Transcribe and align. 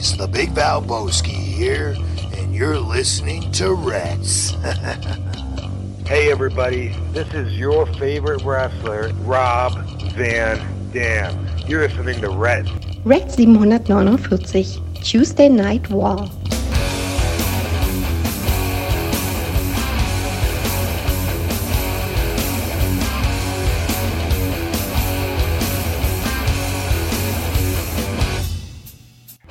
buddies. 0.00 0.16
The 0.16 0.26
Big 0.26 0.50
Val 0.50 0.82
Valboski 0.82 1.28
here, 1.28 1.96
and 2.36 2.54
you're 2.54 2.78
listening 2.78 3.50
to 3.52 3.74
Rats. 3.74 4.54
Hey 6.06 6.32
everybody, 6.32 6.88
this 7.12 7.32
is 7.34 7.56
your 7.56 7.86
favorite 7.86 8.42
wrestler, 8.42 9.12
Rob 9.20 9.78
Van 10.14 10.58
Dam. 10.92 11.46
You're 11.68 11.86
listening 11.86 12.20
to 12.22 12.30
Red. 12.30 12.68
Red 13.06 13.30
749, 13.30 15.04
Tuesday 15.04 15.48
Night 15.48 15.88
War. 15.88 16.28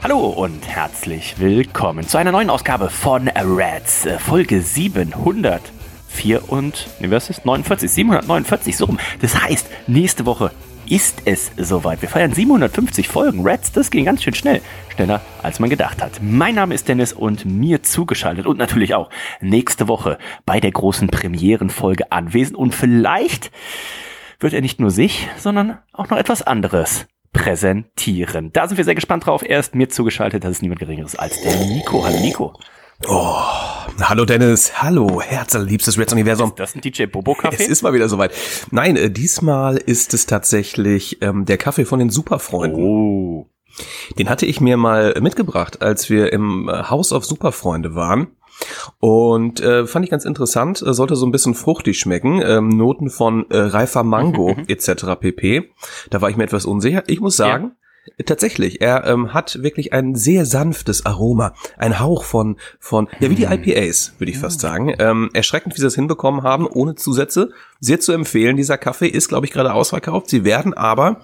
Hallo 0.10 0.30
und 0.30 0.68
herzlich 0.68 1.38
willkommen 1.38 2.08
zu 2.08 2.18
einer 2.18 2.32
neuen 2.32 2.50
Ausgabe 2.50 2.90
von 2.90 3.28
Rats, 3.28 4.08
äh, 4.08 4.18
Folge 4.18 4.60
704 4.60 6.50
und, 6.50 6.88
ne, 7.00 7.12
was 7.12 7.30
ist? 7.30 7.46
49, 7.46 7.92
749, 7.92 8.76
so 8.76 8.86
rum. 8.86 8.98
Das 9.22 9.40
heißt, 9.40 9.68
nächste 9.86 10.26
Woche 10.26 10.50
ist 10.88 11.22
es 11.26 11.52
soweit. 11.58 12.02
Wir 12.02 12.10
feiern 12.10 12.34
750 12.34 13.08
Folgen. 13.08 13.48
Rats, 13.48 13.72
das 13.72 13.92
ging 13.92 14.06
ganz 14.06 14.24
schön 14.24 14.34
schnell. 14.34 14.62
Schneller, 14.96 15.22
als 15.44 15.60
man 15.60 15.70
gedacht 15.70 16.02
hat. 16.02 16.20
Mein 16.24 16.56
Name 16.56 16.74
ist 16.74 16.88
Dennis 16.88 17.14
und 17.14 17.46
mir 17.46 17.84
zugeschaltet 17.84 18.48
und 18.48 18.58
natürlich 18.58 18.96
auch 18.96 19.12
nächste 19.42 19.88
Woche 19.88 20.18
bei 20.44 20.60
der 20.60 20.72
großen 20.72 21.10
Premierenfolge 21.10 22.12
anwesend 22.12 22.58
und 22.58 22.74
vielleicht 22.74 23.52
wird 24.40 24.54
er 24.54 24.62
nicht 24.62 24.80
nur 24.80 24.90
sich, 24.90 25.28
sondern 25.38 25.78
auch 25.94 26.10
noch 26.10 26.18
etwas 26.18 26.42
anderes 26.42 27.06
präsentieren. 27.34 28.52
Da 28.54 28.68
sind 28.68 28.78
wir 28.78 28.86
sehr 28.86 28.96
gespannt 28.96 29.26
drauf. 29.26 29.44
Er 29.44 29.60
ist 29.60 29.76
mir 29.76 29.90
zugeschaltet, 29.90 30.44
das 30.44 30.52
ist 30.52 30.62
niemand 30.62 30.80
Geringeres 30.80 31.16
als 31.16 31.42
der 31.42 31.56
Nico. 31.66 32.04
Hallo 32.04 32.20
Nico. 32.20 32.54
Oh, 33.08 33.38
hallo 34.02 34.26
Dennis, 34.26 34.82
hallo, 34.82 35.22
herzliebstes 35.22 35.98
Reds 35.98 36.12
Universum. 36.12 36.50
Ist 36.50 36.60
das 36.60 36.76
ein 36.76 36.82
DJ 36.82 37.06
Bobo 37.06 37.34
Kaffee? 37.34 37.64
Es 37.64 37.70
ist 37.70 37.82
mal 37.82 37.94
wieder 37.94 38.10
soweit. 38.10 38.34
Nein, 38.72 38.98
äh, 38.98 39.10
diesmal 39.10 39.78
ist 39.78 40.14
es 40.14 40.26
tatsächlich 40.26 41.22
ähm, 41.22 41.46
der 41.46 41.58
Kaffee 41.58 41.86
von 41.86 42.00
den 42.00 42.10
Superfreunden. 42.10 42.84
Oh. 42.84 43.50
Den 44.18 44.30
hatte 44.30 44.46
ich 44.46 44.60
mir 44.60 44.76
mal 44.76 45.16
mitgebracht, 45.22 45.82
als 45.82 46.10
wir 46.10 46.34
im 46.34 46.68
äh, 46.68 46.90
House 46.90 47.14
of 47.14 47.24
Superfreunde 47.26 47.96
waren. 47.96 48.28
Und 49.00 49.60
äh, 49.60 49.86
fand 49.86 50.06
ich 50.06 50.12
ganz 50.12 50.26
interessant, 50.26 50.82
äh, 50.82 50.94
sollte 50.94 51.16
so 51.16 51.26
ein 51.26 51.32
bisschen 51.32 51.56
fruchtig 51.56 52.00
schmecken, 52.00 52.42
ähm, 52.44 52.70
Noten 52.70 53.10
von 53.10 53.50
äh, 53.50 53.58
reifer 53.58 54.04
Mango 54.04 54.56
etc. 54.68 55.16
pp. 55.20 55.70
Da 56.10 56.22
war 56.22 56.30
ich 56.30 56.38
mir 56.38 56.44
etwas 56.44 56.66
unsicher. 56.66 57.04
Ich 57.08 57.20
muss 57.20 57.38
sagen, 57.38 57.76
tatsächlich, 58.26 58.82
er 58.82 59.06
ähm, 59.06 59.34
hat 59.34 59.62
wirklich 59.62 59.94
ein 59.94 60.16
sehr 60.16 60.46
sanftes 60.46 61.06
Aroma, 61.06 61.54
ein 61.78 62.00
Hauch 62.00 62.24
von 62.24 62.58
von 62.80 63.08
ja 63.20 63.30
wie 63.30 63.36
die 63.36 63.44
IPAs 63.44 64.14
würde 64.18 64.32
ich 64.32 64.38
fast 64.38 64.60
sagen. 64.62 64.94
Ähm, 65.00 65.30
erschreckend, 65.34 65.74
wie 65.76 65.80
sie 65.80 65.86
das 65.86 65.96
hinbekommen 65.96 66.44
haben, 66.44 66.68
ohne 66.68 66.96
Zusätze. 66.96 67.52
Sehr 67.80 68.00
zu 68.00 68.12
empfehlen. 68.12 68.58
Dieser 68.58 68.78
Kaffee 68.78 69.08
ist, 69.08 69.30
glaube 69.30 69.46
ich, 69.46 69.54
gerade 69.54 69.74
ausverkauft. 69.74 70.30
Sie 70.30 70.44
werden 70.44 70.74
aber 70.74 71.22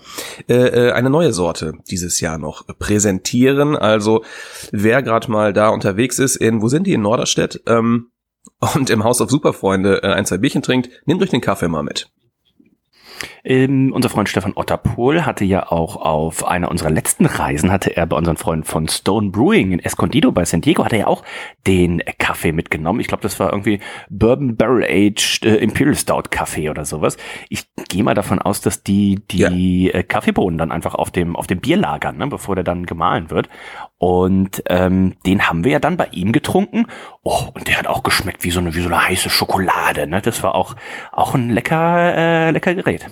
äh, 0.47 0.53
äh, 0.53 0.91
eine 0.91 1.09
neue 1.09 1.33
Sorte 1.33 1.73
dieses 1.89 2.21
Jahr 2.21 2.37
noch 2.37 2.65
präsentieren. 2.79 3.75
Also 3.75 4.23
wer 4.71 5.03
gerade 5.03 5.29
mal 5.29 5.51
da 5.51 5.69
unterwegs 5.69 6.19
ist, 6.19 6.37
in 6.37 6.61
wo 6.61 6.69
sind 6.69 6.87
die 6.87 6.93
in 6.93 7.01
Norderstedt? 7.01 7.61
Ähm, 7.67 8.07
und 8.75 8.89
im 8.89 9.03
Haus 9.03 9.21
auf 9.21 9.29
Superfreunde 9.29 10.03
äh, 10.03 10.13
ein, 10.13 10.25
zwei 10.25 10.37
Bierchen 10.37 10.61
trinkt, 10.61 10.89
nehmt 11.05 11.21
euch 11.21 11.29
den 11.29 11.41
Kaffee 11.41 11.67
mal 11.67 11.83
mit. 11.83 12.09
Ähm, 13.43 13.91
unser 13.93 14.09
Freund 14.09 14.29
Stefan 14.29 14.53
Otterpohl 14.55 15.25
hatte 15.25 15.45
ja 15.45 15.71
auch 15.71 15.95
auf 15.97 16.45
einer 16.45 16.71
unserer 16.71 16.89
letzten 16.89 17.25
Reisen, 17.25 17.71
hatte 17.71 17.95
er 17.95 18.05
bei 18.05 18.17
unseren 18.17 18.37
Freunden 18.37 18.65
von 18.65 18.87
Stone 18.87 19.29
Brewing 19.29 19.71
in 19.73 19.79
Escondido 19.79 20.31
bei 20.31 20.45
San 20.45 20.61
Diego, 20.61 20.83
hat 20.83 20.93
er 20.93 20.99
ja 20.99 21.07
auch 21.07 21.23
den 21.67 22.01
Kaffee 22.17 22.51
mitgenommen. 22.51 22.99
Ich 22.99 23.07
glaube, 23.07 23.23
das 23.23 23.39
war 23.39 23.51
irgendwie 23.51 23.79
Bourbon 24.09 24.55
Barrel 24.55 24.83
Aged 24.83 25.45
äh, 25.45 25.57
Imperial 25.57 25.95
Stout 25.95 26.29
Kaffee 26.31 26.69
oder 26.69 26.85
sowas. 26.85 27.17
Ich 27.49 27.65
gehe 27.89 28.03
mal 28.03 28.13
davon 28.13 28.39
aus, 28.39 28.61
dass 28.61 28.83
die 28.83 29.21
die 29.31 29.91
äh, 29.93 30.03
Kaffeebohnen 30.03 30.57
dann 30.57 30.71
einfach 30.71 30.95
auf 30.95 31.11
dem 31.11 31.35
auf 31.35 31.47
dem 31.47 31.59
Bier 31.59 31.77
lagern, 31.77 32.17
ne, 32.17 32.27
bevor 32.27 32.55
der 32.55 32.63
dann 32.63 32.85
gemahlen 32.85 33.29
wird. 33.29 33.49
Und 33.97 34.63
ähm, 34.67 35.15
den 35.25 35.47
haben 35.47 35.63
wir 35.63 35.71
ja 35.71 35.79
dann 35.79 35.97
bei 35.97 36.07
ihm 36.11 36.31
getrunken. 36.31 36.87
Oh, 37.23 37.49
und 37.53 37.67
der 37.67 37.77
hat 37.77 37.87
auch 37.87 38.03
geschmeckt 38.03 38.43
wie 38.43 38.51
so 38.51 38.59
eine 38.59 38.75
wie 38.75 38.81
so 38.81 38.87
eine 38.87 39.07
heiße 39.07 39.29
Schokolade. 39.29 40.07
Ne? 40.07 40.21
Das 40.21 40.43
war 40.43 40.55
auch 40.55 40.75
auch 41.11 41.33
ein 41.33 41.49
lecker 41.49 42.15
äh, 42.15 42.51
lecker 42.51 42.75
Gerät. 42.75 43.07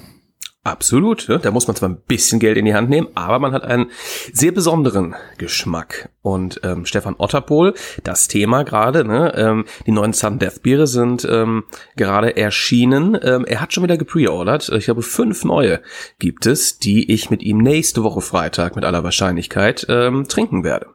Absolut, 0.65 1.27
ja. 1.27 1.39
da 1.39 1.51
muss 1.51 1.67
man 1.67 1.75
zwar 1.75 1.89
ein 1.89 1.97
bisschen 2.07 2.39
Geld 2.39 2.57
in 2.57 2.63
die 2.63 2.73
Hand 2.73 2.89
nehmen, 2.89 3.09
aber 3.15 3.37
man 3.39 3.51
hat 3.51 3.65
einen 3.65 3.91
sehr 4.31 4.53
besonderen 4.53 5.13
Geschmack. 5.37 6.09
Und 6.21 6.61
ähm, 6.63 6.85
Stefan 6.85 7.15
Otterpohl, 7.17 7.73
das 8.03 8.29
Thema 8.29 8.63
gerade, 8.63 9.03
ne, 9.03 9.33
ähm, 9.35 9.65
die 9.85 9.91
neuen 9.91 10.13
Sun 10.13 10.39
Death 10.39 10.61
Biere 10.61 10.87
sind 10.87 11.27
ähm, 11.29 11.65
gerade 11.97 12.37
erschienen. 12.37 13.17
Ähm, 13.21 13.43
er 13.43 13.59
hat 13.59 13.73
schon 13.73 13.83
wieder 13.83 13.97
gepreordert. 13.97 14.69
Ich 14.69 14.85
glaube, 14.85 15.01
fünf 15.01 15.43
neue 15.43 15.81
gibt 16.17 16.45
es, 16.45 16.79
die 16.79 17.11
ich 17.11 17.29
mit 17.29 17.43
ihm 17.43 17.57
nächste 17.57 18.03
Woche 18.03 18.21
Freitag 18.21 18.77
mit 18.77 18.85
aller 18.85 19.03
Wahrscheinlichkeit 19.03 19.85
ähm, 19.89 20.29
trinken 20.29 20.63
werde. 20.63 20.87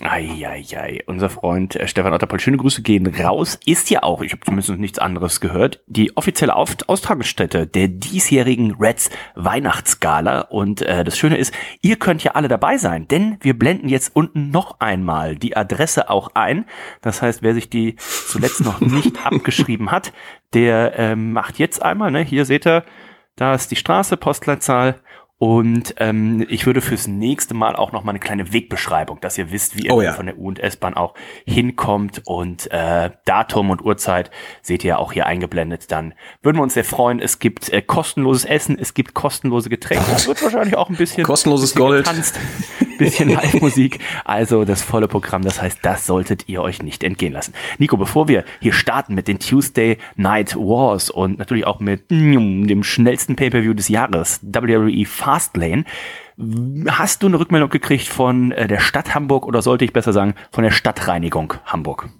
Eieiei, 0.00 1.02
unser 1.06 1.28
Freund 1.28 1.76
äh, 1.76 1.86
Stefan 1.86 2.14
Otterpoll, 2.14 2.40
schöne 2.40 2.56
Grüße 2.56 2.82
gehen 2.82 3.06
raus, 3.06 3.58
ist 3.66 3.90
ja 3.90 4.02
auch, 4.02 4.22
ich 4.22 4.32
habe 4.32 4.42
zumindest 4.44 4.70
nichts 4.78 4.98
anderes 4.98 5.40
gehört, 5.40 5.80
die 5.86 6.16
offizielle 6.16 6.56
Auf 6.56 6.76
Austragungsstätte 6.86 7.66
der 7.66 7.88
diesjährigen 7.88 8.76
Reds 8.80 9.10
Weihnachtsgala. 9.34 10.40
Und 10.42 10.82
äh, 10.82 11.04
das 11.04 11.18
Schöne 11.18 11.36
ist, 11.36 11.52
ihr 11.82 11.96
könnt 11.96 12.24
ja 12.24 12.32
alle 12.32 12.48
dabei 12.48 12.78
sein, 12.78 13.06
denn 13.08 13.36
wir 13.40 13.58
blenden 13.58 13.88
jetzt 13.88 14.16
unten 14.16 14.50
noch 14.50 14.80
einmal 14.80 15.36
die 15.36 15.56
Adresse 15.56 16.08
auch 16.08 16.30
ein. 16.34 16.64
Das 17.02 17.20
heißt, 17.20 17.42
wer 17.42 17.54
sich 17.54 17.68
die 17.68 17.96
zuletzt 17.96 18.64
noch 18.64 18.80
nicht 18.80 19.24
abgeschrieben 19.26 19.90
hat, 19.90 20.12
der 20.54 20.98
ähm, 20.98 21.32
macht 21.32 21.58
jetzt 21.58 21.82
einmal, 21.82 22.10
ne, 22.10 22.22
hier 22.22 22.44
seht 22.44 22.66
ihr, 22.66 22.84
da 23.36 23.54
ist 23.54 23.70
die 23.70 23.76
Straße, 23.76 24.16
Postleitzahl 24.16 25.00
und 25.42 25.96
ähm, 25.98 26.46
ich 26.48 26.66
würde 26.66 26.80
fürs 26.80 27.08
nächste 27.08 27.52
Mal 27.52 27.74
auch 27.74 27.90
noch 27.90 28.04
mal 28.04 28.12
eine 28.12 28.20
kleine 28.20 28.52
Wegbeschreibung, 28.52 29.20
dass 29.20 29.36
ihr 29.36 29.50
wisst, 29.50 29.76
wie 29.76 29.86
ihr 29.86 29.92
Oh 29.92 30.00
ja. 30.00 30.12
von 30.12 30.26
der 30.26 30.38
U- 30.38 30.46
und 30.46 30.60
S-Bahn 30.60 30.94
auch 30.94 31.14
hinkommt. 31.44 32.22
Und 32.26 32.70
äh, 32.70 33.10
Datum 33.24 33.70
und 33.70 33.84
Uhrzeit 33.84 34.30
seht 34.62 34.84
ihr 34.84 34.90
ja 34.90 34.98
auch 34.98 35.12
hier 35.12 35.26
eingeblendet. 35.26 35.90
Dann 35.90 36.14
würden 36.42 36.58
wir 36.58 36.62
uns 36.62 36.74
sehr 36.74 36.84
freuen. 36.84 37.18
Es 37.18 37.40
gibt 37.40 37.70
äh, 37.70 37.82
kostenloses 37.82 38.44
Essen, 38.44 38.78
es 38.78 38.94
gibt 38.94 39.14
kostenlose 39.14 39.68
Getränke. 39.68 40.04
Es 40.14 40.28
wird 40.28 40.40
wahrscheinlich 40.44 40.76
auch 40.76 40.88
ein 40.88 40.94
bisschen 40.94 41.24
Kostenloses 41.24 41.72
bisschen 41.72 41.86
Gold. 41.86 42.04
getanzt, 42.04 42.38
bisschen 42.98 43.30
Live-Musik. 43.34 43.98
Also 44.24 44.64
das 44.64 44.80
volle 44.80 45.08
Programm. 45.08 45.42
Das 45.42 45.60
heißt, 45.60 45.80
das 45.82 46.06
solltet 46.06 46.48
ihr 46.48 46.62
euch 46.62 46.84
nicht 46.84 47.02
entgehen 47.02 47.32
lassen. 47.32 47.52
Nico, 47.78 47.96
bevor 47.96 48.28
wir 48.28 48.44
hier 48.60 48.74
starten 48.74 49.16
mit 49.16 49.26
den 49.26 49.40
Tuesday 49.40 49.98
Night 50.14 50.54
Wars 50.54 51.10
und 51.10 51.40
natürlich 51.40 51.66
auch 51.66 51.80
mit 51.80 52.08
mm, 52.12 52.68
dem 52.68 52.84
schnellsten 52.84 53.34
Pay-per-View 53.34 53.74
des 53.74 53.88
Jahres, 53.88 54.38
WWE 54.44 55.04
Fastlane, 55.32 55.84
hast 56.88 57.22
du 57.22 57.26
eine 57.26 57.40
Rückmeldung 57.40 57.70
gekriegt 57.70 58.06
von 58.06 58.52
äh, 58.52 58.68
der 58.68 58.80
Stadt 58.80 59.14
Hamburg 59.14 59.46
oder 59.46 59.62
sollte 59.62 59.82
ich 59.86 59.94
besser 59.94 60.12
sagen 60.12 60.34
von 60.50 60.62
der 60.62 60.72
Stadtreinigung 60.72 61.54
Hamburg? 61.64 62.10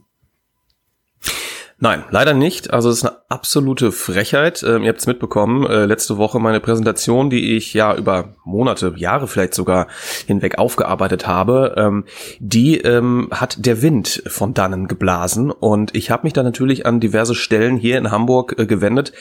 Nein, 1.78 2.04
leider 2.10 2.32
nicht. 2.32 2.72
Also 2.72 2.88
es 2.88 2.98
ist 2.98 3.04
eine 3.04 3.16
absolute 3.28 3.92
Frechheit. 3.92 4.62
Ähm, 4.62 4.84
ihr 4.84 4.88
habt 4.88 5.00
es 5.00 5.06
mitbekommen, 5.06 5.66
äh, 5.66 5.84
letzte 5.84 6.16
Woche 6.16 6.38
meine 6.38 6.60
Präsentation, 6.60 7.28
die 7.28 7.56
ich 7.56 7.74
ja 7.74 7.94
über 7.94 8.36
Monate, 8.44 8.94
Jahre 8.96 9.26
vielleicht 9.26 9.52
sogar 9.52 9.88
hinweg 10.26 10.58
aufgearbeitet 10.58 11.26
habe, 11.26 11.74
ähm, 11.76 12.04
die 12.38 12.78
ähm, 12.78 13.28
hat 13.32 13.66
der 13.66 13.82
Wind 13.82 14.22
von 14.28 14.54
dannen 14.54 14.86
geblasen 14.86 15.50
und 15.50 15.94
ich 15.94 16.10
habe 16.10 16.22
mich 16.22 16.32
dann 16.32 16.44
natürlich 16.44 16.86
an 16.86 17.00
diverse 17.00 17.34
Stellen 17.34 17.76
hier 17.76 17.98
in 17.98 18.10
Hamburg 18.10 18.54
äh, 18.58 18.66
gewendet. 18.66 19.12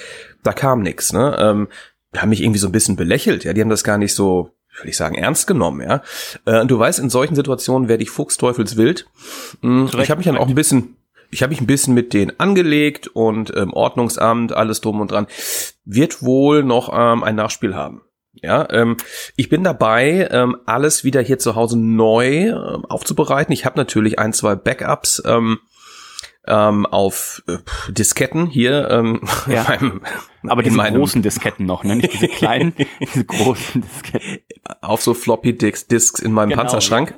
Da 0.44 0.54
kam 0.54 0.82
nichts. 0.82 1.14
Ne? 1.14 1.68
Haben 2.16 2.30
mich 2.30 2.42
irgendwie 2.42 2.60
so 2.60 2.68
ein 2.68 2.74
bisschen 2.74 2.96
belächelt. 2.96 3.44
Ja, 3.44 3.54
die 3.54 3.62
haben 3.62 3.70
das 3.70 3.84
gar 3.84 3.98
nicht 3.98 4.14
so 4.14 4.52
würde 4.78 4.90
ich 4.90 4.98
sagen, 4.98 5.16
ernst 5.16 5.48
genommen, 5.48 5.82
ja. 5.82 6.02
Äh, 6.46 6.62
und 6.62 6.72
du 6.72 6.80
weißt, 6.80 7.00
in 7.00 7.10
solchen 7.10 7.36
Situationen 7.36 7.90
werde 7.90 8.04
ich 8.04 8.10
fuchsteufelswild. 8.10 9.08
Mm, 9.62 9.86
Ich 10.00 10.10
habe 10.10 10.20
mich 10.20 10.26
dann 10.26 10.38
auch 10.38 10.48
ein 10.48 10.56
bisschen, 10.56 10.96
ich 11.30 11.44
habe 11.44 11.52
mich 11.52 11.62
ein 11.62 11.68
bisschen 11.68 11.94
mit 11.94 12.14
denen 12.14 12.40
angelegt 12.40 13.08
und 13.08 13.54
ähm, 13.56 13.74
Ordnungsamt, 13.74 14.54
alles 14.54 14.82
drum 14.82 15.02
und 15.02 15.12
dran, 15.12 15.28
wird 15.86 16.24
wohl 16.24 16.64
noch 16.64 16.90
ähm, 16.94 17.24
ein 17.24 17.36
Nachspiel 17.36 17.76
haben. 17.76 18.02
Ja, 18.34 18.66
ähm, 18.72 18.96
ich 19.36 19.50
bin 19.50 19.64
dabei, 19.64 20.30
ähm, 20.32 20.56
alles 20.66 21.04
wieder 21.04 21.22
hier 21.22 21.38
zu 21.38 21.56
Hause 21.56 21.78
neu 21.78 22.48
ähm, 22.48 22.86
aufzubereiten. 22.86 23.52
Ich 23.52 23.66
habe 23.66 23.78
natürlich 23.78 24.20
ein, 24.20 24.32
zwei 24.32 24.56
Backups 24.56 25.22
ähm, 25.26 25.60
ähm, 26.48 26.86
auf 26.86 27.44
äh, 27.48 27.58
Disketten 27.92 28.48
hier 28.48 28.90
ähm, 28.90 29.22
Ja. 29.48 29.64
in 29.74 29.88
meinem, 29.88 30.02
Aber 30.48 30.64
diese 30.64 30.76
meinem, 30.76 30.96
großen 30.98 31.22
Disketten 31.22 31.66
noch, 31.66 31.84
ne? 31.84 31.98
Nicht 31.98 32.14
diese 32.14 32.28
kleinen, 32.30 32.74
diese 33.00 33.26
großen 33.26 33.82
Disketten. 33.82 34.40
auf 34.82 35.02
so 35.02 35.14
Floppy 35.14 35.56
Disks, 35.58 35.88
Disks 35.88 36.20
in 36.20 36.32
meinem 36.32 36.50
Genau, 36.50 36.62
Panzerschrank. 36.64 37.16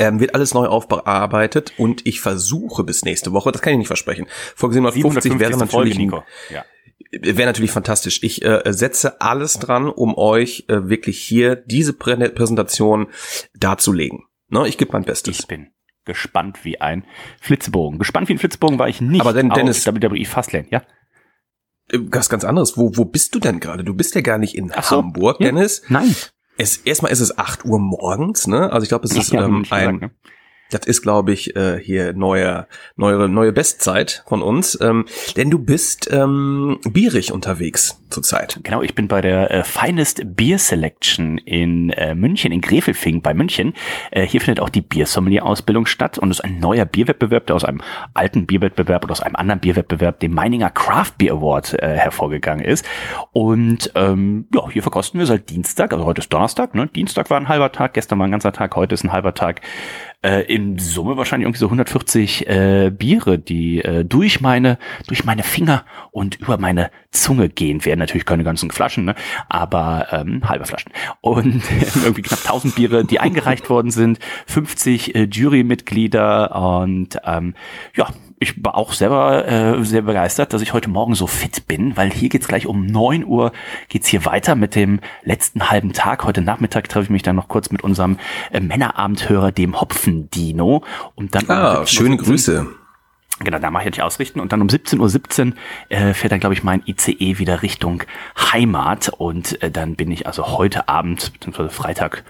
Ähm, 0.00 0.20
wird 0.20 0.34
alles 0.34 0.54
neu 0.54 0.66
aufbearbeitet 0.66 1.72
und 1.76 2.06
ich 2.06 2.20
versuche 2.20 2.84
bis 2.84 3.04
nächste 3.04 3.32
Woche, 3.32 3.50
das 3.50 3.62
kann 3.62 3.72
ich 3.72 3.78
nicht 3.78 3.88
versprechen. 3.88 4.26
Folge 4.54 4.74
750 4.74 5.40
wäre 5.40 5.54
750. 5.54 5.70
Folge, 5.72 5.90
natürlich. 5.90 6.22
Ja. 6.50 7.36
wäre 7.36 7.46
natürlich 7.48 7.72
fantastisch. 7.72 8.22
Ich 8.22 8.44
äh, 8.44 8.62
setze 8.66 9.20
alles 9.20 9.58
dran, 9.58 9.88
um 9.88 10.16
euch 10.16 10.66
äh, 10.68 10.88
wirklich 10.88 11.18
hier 11.18 11.56
diese 11.56 11.94
Prä 11.94 12.16
Präsentation 12.28 13.08
darzulegen. 13.54 14.24
Ne, 14.50 14.68
ich 14.68 14.78
gebe 14.78 14.92
mein 14.92 15.04
Bestes. 15.04 15.40
Ich 15.40 15.46
bin 15.48 15.72
gespannt 16.08 16.64
wie 16.64 16.80
ein 16.80 17.04
Flitzebogen. 17.40 18.00
Gespannt 18.00 18.28
wie 18.28 18.34
ein 18.34 18.38
Flitzebogen 18.38 18.80
war 18.80 18.88
ich 18.88 19.00
nicht 19.00 19.20
Aber 19.20 19.32
denn, 19.32 19.50
Dennis, 19.50 19.86
WWE 19.86 20.24
Fastlane, 20.24 20.66
ja? 20.70 20.82
Was 21.92 22.26
äh, 22.26 22.30
ganz 22.30 22.44
anderes. 22.44 22.76
Wo, 22.76 22.96
wo 22.96 23.04
bist 23.04 23.34
du 23.36 23.38
denn 23.38 23.60
gerade? 23.60 23.84
Du 23.84 23.94
bist 23.94 24.16
ja 24.16 24.20
gar 24.22 24.38
nicht 24.38 24.56
in 24.56 24.72
Ach 24.74 24.82
so, 24.82 24.96
Hamburg, 24.96 25.38
ja. 25.38 25.46
Dennis. 25.46 25.82
Nein. 25.88 26.16
Es, 26.56 26.78
erstmal 26.78 27.12
ist 27.12 27.20
es 27.20 27.38
8 27.38 27.64
Uhr 27.64 27.78
morgens, 27.78 28.48
ne? 28.48 28.72
Also 28.72 28.82
ich 28.82 28.88
glaube, 28.88 29.04
es 29.04 29.14
ist 29.14 29.32
Ja, 29.32 29.44
ähm, 29.44 29.58
ein, 29.58 29.64
sagen, 29.64 29.98
ne? 30.00 30.10
Das 30.70 30.86
ist, 30.86 31.02
glaube 31.02 31.32
ich, 31.32 31.56
äh, 31.56 31.78
hier 31.78 32.12
neue, 32.12 32.66
neue, 32.96 33.28
neue 33.28 33.52
Bestzeit 33.52 34.24
von 34.26 34.42
uns. 34.42 34.78
Ähm, 34.80 35.06
denn 35.36 35.50
du 35.50 35.58
bist 35.58 36.08
ähm, 36.12 36.78
bierig 36.90 37.32
unterwegs 37.32 38.02
zurzeit. 38.10 38.60
Genau, 38.62 38.82
ich 38.82 38.94
bin 38.94 39.08
bei 39.08 39.20
der 39.20 39.50
äh, 39.50 39.64
Finest 39.64 40.22
Beer 40.36 40.58
Selection 40.58 41.38
in 41.38 41.90
äh, 41.90 42.14
München, 42.14 42.52
in 42.52 42.60
Grefelfing 42.60 43.22
bei 43.22 43.34
München. 43.34 43.74
Äh, 44.10 44.26
hier 44.26 44.40
findet 44.40 44.60
auch 44.60 44.68
die 44.68 44.80
Biersommelier-Ausbildung 44.80 45.86
statt 45.86 46.18
und 46.18 46.30
es 46.30 46.38
ist 46.38 46.44
ein 46.44 46.58
neuer 46.58 46.84
Bierwettbewerb, 46.84 47.46
der 47.46 47.56
aus 47.56 47.64
einem 47.64 47.80
alten 48.14 48.46
Bierwettbewerb 48.46 49.04
oder 49.04 49.12
aus 49.12 49.20
einem 49.20 49.36
anderen 49.36 49.60
Bierwettbewerb, 49.60 50.20
dem 50.20 50.32
Meininger 50.34 50.70
Craft 50.70 51.12
Beer 51.18 51.34
Award, 51.34 51.74
äh, 51.74 51.96
hervorgegangen 51.96 52.64
ist. 52.64 52.86
Und 53.32 53.90
ähm, 53.94 54.46
ja, 54.54 54.68
hier 54.70 54.82
verkosten 54.82 55.18
wir 55.18 55.26
seit 55.26 55.50
Dienstag, 55.50 55.92
also 55.92 56.04
heute 56.04 56.20
ist 56.20 56.32
Donnerstag, 56.32 56.74
ne? 56.74 56.86
Dienstag 56.88 57.30
war 57.30 57.38
ein 57.38 57.48
halber 57.48 57.72
Tag, 57.72 57.94
gestern 57.94 58.18
war 58.18 58.26
ein 58.26 58.30
ganzer 58.30 58.52
Tag, 58.52 58.74
heute 58.76 58.94
ist 58.94 59.04
ein 59.04 59.12
halber 59.12 59.34
Tag. 59.34 59.60
Äh, 60.20 60.52
in 60.52 60.80
Summe 60.80 61.16
wahrscheinlich 61.16 61.44
irgendwie 61.44 61.60
so 61.60 61.66
140 61.66 62.48
äh, 62.48 62.90
Biere, 62.90 63.38
die 63.38 63.84
äh, 63.84 64.04
durch 64.04 64.40
meine 64.40 64.76
durch 65.06 65.24
meine 65.24 65.44
Finger 65.44 65.84
und 66.10 66.40
über 66.40 66.58
meine 66.58 66.90
Zunge 67.12 67.48
gehen 67.48 67.84
werden. 67.84 68.00
Natürlich 68.00 68.26
keine 68.26 68.42
ganzen 68.42 68.72
Flaschen, 68.72 69.04
ne? 69.04 69.14
aber 69.48 70.08
ähm, 70.10 70.48
halbe 70.48 70.64
Flaschen. 70.64 70.90
Und 71.20 71.62
irgendwie 72.02 72.22
knapp 72.22 72.40
1000 72.40 72.74
Biere, 72.74 73.04
die 73.04 73.20
eingereicht 73.20 73.70
worden 73.70 73.92
sind, 73.92 74.18
50 74.46 75.14
äh, 75.14 75.28
Jurymitglieder 75.30 76.80
und 76.80 77.16
ähm, 77.24 77.54
ja, 77.94 78.08
ich 78.40 78.62
war 78.64 78.76
auch 78.76 78.92
selber 78.92 79.46
äh, 79.46 79.84
sehr 79.84 80.02
begeistert, 80.02 80.52
dass 80.52 80.62
ich 80.62 80.72
heute 80.72 80.88
Morgen 80.88 81.14
so 81.14 81.26
fit 81.26 81.66
bin, 81.66 81.96
weil 81.96 82.10
hier 82.10 82.28
geht's 82.28 82.48
gleich 82.48 82.66
um 82.66 82.86
9 82.86 83.24
Uhr 83.24 83.52
geht's 83.88 84.06
hier 84.06 84.24
weiter 84.24 84.54
mit 84.54 84.74
dem 84.74 85.00
letzten 85.24 85.70
halben 85.70 85.92
Tag. 85.92 86.24
Heute 86.24 86.40
Nachmittag 86.40 86.88
treffe 86.88 87.04
ich 87.04 87.10
mich 87.10 87.22
dann 87.22 87.36
noch 87.36 87.48
kurz 87.48 87.70
mit 87.70 87.82
unserem 87.82 88.18
äh, 88.52 88.60
Männerabendhörer, 88.60 89.52
dem 89.52 89.80
Hopfen-Dino. 89.80 90.84
Und 91.14 91.34
dann 91.34 91.48
Ah, 91.48 91.82
17:17 91.82 91.86
schöne 91.86 92.16
Grüße. 92.16 92.66
Genau, 93.40 93.58
da 93.58 93.70
mache 93.70 93.82
ich 93.82 93.86
ja 93.86 93.90
nicht 93.90 94.02
ausrichten. 94.02 94.40
Und 94.40 94.52
dann 94.52 94.62
um 94.62 94.68
17.17 94.68 95.46
Uhr 95.46 95.54
äh, 95.88 96.14
fährt 96.14 96.32
dann, 96.32 96.40
glaube 96.40 96.54
ich, 96.54 96.62
mein 96.62 96.82
ICE 96.86 97.38
wieder 97.38 97.62
Richtung 97.62 98.02
Heimat. 98.52 99.08
Und 99.08 99.60
äh, 99.62 99.70
dann 99.70 99.96
bin 99.96 100.10
ich 100.10 100.26
also 100.26 100.58
heute 100.58 100.88
Abend, 100.88 101.32
beziehungsweise 101.32 101.70
Freitag 101.70 102.24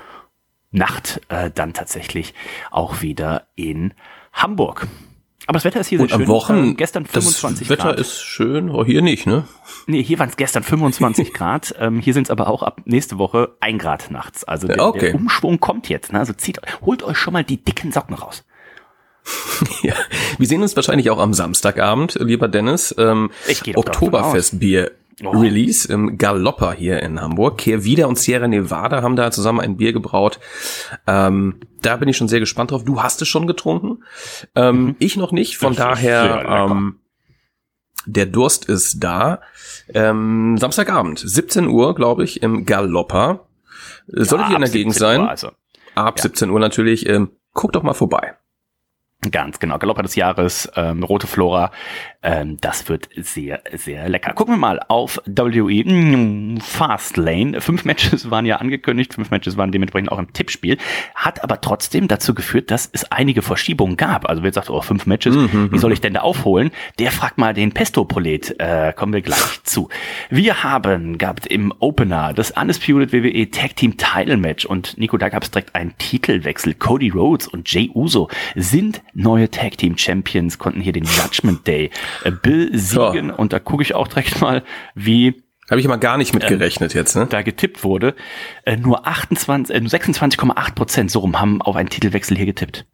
Nacht, 0.70 1.22
äh, 1.28 1.50
dann 1.50 1.72
tatsächlich 1.72 2.34
auch 2.70 3.00
wieder 3.00 3.46
in 3.56 3.94
Hamburg. 4.32 4.86
Aber 5.48 5.54
das 5.56 5.64
Wetter 5.64 5.80
ist 5.80 5.86
hier 5.88 5.98
Und 6.00 6.10
sehr 6.10 6.18
schön. 6.18 6.26
am 6.26 6.28
Wochen, 6.28 6.52
Ähm, 6.58 6.76
gestern 6.76 7.06
25 7.06 7.68
das 7.68 7.78
Wetter 7.78 7.88
Grad. 7.88 8.00
ist 8.00 8.20
schön, 8.22 8.68
oh, 8.70 8.84
hier 8.84 9.00
nicht, 9.00 9.26
ne? 9.26 9.44
Nee, 9.86 10.02
hier 10.02 10.18
waren 10.18 10.28
es 10.28 10.36
gestern 10.36 10.62
25 10.62 11.32
Grad. 11.32 11.74
Ähm, 11.78 12.00
hier 12.00 12.12
sind 12.12 12.24
es 12.26 12.30
aber 12.30 12.48
auch 12.48 12.62
ab 12.62 12.82
nächste 12.84 13.16
Woche 13.16 13.56
ein 13.60 13.78
Grad 13.78 14.10
nachts. 14.10 14.44
Also 14.44 14.68
der, 14.68 14.84
Okay. 14.84 14.98
der 15.06 15.14
Umschwung 15.14 15.58
kommt 15.58 15.88
jetzt. 15.88 16.12
Ne? 16.12 16.18
Also 16.18 16.34
zieht, 16.34 16.60
holt 16.82 17.02
euch 17.02 17.16
schon 17.16 17.32
mal 17.32 17.44
die 17.44 17.56
dicken 17.56 17.92
Socken 17.92 18.14
raus. 18.14 18.44
Ja, 19.82 19.94
wir 20.38 20.46
sehen 20.46 20.62
uns 20.62 20.76
wahrscheinlich 20.76 21.10
auch 21.10 21.18
am 21.18 21.34
Samstagabend, 21.34 22.16
lieber 22.20 22.46
Dennis. 22.48 22.94
Ähm, 22.98 23.30
Oktoberfestbier 23.74 24.92
Oh. 25.24 25.30
Release 25.30 25.92
im 25.92 26.16
Galopper 26.16 26.72
hier 26.72 27.02
in 27.02 27.20
Hamburg. 27.20 27.58
Kehrwieder 27.58 28.06
und 28.08 28.18
Sierra 28.18 28.46
Nevada 28.46 29.02
haben 29.02 29.16
da 29.16 29.30
zusammen 29.32 29.60
ein 29.60 29.76
Bier 29.76 29.92
gebraut. 29.92 30.38
Ähm, 31.08 31.56
da 31.82 31.96
bin 31.96 32.08
ich 32.08 32.16
schon 32.16 32.28
sehr 32.28 32.38
gespannt 32.40 32.70
drauf. 32.70 32.84
Du 32.84 33.02
hast 33.02 33.20
es 33.20 33.26
schon 33.28 33.46
getrunken. 33.48 34.04
Ähm, 34.54 34.94
Ich 35.00 35.16
noch 35.16 35.32
nicht. 35.32 35.56
Von 35.56 35.72
Mhm. 35.72 35.76
Das 35.76 35.88
daher, 35.88 36.68
ähm, 36.70 37.00
der 38.06 38.26
Durst 38.26 38.66
ist 38.68 39.02
da. 39.02 39.40
Ähm, 39.92 40.56
Samstagabend, 40.58 41.18
17 41.18 41.66
Uhr, 41.66 41.94
glaube 41.96 42.22
ich, 42.24 42.42
im 42.42 42.64
Galopper. 42.64 43.46
Solltet 44.06 44.46
Ja, 44.46 44.50
ihr 44.50 44.56
in 44.56 44.62
der 44.62 44.70
Gegend 44.70 44.94
17 44.94 45.06
Uhr, 45.06 45.16
sein? 45.18 45.28
Also. 45.28 45.50
Ab 45.96 46.20
17 46.20 46.48
Uhr 46.50 46.60
natürlich. 46.60 47.08
Ähm, 47.08 47.30
guckt 47.54 47.74
doch 47.74 47.82
mal 47.82 47.92
vorbei. 47.94 48.34
Ganz 49.32 49.58
genau, 49.58 49.78
Galopper 49.78 50.02
des 50.02 50.14
Jahres, 50.14 50.70
ähm, 50.76 51.02
Rote 51.02 51.26
Flora, 51.26 51.72
ähm, 52.22 52.56
das 52.60 52.88
wird 52.88 53.08
sehr, 53.16 53.62
sehr 53.72 54.08
lecker. 54.08 54.32
Gucken 54.32 54.54
wir 54.54 54.58
mal 54.58 54.80
auf 54.86 55.20
WWE 55.26 55.84
mm, 55.84 56.60
Fastlane. 56.60 57.60
Fünf 57.60 57.84
Matches 57.84 58.30
waren 58.30 58.46
ja 58.46 58.56
angekündigt, 58.56 59.14
fünf 59.14 59.32
Matches 59.32 59.56
waren 59.56 59.72
dementsprechend 59.72 60.12
auch 60.12 60.20
im 60.20 60.32
Tippspiel, 60.32 60.78
hat 61.16 61.42
aber 61.42 61.60
trotzdem 61.60 62.06
dazu 62.06 62.32
geführt, 62.32 62.70
dass 62.70 62.88
es 62.92 63.10
einige 63.10 63.42
Verschiebungen 63.42 63.96
gab. 63.96 64.28
Also 64.28 64.44
wer 64.44 64.52
sagt, 64.52 64.70
oh, 64.70 64.80
fünf 64.82 65.06
Matches, 65.06 65.34
wie 65.34 65.78
soll 65.78 65.92
ich 65.92 66.00
denn 66.00 66.14
da 66.14 66.20
aufholen? 66.20 66.70
Der 67.00 67.10
fragt 67.10 67.38
mal 67.38 67.54
den 67.54 67.72
Pesto-Prolet, 67.72 68.54
äh, 68.60 68.92
kommen 68.92 69.12
wir 69.12 69.22
gleich 69.22 69.62
zu. 69.64 69.88
Wir 70.30 70.62
haben 70.62 71.18
gehabt 71.18 71.46
im 71.46 71.74
Opener 71.80 72.34
das 72.34 72.52
Undisputed 72.52 73.12
WWE 73.12 73.50
Tag 73.50 73.74
Team 73.74 73.96
Title 73.96 74.36
Match 74.36 74.64
und 74.64 74.96
Nico, 74.96 75.16
da 75.16 75.28
gab 75.28 75.42
es 75.42 75.50
direkt 75.50 75.74
einen 75.74 75.98
Titelwechsel. 75.98 76.74
Cody 76.74 77.08
Rhodes 77.08 77.48
und 77.48 77.68
Jay 77.72 77.90
Uso 77.92 78.28
sind 78.54 79.02
neue 79.14 79.50
Tag 79.50 79.78
Team 79.78 79.96
Champions, 79.98 80.58
konnten 80.58 80.80
hier 80.80 80.92
den 80.92 81.04
Judgment 81.04 81.66
Day 81.66 81.90
äh, 82.24 82.30
besiegen 82.30 83.30
und 83.30 83.52
da 83.52 83.58
gucke 83.58 83.82
ich 83.82 83.94
auch 83.94 84.08
direkt 84.08 84.40
mal, 84.40 84.62
wie 84.94 85.42
Habe 85.70 85.80
ich 85.80 85.88
mal 85.88 85.96
gar 85.96 86.16
nicht 86.16 86.34
mit 86.34 86.44
Ähm, 86.44 86.50
jetzt, 86.94 87.16
ne? 87.16 87.26
da 87.28 87.42
getippt 87.42 87.84
wurde. 87.84 88.14
Äh, 88.64 88.76
nur 88.76 89.06
28, 89.06 89.74
äh, 89.74 89.80
nur 89.80 89.90
26,8 89.90 90.74
Prozent 90.74 91.10
so 91.10 91.20
rum 91.20 91.40
haben 91.40 91.62
auf 91.62 91.76
einen 91.76 91.88
Titelwechsel 91.88 92.36
hier 92.36 92.46
getippt. 92.46 92.86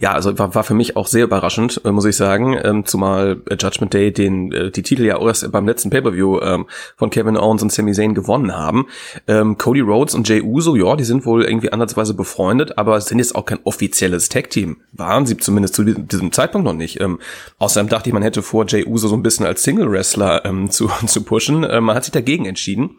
Ja, 0.00 0.12
also 0.12 0.38
war, 0.38 0.54
war 0.54 0.64
für 0.64 0.74
mich 0.74 0.96
auch 0.96 1.06
sehr 1.06 1.24
überraschend, 1.24 1.80
äh, 1.84 1.90
muss 1.90 2.04
ich 2.04 2.16
sagen, 2.16 2.58
ähm, 2.62 2.84
zumal 2.84 3.38
äh, 3.48 3.56
Judgment 3.58 3.94
Day 3.94 4.12
den 4.12 4.52
äh, 4.52 4.70
die 4.70 4.82
Titel 4.82 5.04
ja 5.04 5.20
erst 5.20 5.50
beim 5.52 5.66
letzten 5.66 5.90
Pay-per-View 5.90 6.40
ähm, 6.40 6.66
von 6.96 7.10
Kevin 7.10 7.36
Owens 7.36 7.62
und 7.62 7.72
Sami 7.72 7.92
Zayn 7.92 8.14
gewonnen 8.14 8.54
haben. 8.54 8.86
Ähm, 9.26 9.58
Cody 9.58 9.80
Rhodes 9.80 10.14
und 10.14 10.28
Jay 10.28 10.42
Uso, 10.42 10.76
ja, 10.76 10.96
die 10.96 11.04
sind 11.04 11.26
wohl 11.26 11.44
irgendwie 11.44 11.72
ansatzweise 11.72 12.14
befreundet, 12.14 12.78
aber 12.78 13.00
sind 13.00 13.18
jetzt 13.18 13.34
auch 13.34 13.44
kein 13.44 13.58
offizielles 13.64 14.28
Tag-Team. 14.28 14.78
Waren 14.92 15.26
sie 15.26 15.36
zumindest 15.36 15.74
zu 15.74 15.84
diesem 15.84 16.32
Zeitpunkt 16.32 16.64
noch 16.64 16.72
nicht. 16.72 17.00
Ähm, 17.00 17.18
außerdem 17.58 17.88
dachte 17.88 18.08
ich, 18.08 18.14
man 18.14 18.22
hätte 18.22 18.42
vor, 18.42 18.66
Jay 18.66 18.84
Uso 18.84 19.08
so 19.08 19.16
ein 19.16 19.22
bisschen 19.22 19.46
als 19.46 19.62
Single-Wrestler 19.62 20.44
ähm, 20.44 20.70
zu, 20.70 20.90
zu 21.06 21.22
pushen. 21.22 21.66
Ähm, 21.68 21.84
man 21.84 21.96
hat 21.96 22.04
sich 22.04 22.12
dagegen 22.12 22.46
entschieden. 22.46 22.98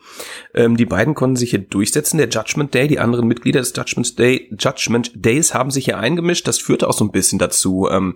Ähm, 0.54 0.78
die 0.78 0.86
beiden 0.86 1.16
konnten 1.16 1.36
sich 1.36 1.52
hier 1.52 1.60
durchsetzen. 1.60 2.18
Der 2.18 2.30
Judgment 2.30 2.74
Day, 2.74 2.88
die 2.88 3.00
anderen 3.00 3.28
Mitglieder 3.28 3.60
des 3.60 3.74
Judgment 3.76 4.18
Day, 4.20 4.50
Judgment 4.58 5.12
Days 5.16 5.54
haben 5.54 5.72
sich 5.72 5.86
hier 5.86 5.98
eingemischt. 5.98 6.48
Das 6.48 6.60
führte 6.78 6.90
auch 6.90 6.94
so 6.94 7.06
ein 7.06 7.12
bisschen 7.12 7.40
dazu, 7.40 7.88
ähm, 7.90 8.16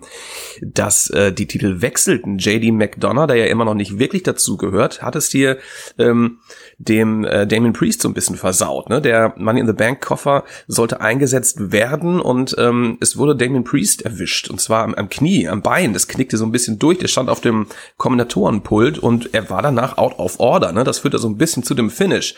dass 0.60 1.10
äh, 1.10 1.32
die 1.32 1.48
Titel 1.48 1.82
wechselten. 1.82 2.38
JD 2.38 2.72
McDonough, 2.72 3.26
der 3.26 3.36
ja 3.36 3.46
immer 3.46 3.64
noch 3.64 3.74
nicht 3.74 3.98
wirklich 3.98 4.22
dazu 4.22 4.56
gehört, 4.56 5.02
hat 5.02 5.16
es 5.16 5.30
hier 5.30 5.58
ähm, 5.98 6.38
dem 6.78 7.24
äh, 7.24 7.46
Damon 7.46 7.72
Priest 7.72 8.02
so 8.02 8.08
ein 8.08 8.14
bisschen 8.14 8.36
versaut. 8.36 8.88
Ne? 8.88 9.00
Der 9.00 9.34
Money 9.36 9.60
in 9.60 9.66
the 9.66 9.72
Bank 9.72 10.00
Koffer 10.00 10.44
sollte 10.68 11.00
eingesetzt 11.00 11.72
werden 11.72 12.20
und 12.20 12.54
ähm, 12.58 12.98
es 13.00 13.16
wurde 13.16 13.34
Damon 13.34 13.64
Priest 13.64 14.02
erwischt 14.02 14.48
und 14.48 14.60
zwar 14.60 14.84
am, 14.84 14.94
am 14.94 15.08
Knie, 15.08 15.48
am 15.48 15.62
Bein. 15.62 15.92
Das 15.92 16.06
knickte 16.06 16.36
so 16.36 16.44
ein 16.44 16.52
bisschen 16.52 16.78
durch. 16.78 16.98
Der 16.98 17.08
stand 17.08 17.28
auf 17.28 17.40
dem 17.40 17.66
Kommentatorenpult 17.96 18.98
und 18.98 19.34
er 19.34 19.50
war 19.50 19.62
danach 19.62 19.98
out 19.98 20.18
of 20.18 20.38
order. 20.38 20.72
Ne? 20.72 20.84
Das 20.84 21.00
führte 21.00 21.18
so 21.18 21.28
ein 21.28 21.36
bisschen 21.36 21.64
zu 21.64 21.74
dem 21.74 21.90
Finish. 21.90 22.36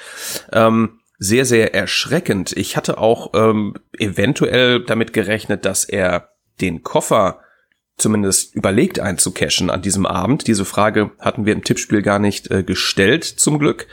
Ähm, 0.52 1.00
sehr, 1.18 1.44
sehr 1.44 1.75
erschreckend. 1.75 2.52
Ich 2.56 2.76
hatte 2.76 2.99
auch 2.99 3.33
ähm, 3.35 3.75
eventuell 3.99 4.85
damit 4.85 5.12
gerechnet, 5.12 5.64
dass 5.64 5.85
er 5.85 6.30
den 6.61 6.83
Koffer 6.83 7.40
zumindest 7.97 8.54
überlegt 8.56 8.99
einzucashen 8.99 9.71
an 9.71 9.83
diesem 9.83 10.04
Abend. 10.04 10.47
Diese 10.49 10.64
Frage 10.64 11.12
hatten 11.21 11.47
wir 11.47 11.52
im 11.52 11.62
Tippspiel 11.62 12.02
gar 12.02 12.18
nicht 12.18 12.50
äh, 12.50 12.64
gestellt, 12.64 13.25
zum 13.25 13.59
Glück. 13.59 13.87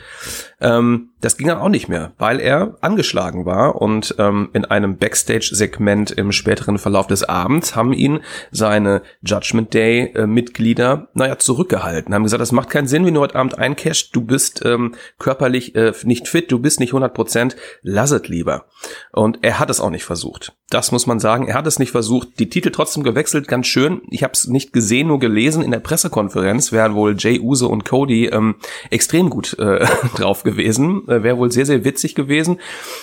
Ähm, 0.62 1.10
das 1.20 1.36
ging 1.36 1.48
dann 1.48 1.58
auch 1.58 1.68
nicht 1.68 1.88
mehr, 1.88 2.12
weil 2.18 2.40
er 2.40 2.76
angeschlagen 2.80 3.46
war 3.46 3.80
und 3.80 4.14
ähm, 4.18 4.48
in 4.52 4.64
einem 4.64 4.96
Backstage-Segment 4.96 6.10
im 6.12 6.32
späteren 6.32 6.78
Verlauf 6.78 7.06
des 7.06 7.24
Abends 7.24 7.76
haben 7.76 7.92
ihn 7.92 8.20
seine 8.50 9.02
Judgment 9.22 9.74
Day-Mitglieder, 9.74 11.08
naja, 11.14 11.38
zurückgehalten, 11.38 12.14
haben 12.14 12.24
gesagt, 12.24 12.40
das 12.40 12.52
macht 12.52 12.70
keinen 12.70 12.86
Sinn, 12.86 13.04
wenn 13.04 13.14
du 13.14 13.20
heute 13.20 13.36
Abend 13.36 13.58
eincashst, 13.58 14.14
du 14.14 14.22
bist 14.22 14.64
ähm, 14.64 14.94
körperlich 15.18 15.74
äh, 15.74 15.92
nicht 16.04 16.28
fit, 16.28 16.50
du 16.50 16.58
bist 16.58 16.80
nicht 16.80 16.90
100 16.90 17.12
Prozent, 17.12 17.56
lass 17.82 18.10
es 18.10 18.28
lieber. 18.28 18.66
Und 19.12 19.40
er 19.42 19.58
hat 19.58 19.70
es 19.70 19.80
auch 19.80 19.90
nicht 19.90 20.04
versucht. 20.04 20.54
Das 20.70 20.90
muss 20.90 21.06
man 21.06 21.20
sagen, 21.20 21.48
er 21.48 21.54
hat 21.54 21.66
es 21.66 21.78
nicht 21.78 21.92
versucht. 21.92 22.38
Die 22.38 22.48
Titel 22.48 22.70
trotzdem 22.70 23.02
gewechselt, 23.02 23.46
ganz 23.46 23.66
schön. 23.66 24.00
Ich 24.08 24.22
habe 24.22 24.32
es 24.32 24.46
nicht 24.46 24.72
gesehen, 24.72 25.08
nur 25.08 25.18
gelesen. 25.18 25.62
In 25.62 25.70
der 25.70 25.80
Pressekonferenz 25.80 26.72
wären 26.72 26.94
wohl 26.94 27.14
Jay 27.18 27.38
Uso 27.38 27.68
und 27.68 27.84
Cody 27.84 28.26
ähm, 28.26 28.54
extrem 28.90 29.28
gut 29.28 29.58
äh, 29.58 29.84
drauf 30.16 30.44
gewesen. 30.52 31.08
Äh, 31.08 31.22
Wäre 31.22 31.38
wohl 31.38 31.50
sehr, 31.50 31.66
sehr 31.66 31.84
witzig 31.84 32.14
gewesen. 32.14 32.60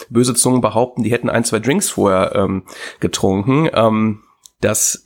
Böse 0.09 0.33
Zungen 0.33 0.61
behaupten, 0.61 1.03
die 1.03 1.11
hätten 1.11 1.29
ein, 1.29 1.43
zwei 1.43 1.59
Drinks 1.59 1.89
vorher 1.89 2.33
ähm, 2.35 2.63
getrunken. 2.99 3.69
Ähm, 3.73 4.21
das 4.61 5.05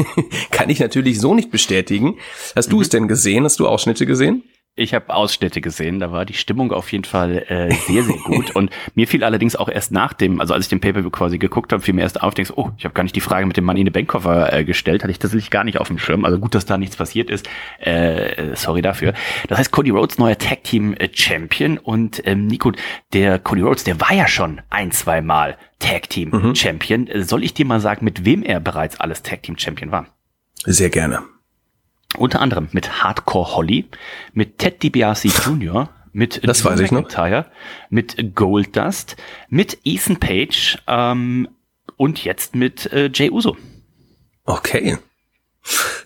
kann 0.50 0.70
ich 0.70 0.80
natürlich 0.80 1.20
so 1.20 1.34
nicht 1.34 1.50
bestätigen. 1.50 2.16
Hast 2.56 2.72
du 2.72 2.80
es 2.80 2.88
denn 2.88 3.08
gesehen? 3.08 3.44
Hast 3.44 3.60
du 3.60 3.68
Ausschnitte 3.68 4.06
gesehen? 4.06 4.44
Ich 4.76 4.92
habe 4.92 5.14
Ausschnitte 5.14 5.60
gesehen, 5.60 6.00
da 6.00 6.10
war 6.10 6.24
die 6.24 6.34
Stimmung 6.34 6.72
auf 6.72 6.90
jeden 6.90 7.04
Fall 7.04 7.44
äh, 7.46 7.72
sehr, 7.86 8.02
sehr 8.02 8.16
gut. 8.16 8.56
Und 8.56 8.70
mir 8.96 9.06
fiel 9.06 9.22
allerdings 9.22 9.54
auch 9.54 9.68
erst 9.68 9.92
nach 9.92 10.12
dem, 10.12 10.40
also 10.40 10.52
als 10.52 10.64
ich 10.64 10.68
den 10.68 10.80
Pay-Per-View 10.80 11.10
quasi 11.10 11.38
geguckt 11.38 11.72
habe, 11.72 11.80
fiel 11.80 11.94
mir 11.94 12.00
erst 12.00 12.20
auf, 12.20 12.34
denkst, 12.34 12.52
oh, 12.56 12.70
ich 12.76 12.84
habe 12.84 12.92
gar 12.92 13.04
nicht 13.04 13.14
die 13.14 13.20
Frage 13.20 13.46
mit 13.46 13.56
dem 13.56 13.62
Mann 13.62 13.76
in 13.76 13.84
den 13.84 13.92
Bankkoffer 13.92 14.52
äh, 14.52 14.64
gestellt, 14.64 15.04
hatte 15.04 15.12
ich 15.12 15.20
tatsächlich 15.20 15.50
gar 15.50 15.62
nicht 15.62 15.78
auf 15.78 15.86
dem 15.86 15.98
Schirm. 15.98 16.24
Also 16.24 16.40
gut, 16.40 16.56
dass 16.56 16.66
da 16.66 16.76
nichts 16.76 16.96
passiert 16.96 17.30
ist. 17.30 17.48
Äh, 17.78 18.56
sorry 18.56 18.82
dafür. 18.82 19.14
Das 19.46 19.58
heißt, 19.58 19.70
Cody 19.70 19.90
Rhodes 19.90 20.18
neuer 20.18 20.38
Tag 20.38 20.64
Team 20.64 20.94
äh, 20.94 21.08
Champion 21.12 21.78
und 21.78 22.26
ähm, 22.26 22.48
Nico, 22.48 22.72
der 23.12 23.38
Cody 23.38 23.62
Rhodes, 23.62 23.84
der 23.84 24.00
war 24.00 24.12
ja 24.12 24.26
schon 24.26 24.60
ein, 24.70 24.90
zwei 24.90 25.20
Mal 25.20 25.56
Tag 25.78 26.10
Team 26.10 26.30
mhm. 26.30 26.56
Champion. 26.56 27.08
Soll 27.22 27.44
ich 27.44 27.54
dir 27.54 27.64
mal 27.64 27.78
sagen, 27.78 28.04
mit 28.04 28.24
wem 28.24 28.42
er 28.42 28.58
bereits 28.58 28.98
alles 28.98 29.22
Tag 29.22 29.44
Team 29.44 29.56
Champion 29.56 29.92
war? 29.92 30.06
Sehr 30.64 30.90
gerne. 30.90 31.22
Unter 32.16 32.40
anderem 32.40 32.68
mit 32.72 33.02
Hardcore 33.02 33.56
Holly, 33.56 33.86
mit 34.32 34.58
Ted 34.58 34.82
DiBiase 34.82 35.28
Jr., 35.28 35.88
mit 36.12 36.46
das 36.46 36.64
weiß 36.64 36.78
ich 36.80 36.92
McIntyre, 36.92 37.40
noch. 37.40 37.46
mit 37.90 38.34
Goldust, 38.36 39.16
mit 39.48 39.78
Ethan 39.84 40.18
Page 40.20 40.78
ähm, 40.86 41.48
und 41.96 42.24
jetzt 42.24 42.54
mit 42.54 42.92
äh, 42.92 43.10
Jay 43.12 43.30
Uso. 43.30 43.56
Okay. 44.44 44.98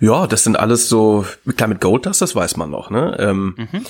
Ja, 0.00 0.26
das 0.26 0.44
sind 0.44 0.58
alles 0.58 0.88
so, 0.88 1.26
klar 1.56 1.68
mit 1.68 1.80
Goldust, 1.80 2.22
das 2.22 2.34
weiß 2.34 2.56
man 2.56 2.70
noch, 2.70 2.90
ne? 2.90 3.16
Ähm, 3.18 3.54
mhm. 3.56 3.84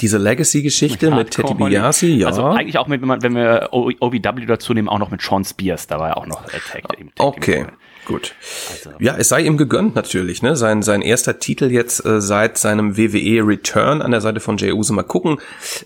Diese 0.00 0.16
Legacy-Geschichte 0.16 1.10
mit, 1.10 1.18
mit 1.18 1.30
Teddy 1.32 1.54
Biasi, 1.54 2.14
ja. 2.14 2.28
Also 2.28 2.46
eigentlich 2.46 2.78
auch 2.78 2.86
mit, 2.86 3.02
wenn, 3.02 3.08
man, 3.08 3.22
wenn 3.22 3.34
wir 3.34 3.68
OVW 3.72 4.46
dazu 4.46 4.72
nehmen, 4.72 4.88
auch 4.88 4.98
noch 4.98 5.10
mit 5.10 5.20
Sean 5.20 5.44
Spears, 5.44 5.88
da 5.88 5.98
war 5.98 6.08
ja 6.08 6.16
auch 6.16 6.26
noch 6.26 6.46
Tag, 6.46 6.62
Tag 6.70 6.84
Okay. 7.18 7.64
Team. 7.64 7.68
Gut. 8.06 8.34
Also. 8.70 8.90
Ja, 8.98 9.16
es 9.16 9.28
sei 9.28 9.42
ihm 9.42 9.56
gegönnt 9.56 9.94
natürlich, 9.94 10.42
ne? 10.42 10.56
Sein, 10.56 10.82
sein 10.82 11.02
erster 11.02 11.38
Titel 11.38 11.70
jetzt 11.70 12.04
äh, 12.04 12.20
seit 12.20 12.58
seinem 12.58 12.96
WWE 12.96 13.46
Return 13.46 14.02
an 14.02 14.10
der 14.10 14.20
Seite 14.20 14.40
von 14.40 14.56
Jey 14.56 14.72
Uso. 14.72 14.94
Mal 14.94 15.02
gucken, 15.02 15.38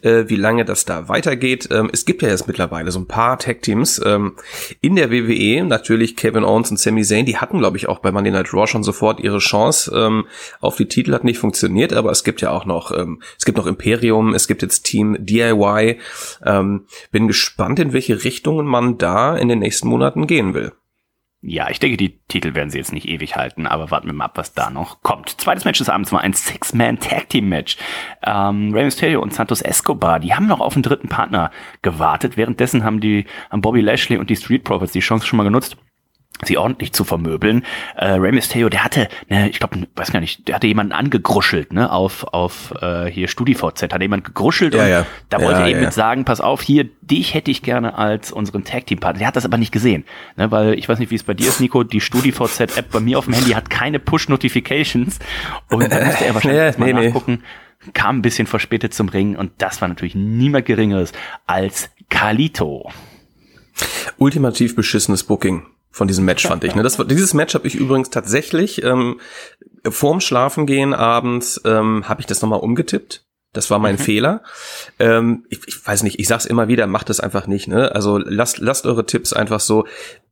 äh, 0.02 0.24
wie 0.28 0.36
lange 0.36 0.64
das 0.64 0.84
da 0.84 1.08
weitergeht. 1.08 1.68
Ähm, 1.70 1.90
es 1.92 2.04
gibt 2.04 2.22
ja 2.22 2.28
jetzt 2.28 2.46
mittlerweile 2.46 2.92
so 2.92 3.00
ein 3.00 3.06
paar 3.06 3.38
Tag-Teams 3.38 4.00
ähm, 4.04 4.36
in 4.80 4.96
der 4.96 5.10
WWE. 5.10 5.64
Natürlich 5.64 6.16
Kevin 6.16 6.44
Owens 6.44 6.70
und 6.70 6.78
Sami 6.78 7.02
Zayn, 7.02 7.26
die 7.26 7.36
hatten, 7.36 7.58
glaube 7.58 7.76
ich, 7.76 7.88
auch 7.88 7.98
bei 7.98 8.12
Monday 8.12 8.32
Night 8.32 8.54
Raw 8.54 8.66
schon 8.66 8.84
sofort 8.84 9.20
ihre 9.20 9.38
Chance 9.38 9.92
ähm, 9.94 10.26
auf 10.60 10.76
die 10.76 10.86
Titel. 10.86 11.12
Hat 11.12 11.24
nicht 11.24 11.38
funktioniert, 11.38 11.92
aber 11.92 12.10
es 12.10 12.24
gibt 12.24 12.40
ja 12.40 12.50
auch 12.50 12.64
noch, 12.64 12.92
ähm, 12.92 13.20
es 13.36 13.44
gibt 13.44 13.58
noch 13.58 13.66
Imperium, 13.66 14.34
es 14.34 14.46
gibt 14.46 14.62
jetzt 14.62 14.84
Team 14.84 15.16
DIY. 15.18 15.98
Ähm, 16.46 16.86
bin 17.10 17.26
gespannt, 17.28 17.80
in 17.80 17.92
welche 17.92 18.24
Richtungen 18.24 18.66
man 18.66 18.98
da 18.98 19.36
in 19.36 19.48
den 19.48 19.58
nächsten 19.58 19.88
Monaten 19.88 20.26
gehen 20.26 20.54
will. 20.54 20.72
Ja, 21.46 21.68
ich 21.68 21.78
denke, 21.78 21.98
die 21.98 22.18
Titel 22.26 22.54
werden 22.54 22.70
sie 22.70 22.78
jetzt 22.78 22.94
nicht 22.94 23.06
ewig 23.06 23.36
halten, 23.36 23.66
aber 23.66 23.90
warten 23.90 24.06
wir 24.06 24.14
mal 24.14 24.24
ab, 24.24 24.38
was 24.38 24.54
da 24.54 24.70
noch 24.70 25.02
kommt. 25.02 25.28
Zweites 25.28 25.66
Match 25.66 25.78
des 25.78 25.90
Abends 25.90 26.10
war 26.10 26.22
ein 26.22 26.32
Six-Man-Tag-Team-Match. 26.32 27.76
Ähm, 28.22 28.72
Rey 28.72 28.84
Mysterio 28.84 29.20
und 29.20 29.34
Santos 29.34 29.60
Escobar, 29.60 30.20
die 30.20 30.32
haben 30.32 30.46
noch 30.46 30.60
auf 30.60 30.72
den 30.72 30.82
dritten 30.82 31.10
Partner 31.10 31.50
gewartet. 31.82 32.38
Währenddessen 32.38 32.82
haben 32.82 32.98
die, 33.00 33.26
haben 33.50 33.60
Bobby 33.60 33.82
Lashley 33.82 34.16
und 34.16 34.30
die 34.30 34.36
Street 34.36 34.64
Profits 34.64 34.92
die 34.92 35.00
Chance 35.00 35.26
schon 35.26 35.36
mal 35.36 35.44
genutzt, 35.44 35.76
sie 36.42 36.58
ordentlich 36.58 36.92
zu 36.92 37.04
vermöbeln. 37.04 37.64
Äh, 37.96 38.12
Rey 38.12 38.32
Mysterio, 38.32 38.68
der 38.68 38.84
hatte, 38.84 39.08
ne, 39.28 39.48
ich 39.48 39.58
glaube, 39.58 39.86
weiß 39.94 40.12
gar 40.12 40.20
nicht, 40.20 40.48
der 40.48 40.56
hatte 40.56 40.66
jemanden 40.66 40.92
angegruschelt, 40.92 41.72
ne, 41.72 41.90
auf 41.90 42.24
auf 42.32 42.74
äh, 42.80 43.06
hier 43.06 43.28
StudiVZ, 43.28 43.82
hat 43.82 44.02
jemand 44.02 44.24
gegruschelt 44.24 44.74
ja, 44.74 44.82
und 44.82 44.88
ja. 44.88 45.06
da 45.28 45.40
wollte 45.40 45.60
ja, 45.60 45.66
er 45.66 45.70
eben 45.70 45.80
mit 45.80 45.92
sagen, 45.92 46.24
pass 46.24 46.40
auf, 46.40 46.60
hier, 46.60 46.84
dich 47.02 47.34
hätte 47.34 47.50
ich 47.50 47.62
gerne 47.62 47.96
als 47.96 48.32
unseren 48.32 48.64
Tag 48.64 48.86
Team 48.86 48.98
Partner. 48.98 49.20
Der 49.20 49.28
hat 49.28 49.36
das 49.36 49.44
aber 49.44 49.58
nicht 49.58 49.72
gesehen, 49.72 50.04
ne, 50.36 50.50
weil 50.50 50.74
ich 50.74 50.88
weiß 50.88 50.98
nicht, 50.98 51.10
wie 51.10 51.16
es 51.16 51.22
bei 51.22 51.34
dir 51.34 51.48
ist, 51.48 51.60
Nico, 51.60 51.84
die 51.84 52.00
StudiVZ 52.00 52.76
App 52.76 52.90
bei 52.90 53.00
mir 53.00 53.18
auf 53.18 53.26
dem 53.26 53.34
Handy 53.34 53.52
hat 53.52 53.70
keine 53.70 53.98
Push 53.98 54.28
Notifications 54.28 55.18
und 55.70 55.92
da 55.92 56.04
musste 56.04 56.24
er 56.24 56.34
wahrscheinlich 56.34 56.60
ja, 56.60 56.84
nee, 56.84 56.92
mal 56.92 57.04
nachgucken. 57.04 57.32
Nee. 57.32 57.90
Kam 57.92 58.18
ein 58.18 58.22
bisschen 58.22 58.46
verspätet 58.46 58.94
zum 58.94 59.10
Ring 59.10 59.36
und 59.36 59.52
das 59.58 59.82
war 59.82 59.88
natürlich 59.88 60.14
niemand 60.14 60.64
Geringeres 60.64 61.12
als 61.46 61.90
Kalito. 62.08 62.90
Ultimativ 64.16 64.74
beschissenes 64.74 65.24
Booking 65.24 65.64
von 65.94 66.08
diesem 66.08 66.24
Match, 66.24 66.44
fand 66.44 66.64
ich. 66.64 66.74
Ne? 66.74 66.82
Das, 66.82 66.96
dieses 67.06 67.34
Match 67.34 67.54
habe 67.54 67.68
ich 67.68 67.76
übrigens 67.76 68.10
tatsächlich 68.10 68.82
ähm, 68.82 69.20
vorm 69.88 70.20
Schlafengehen 70.20 70.92
abends 70.92 71.60
ähm, 71.64 72.08
habe 72.08 72.20
ich 72.20 72.26
das 72.26 72.42
nochmal 72.42 72.58
umgetippt. 72.58 73.24
Das 73.52 73.70
war 73.70 73.78
mein 73.78 73.94
mhm. 73.94 74.00
Fehler. 74.00 74.42
Ähm, 74.98 75.46
ich, 75.50 75.60
ich 75.68 75.86
weiß 75.86 76.02
nicht, 76.02 76.18
ich 76.18 76.26
sag's 76.26 76.46
immer 76.46 76.66
wieder, 76.66 76.88
macht 76.88 77.10
es 77.10 77.20
einfach 77.20 77.46
nicht. 77.46 77.68
Ne? 77.68 77.94
Also 77.94 78.18
lasst, 78.18 78.58
lasst 78.58 78.86
eure 78.86 79.06
Tipps 79.06 79.32
einfach 79.32 79.60
so 79.60 79.86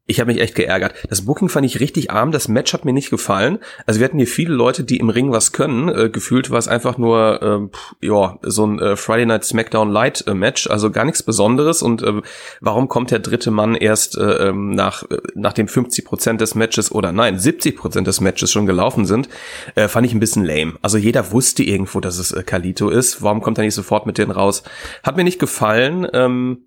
ich 0.06 0.18
habe 0.18 0.32
mich 0.32 0.40
echt 0.40 0.56
geärgert. 0.56 0.94
Das 1.08 1.24
Booking 1.24 1.48
fand 1.48 1.64
ich 1.64 1.78
richtig 1.78 2.10
arm, 2.10 2.32
das 2.32 2.48
Match 2.48 2.72
hat 2.72 2.84
mir 2.84 2.92
nicht 2.92 3.10
gefallen. 3.10 3.58
Also 3.86 4.00
wir 4.00 4.04
hatten 4.04 4.18
hier 4.18 4.26
viele 4.26 4.52
Leute, 4.52 4.82
die 4.82 4.96
im 4.96 5.08
Ring 5.08 5.30
was 5.30 5.52
können. 5.52 5.88
Äh, 5.88 6.10
gefühlt 6.10 6.50
war 6.50 6.58
es 6.58 6.66
einfach 6.66 6.98
nur 6.98 7.70
äh, 8.02 8.06
ja 8.06 8.38
so 8.42 8.66
ein 8.66 8.80
äh, 8.80 8.96
Friday 8.96 9.26
Night 9.26 9.44
SmackDown 9.44 9.90
Light 9.90 10.24
äh, 10.26 10.34
Match, 10.34 10.68
also 10.68 10.90
gar 10.90 11.04
nichts 11.04 11.22
Besonderes. 11.22 11.82
Und 11.82 12.02
äh, 12.02 12.20
warum 12.60 12.88
kommt 12.88 13.12
der 13.12 13.20
dritte 13.20 13.52
Mann 13.52 13.76
erst 13.76 14.18
äh, 14.18 14.48
ähm, 14.48 14.70
nach 14.70 15.04
äh, 15.04 15.18
nachdem 15.36 15.68
50 15.68 16.04
Prozent 16.04 16.40
des 16.40 16.56
Matches 16.56 16.90
oder 16.90 17.12
nein 17.12 17.38
70 17.38 17.76
Prozent 17.76 18.08
des 18.08 18.20
Matches 18.20 18.50
schon 18.50 18.66
gelaufen 18.66 19.06
sind, 19.06 19.28
äh, 19.76 19.86
fand 19.86 20.04
ich 20.04 20.14
ein 20.14 20.20
bisschen 20.20 20.44
lame. 20.44 20.74
Also 20.82 20.98
jeder 20.98 21.30
wusste 21.30 21.62
irgendwo, 21.62 22.00
dass 22.00 22.18
es 22.18 22.32
äh, 22.32 22.42
Kalito 22.42 22.90
ist. 22.90 23.22
Warum 23.22 23.40
kommt 23.40 23.58
er 23.58 23.64
nicht 23.64 23.74
sofort 23.74 24.06
mit 24.06 24.18
denen 24.18 24.32
raus? 24.32 24.64
Hat 25.04 25.16
mir 25.16 25.24
nicht 25.24 25.38
gefallen. 25.38 26.08
Ähm, 26.12 26.64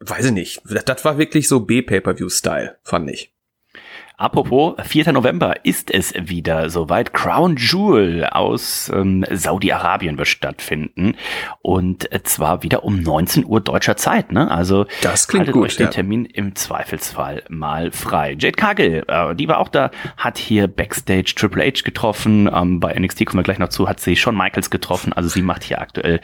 weiß 0.00 0.26
ich 0.26 0.32
nicht. 0.32 0.62
Das 0.64 1.04
war 1.04 1.18
wirklich 1.18 1.48
so 1.48 1.60
B-Pay-Per-View-Style, 1.60 2.78
fand 2.82 3.10
ich. 3.10 3.32
Apropos, 4.20 4.74
4. 4.82 5.12
November 5.12 5.64
ist 5.64 5.92
es 5.92 6.12
wieder 6.12 6.70
soweit. 6.70 7.14
Crown 7.14 7.54
Jewel 7.54 8.24
aus 8.24 8.90
ähm, 8.92 9.24
Saudi-Arabien 9.30 10.18
wird 10.18 10.26
stattfinden. 10.26 11.14
Und 11.62 12.08
zwar 12.24 12.64
wieder 12.64 12.82
um 12.82 13.00
19 13.00 13.46
Uhr 13.46 13.60
deutscher 13.60 13.96
Zeit. 13.96 14.32
Ne? 14.32 14.50
Also 14.50 14.86
das 15.02 15.28
klingt 15.28 15.42
haltet 15.42 15.54
gut, 15.54 15.66
euch 15.66 15.76
den 15.76 15.92
Termin 15.92 16.24
im 16.24 16.56
Zweifelsfall 16.56 17.44
mal 17.48 17.92
frei. 17.92 18.32
Jade 18.36 18.56
Cargill, 18.56 19.04
äh, 19.06 19.36
die 19.36 19.46
war 19.46 19.58
auch 19.58 19.68
da, 19.68 19.92
hat 20.16 20.36
hier 20.36 20.66
Backstage 20.66 21.34
Triple 21.36 21.64
H 21.64 21.82
getroffen. 21.84 22.50
Ähm, 22.52 22.80
bei 22.80 22.98
NXT 22.98 23.24
kommen 23.24 23.38
wir 23.38 23.44
gleich 23.44 23.60
noch 23.60 23.68
zu, 23.68 23.88
hat 23.88 24.00
sie 24.00 24.16
Shawn 24.16 24.36
Michaels 24.36 24.70
getroffen. 24.70 25.12
Also 25.12 25.28
sie 25.28 25.42
macht 25.42 25.62
hier 25.62 25.80
aktuell 25.80 26.20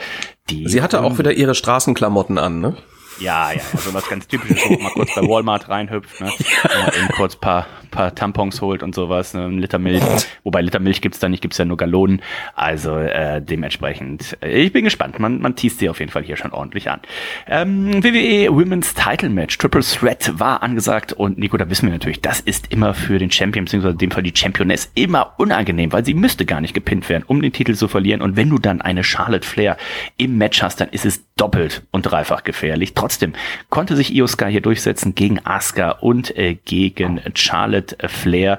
die... 0.51 0.67
Sie 0.67 0.83
hatte 0.83 1.01
auch 1.01 1.19
wieder 1.19 1.33
ihre 1.33 1.55
Straßenklamotten 1.55 2.39
an, 2.39 2.61
ne? 2.61 2.77
Ja, 3.21 3.53
ja, 3.53 3.61
so 3.61 3.95
was 3.95 4.09
ganz 4.09 4.27
typisches, 4.27 4.65
wo 4.65 4.73
man 4.75 4.83
mal 4.83 4.91
kurz 4.91 5.15
bei 5.15 5.23
Walmart 5.23 5.69
reinhüpft, 5.69 6.21
ne? 6.21 6.33
Ja. 6.65 6.89
eben 6.89 7.09
kurz 7.17 7.37
paar, 7.37 7.67
paar 7.91 8.15
Tampons 8.15 8.61
holt 8.61 8.83
und 8.83 8.95
sowas, 8.95 9.35
ne? 9.35 9.45
ein 9.45 9.59
Liter 9.59 9.79
Milch. 9.79 10.03
Wobei 10.43 10.63
Liter 10.63 10.81
Milch 10.81 11.01
gibt's 11.01 11.19
da 11.19 11.29
nicht, 11.29 11.41
gibt's 11.41 11.59
ja 11.59 11.65
nur 11.65 11.77
Gallonen. 11.77 12.23
Also 12.55 12.97
äh, 12.97 13.41
dementsprechend, 13.41 14.37
äh, 14.43 14.63
ich 14.63 14.73
bin 14.73 14.85
gespannt. 14.85 15.19
Man, 15.19 15.41
man 15.41 15.55
teast 15.55 15.79
sie 15.79 15.89
auf 15.89 16.01
jeden 16.01 16.11
Fall 16.11 16.23
hier 16.23 16.37
schon 16.37 16.53
ordentlich 16.53 16.91
an. 16.91 17.01
Ähm, 17.47 18.03
WWE 18.03 18.53
Women's 18.53 18.95
Title 18.95 19.29
Match, 19.31 19.59
Triple 19.59 19.83
Threat 19.83 20.39
war 20.39 20.63
angesagt 20.63 21.13
und 21.13 21.39
Nico, 21.39 21.57
da 21.57 21.71
wissen 21.71 21.87
wir 21.87 21.93
natürlich, 21.93 22.21
das 22.21 22.41
ist 22.41 22.73
immer 22.73 22.95
für 22.95 23.19
den 23.19 23.31
Champion, 23.31 23.65
beziehungsweise 23.65 23.93
in 23.93 23.99
dem 23.99 24.11
Fall 24.11 24.23
die 24.23 24.35
Championess, 24.35 24.91
immer 24.95 25.35
unangenehm, 25.39 25.93
weil 25.93 26.05
sie 26.05 26.15
müsste 26.15 26.45
gar 26.45 26.61
nicht 26.61 26.75
gepinnt 26.75 27.09
werden, 27.09 27.25
um 27.27 27.43
den 27.43 27.53
Titel 27.53 27.75
zu 27.75 27.89
verlieren. 27.89 28.23
Und 28.23 28.37
wenn 28.37 28.51
du 28.51 28.59
dann 28.59 28.81
eine 28.81 29.05
Charlotte 29.05 29.47
Flair 29.47 29.77
im 30.17 30.39
Match 30.39 30.63
hast, 30.63 30.81
dann 30.81 30.89
ist 30.89 31.05
es 31.05 31.25
doppelt 31.37 31.83
und 31.91 32.03
dreifach 32.03 32.45
gefährlich. 32.45 32.95
Trotzdem 33.05 33.35
konnte 33.69 33.97
sich 33.97 34.15
Io 34.15 34.27
hier 34.27 34.63
durchsetzen 34.63 35.15
gegen 35.15 35.39
Asuka 35.45 35.91
und 35.91 36.35
äh, 36.39 36.55
gegen 36.55 37.21
Charlotte 37.35 37.99
Flair 38.09 38.59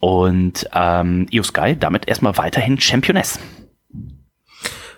und 0.00 0.68
ähm, 0.74 1.28
Io 1.30 1.44
damit 1.78 2.08
erstmal 2.08 2.36
weiterhin 2.36 2.80
Championess. 2.80 3.38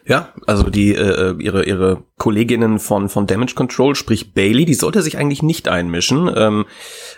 Ja, 0.09 0.33
also 0.47 0.71
die 0.71 0.95
äh, 0.95 1.35
ihre 1.41 1.65
ihre 1.65 2.05
Kolleginnen 2.17 2.79
von 2.79 3.09
von 3.09 3.27
Damage 3.27 3.57
Control, 3.57 3.97
sprich 3.97 4.35
Bailey, 4.35 4.65
die 4.65 4.75
sollte 4.75 5.03
sich 5.03 5.19
eigentlich 5.19 5.43
nicht 5.43 5.67
einmischen 5.67 6.31
ähm, 6.37 6.65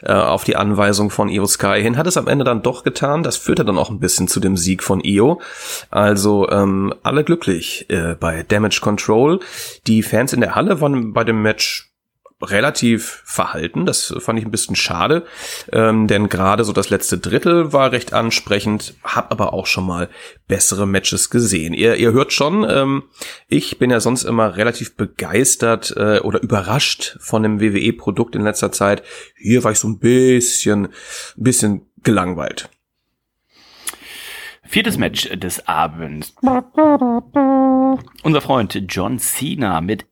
äh, 0.02 0.12
auf 0.12 0.44
die 0.44 0.56
Anweisung 0.56 1.10
von 1.10 1.28
Io 1.28 1.44
Sky 1.44 1.82
hin, 1.82 1.98
hat 1.98 2.06
es 2.06 2.16
am 2.16 2.28
Ende 2.28 2.46
dann 2.46 2.62
doch 2.62 2.84
getan. 2.84 3.22
Das 3.22 3.36
führte 3.36 3.66
dann 3.66 3.76
auch 3.76 3.90
ein 3.90 4.00
bisschen 4.00 4.26
zu 4.26 4.40
dem 4.40 4.56
Sieg 4.56 4.82
von 4.82 5.00
Io. 5.04 5.42
Also 5.90 6.48
ähm, 6.48 6.94
alle 7.02 7.24
glücklich 7.24 7.90
äh, 7.90 8.16
bei 8.18 8.42
Damage 8.42 8.80
Control. 8.80 9.40
Die 9.86 10.02
Fans 10.02 10.32
in 10.32 10.40
der 10.40 10.54
Halle 10.54 10.80
waren 10.80 11.12
bei 11.12 11.24
dem 11.24 11.42
Match 11.42 11.87
relativ 12.40 13.22
verhalten. 13.24 13.84
Das 13.84 14.14
fand 14.18 14.38
ich 14.38 14.44
ein 14.44 14.50
bisschen 14.50 14.76
schade, 14.76 15.24
ähm, 15.72 16.06
denn 16.06 16.28
gerade 16.28 16.64
so 16.64 16.72
das 16.72 16.90
letzte 16.90 17.18
Drittel 17.18 17.72
war 17.72 17.92
recht 17.92 18.12
ansprechend, 18.12 18.94
hab 19.02 19.32
aber 19.32 19.52
auch 19.52 19.66
schon 19.66 19.86
mal 19.86 20.08
bessere 20.46 20.86
Matches 20.86 21.30
gesehen. 21.30 21.74
Ihr, 21.74 21.96
ihr 21.96 22.12
hört 22.12 22.32
schon, 22.32 22.66
ähm, 22.68 23.04
ich 23.48 23.78
bin 23.78 23.90
ja 23.90 24.00
sonst 24.00 24.24
immer 24.24 24.56
relativ 24.56 24.96
begeistert 24.96 25.94
äh, 25.96 26.20
oder 26.20 26.42
überrascht 26.42 27.16
von 27.20 27.42
dem 27.42 27.60
WWE-Produkt 27.60 28.36
in 28.36 28.42
letzter 28.42 28.72
Zeit. 28.72 29.02
Hier 29.36 29.64
war 29.64 29.72
ich 29.72 29.78
so 29.78 29.88
ein 29.88 29.98
bisschen, 29.98 30.86
ein 30.86 30.92
bisschen 31.36 31.86
gelangweilt. 32.02 32.68
Viertes 34.64 34.98
Match 34.98 35.30
des 35.30 35.66
Abends. 35.66 36.34
Unser 38.22 38.40
Freund 38.42 38.78
John 38.88 39.18
Cena 39.18 39.80
mit 39.80 40.04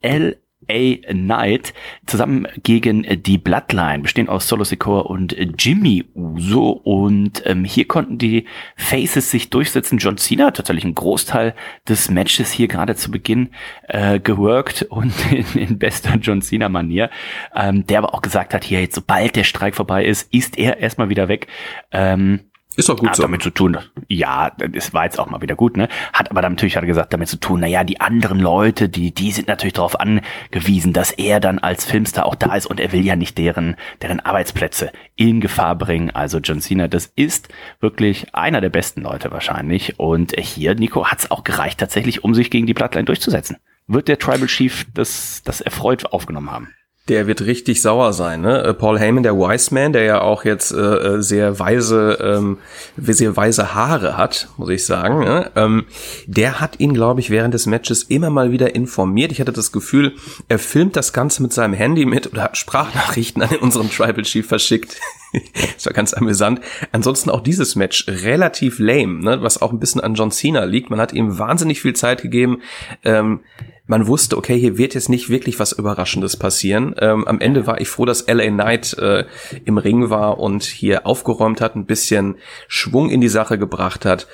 El 0.68 0.99
Knight 0.99 1.75
zusammen 2.06 2.46
gegen 2.62 3.06
die 3.23 3.38
Bloodline, 3.38 4.00
bestehen 4.00 4.28
aus 4.28 4.49
Solo 4.49 4.64
Secor 4.64 5.11
und 5.11 5.37
Jimmy 5.58 6.04
Uso. 6.14 6.70
Und 6.70 7.42
ähm, 7.46 7.64
hier 7.64 7.87
konnten 7.87 8.18
die 8.18 8.46
Faces 8.76 9.30
sich 9.30 9.50
durchsetzen. 9.50 9.99
John 9.99 10.16
Cena 10.16 10.46
hat 10.46 10.56
tatsächlich 10.56 10.85
einen 10.85 10.94
Großteil 10.94 11.54
des 11.88 12.11
Matches 12.11 12.50
hier 12.50 12.68
gerade 12.68 12.96
zu 12.96 13.11
Beginn 13.11 13.50
äh, 13.88 14.20
geworkt 14.20 14.82
und 14.88 15.12
in, 15.30 15.61
in 15.61 15.78
bester 15.78 16.16
John 16.16 16.42
Cena-Manier, 16.42 17.11
ähm, 17.54 17.87
der 17.87 17.99
aber 17.99 18.14
auch 18.14 18.23
gesagt 18.23 18.54
hat, 18.54 18.64
hier 18.64 18.80
jetzt 18.80 18.94
sobald 18.94 19.37
der 19.37 19.44
Streik 19.44 19.75
vorbei 19.75 20.04
ist, 20.04 20.32
ist 20.32 20.58
er 20.58 20.78
erstmal 20.78 21.08
wieder 21.08 21.28
weg. 21.28 21.46
Ähm, 21.92 22.40
ist 22.76 22.88
doch 22.88 22.97
gut 22.97 23.09
hat 23.09 23.16
so. 23.16 23.23
damit 23.23 23.42
zu 23.42 23.50
tun, 23.50 23.78
ja, 24.09 24.50
das 24.50 24.92
war 24.92 25.04
jetzt 25.04 25.18
auch 25.18 25.28
mal 25.28 25.42
wieder 25.42 25.56
gut, 25.56 25.76
ne? 25.76 25.88
Hat 26.12 26.30
aber 26.30 26.42
dann 26.42 26.52
natürlich 26.52 26.76
hat 26.76 26.85
er 26.85 26.88
gesagt, 26.88 27.12
damit 27.12 27.28
zu 27.28 27.38
tun, 27.38 27.61
naja, 27.61 27.85
die 27.85 28.00
anderen 28.00 28.40
Leute, 28.40 28.88
die, 28.88 29.12
die 29.12 29.33
sind 29.33 29.49
natürlich 29.49 29.75
darauf 29.75 29.99
angewiesen, 29.99 30.92
dass 30.92 31.11
er 31.12 31.40
dann 31.40 31.59
als 31.59 31.85
Filmstar 31.85 32.26
auch 32.26 32.35
da 32.35 32.54
ist 32.54 32.66
und 32.66 32.80
er 32.80 32.92
will 32.92 33.04
ja 33.04 33.16
nicht 33.16 33.38
deren, 33.38 33.76
deren 34.02 34.21
Arbeitsplätze 34.21 34.92
in 35.14 35.40
Gefahr 35.40 35.76
bringen. 35.76 36.11
Also 36.11 36.38
John 36.38 36.61
Cena, 36.61 36.88
das 36.88 37.06
ist 37.16 37.49
wirklich 37.80 38.35
einer 38.35 38.61
der 38.61 38.71
besten 38.71 39.02
Leute 39.02 39.30
wahrscheinlich. 39.30 39.99
Und 39.99 40.35
hier, 40.38 40.75
Nico, 40.75 41.06
hat 41.06 41.21
es 41.21 41.30
auch 41.30 41.45
gereicht 41.45 41.80
tatsächlich, 41.80 42.25
um 42.25 42.35
sich 42.35 42.50
gegen 42.50 42.66
die 42.66 42.75
Bloodline 42.75 43.04
durchzusetzen. 43.04 43.56
Wird 43.87 44.09
der 44.09 44.18
Tribal 44.18 44.49
Chief 44.49 44.87
das, 44.95 45.42
das 45.45 45.61
erfreut 45.61 46.06
aufgenommen 46.06 46.50
haben? 46.50 46.75
Der 47.08 47.26
wird 47.26 47.42
richtig 47.42 47.82
sauer 47.82 48.12
sein, 48.12 48.40
ne? 48.40 48.64
Äh, 48.64 48.75
Paul 48.75 48.98
Heyman, 48.98 49.22
der 49.22 49.36
Wise 49.36 49.72
Man, 49.72 49.92
der 49.92 50.02
ja 50.02 50.20
auch 50.20 50.44
jetzt 50.44 50.72
äh, 50.72 50.76
äh, 50.76 51.22
sehr 51.22 51.58
weise, 51.58 52.18
ähm, 52.20 52.58
sehr 52.96 53.36
weise 53.36 53.75
Haare 53.75 54.16
hat, 54.16 54.48
muss 54.56 54.70
ich 54.70 54.84
sagen. 54.84 55.20
Ne? 55.20 55.50
Ähm, 55.54 55.84
der 56.26 56.60
hat 56.60 56.80
ihn, 56.80 56.94
glaube 56.94 57.20
ich, 57.20 57.30
während 57.30 57.54
des 57.54 57.66
Matches 57.66 58.02
immer 58.02 58.30
mal 58.30 58.50
wieder 58.50 58.75
informiert. 58.75 59.30
Ich 59.30 59.40
hatte 59.40 59.52
das 59.52 59.70
Gefühl, 59.70 60.14
er 60.48 60.58
filmt 60.58 60.96
das 60.96 61.12
Ganze 61.12 61.42
mit 61.42 61.52
seinem 61.52 61.75
Handy 61.75 62.06
mit 62.06 62.32
oder 62.32 62.42
hat 62.42 62.56
Sprachnachrichten 62.56 63.42
an 63.42 63.56
unseren 63.56 63.90
Tribal 63.90 64.22
Chief 64.22 64.46
verschickt. 64.46 64.96
das 65.75 65.87
war 65.87 65.93
ganz 65.93 66.14
amüsant. 66.14 66.61
Ansonsten 66.93 67.31
auch 67.31 67.40
dieses 67.40 67.76
Match 67.76 68.07
relativ 68.09 68.78
lame, 68.78 69.23
ne? 69.23 69.43
was 69.43 69.61
auch 69.61 69.73
ein 69.73 69.78
bisschen 69.78 70.00
an 70.00 70.14
John 70.14 70.31
Cena 70.31 70.64
liegt. 70.64 70.90
Man 70.90 71.00
hat 71.00 71.12
ihm 71.12 71.38
wahnsinnig 71.38 71.81
viel 71.81 71.95
Zeit 71.95 72.23
gegeben. 72.23 72.62
Ähm, 73.05 73.40
man 73.87 74.09
wusste, 74.09 74.37
okay, 74.37 74.59
hier 74.59 74.78
wird 74.78 74.95
jetzt 74.95 75.09
nicht 75.09 75.28
wirklich 75.28 75.61
was 75.61 75.73
Überraschendes 75.73 76.37
passieren. 76.37 76.95
Ähm, 76.99 77.26
am 77.26 77.40
Ende 77.40 77.66
war 77.66 77.81
ich 77.81 77.88
froh, 77.88 78.05
dass 78.05 78.26
LA 78.26 78.49
Knight 78.49 78.95
äh, 78.95 79.25
im 79.64 79.78
Ring 79.78 80.11
war 80.11 80.38
und 80.38 80.64
hier 80.64 81.07
aufgeräumt 81.07 81.61
hat, 81.61 81.76
ein 81.76 81.87
bisschen 81.87 82.37
Schwung 82.66 83.11
in 83.11 83.21
die 83.21 83.28
Sache 83.28 83.59
gebracht 83.59 84.05
hat. 84.05 84.26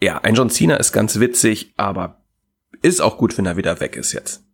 Ja, 0.00 0.18
ein 0.18 0.34
John 0.34 0.48
Cena 0.48 0.76
ist 0.76 0.92
ganz 0.92 1.20
witzig, 1.20 1.74
aber 1.76 2.22
ist 2.80 3.00
auch 3.00 3.18
gut, 3.18 3.36
wenn 3.36 3.46
er 3.46 3.56
wieder 3.56 3.80
weg 3.80 3.96
ist 3.96 4.12
jetzt. 4.12 4.47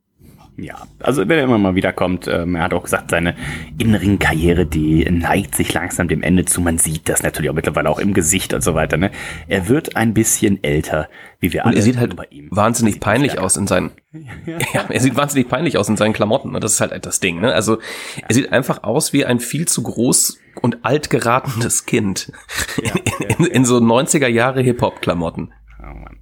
Ja, 0.57 0.87
also 1.01 1.29
wenn 1.29 1.39
er 1.39 1.45
immer 1.45 1.59
mal 1.59 1.75
wiederkommt, 1.75 2.29
ähm, 2.29 2.55
er 2.55 2.63
hat 2.63 2.75
auch 2.75 2.85
gesagt, 2.85 3.11
seine 3.11 3.35
Innenring-Karriere, 3.79 4.67
die 4.67 5.05
neigt 5.11 5.57
sich 5.57 5.75
langsam 5.75 6.07
dem 6.07 6.23
Ende 6.23 6.45
zu. 6.45 6.61
Man 6.61 6.79
sieht 6.79 7.09
das 7.09 7.25
natürlich 7.25 7.51
auch 7.51 7.55
mittlerweile 7.55 7.91
auch 7.91 7.99
im 7.99 8.15
Gesicht 8.15 8.55
und 8.55 8.63
so 8.63 8.75
weiter. 8.75 8.97
Ne? 8.97 9.11
Er 9.49 9.69
wird 9.69 9.97
ein 9.97 10.15
bisschen 10.15 10.63
älter, 10.63 11.09
wie 11.41 11.53
wir 11.53 11.63
Und 11.63 11.71
alle. 11.71 11.77
er 11.79 11.83
sieht 11.83 11.97
halt 11.97 12.15
bei 12.15 12.27
ihm. 12.31 12.49
wahnsinnig 12.53 12.95
Sieht 12.95 13.03
peinlich 13.03 13.39
aus 13.41 13.57
in 13.57 13.67
seinen, 13.67 13.91
ja, 14.13 14.85
er 14.89 15.01
sieht 15.01 15.17
wahnsinnig 15.17 15.49
peinlich 15.49 15.77
aus 15.77 15.89
in 15.89 15.97
seinen 15.97 16.13
Klamotten. 16.13 16.53
Ne? 16.53 16.61
Das 16.61 16.73
ist 16.73 16.81
halt 16.81 17.05
das 17.05 17.19
Ding. 17.19 17.41
Ne? 17.41 17.53
Also 17.53 17.79
er 18.27 18.33
sieht 18.33 18.53
einfach 18.53 18.85
aus 18.85 19.13
wie 19.13 19.25
ein 19.25 19.41
viel 19.41 19.67
zu 19.67 19.83
groß 19.83 20.39
und 20.63 20.85
alt 20.85 21.11
geratenes 21.11 21.85
Kind 21.85 22.31
in, 23.19 23.39
in, 23.39 23.47
in 23.47 23.65
so 23.65 23.79
90er 23.79 24.29
Jahre 24.29 24.63
Hip-Hop-Klamotten. 24.63 25.53
Oh 25.87 25.95
Mann. 25.95 26.19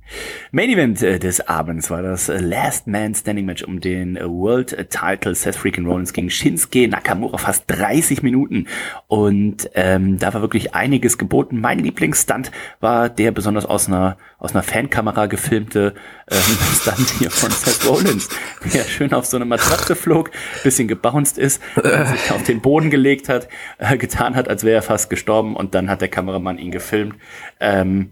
Main 0.51 0.71
Event 0.71 1.03
äh, 1.03 1.19
des 1.19 1.47
Abends 1.47 1.91
war 1.91 2.03
das 2.03 2.29
äh, 2.29 2.39
Last 2.39 2.87
Man 2.87 3.15
Standing 3.15 3.47
Match 3.47 3.63
um 3.63 3.81
den 3.81 4.17
äh, 4.17 4.29
World 4.29 4.91
Title 4.91 5.35
Seth 5.35 5.55
Freaking 5.55 5.87
Rollins 5.87 6.13
gegen 6.13 6.31
Shinsuke 6.31 6.89
Nakamura 6.89 7.39
fast 7.39 7.65
30 7.69 8.23
Minuten 8.23 8.67
und 9.07 9.71
ähm, 9.75 10.19
da 10.19 10.35
war 10.35 10.41
wirklich 10.41 10.75
einiges 10.75 11.17
geboten. 11.17 11.61
Mein 11.61 11.79
Lieblingsstunt 11.79 12.51
war 12.81 13.09
der 13.09 13.31
besonders 13.31 13.67
aus 13.67 13.89
einer 13.89 14.17
aus 14.43 14.55
einer 14.55 14.65
Fankamera 14.65 15.27
gefilmte 15.27 15.95
ähm, 16.29 16.39
Stunt 16.81 17.11
hier 17.19 17.31
von 17.31 17.51
Seth 17.51 17.89
Rollins, 17.89 18.29
der 18.75 18.83
schön 18.85 19.15
auf 19.15 19.25
so 19.25 19.37
eine 19.37 19.45
Matratze 19.45 19.95
flog, 19.95 20.33
bisschen 20.65 20.89
gebounced 20.89 21.39
ist, 21.39 21.63
äh, 21.77 22.07
sich 22.07 22.33
auf 22.33 22.43
den 22.43 22.61
Boden 22.61 22.91
gelegt 22.91 23.29
hat, 23.29 23.49
äh, 23.79 23.97
getan 23.97 24.35
hat, 24.35 24.49
als 24.49 24.65
wäre 24.65 24.77
er 24.77 24.83
fast 24.83 25.11
gestorben 25.11 25.55
und 25.55 25.77
dann 25.77 25.89
hat 25.89 26.01
der 26.01 26.09
Kameramann 26.09 26.59
ihn 26.59 26.73
gefilmt. 26.73 27.15
Ähm, 27.61 28.11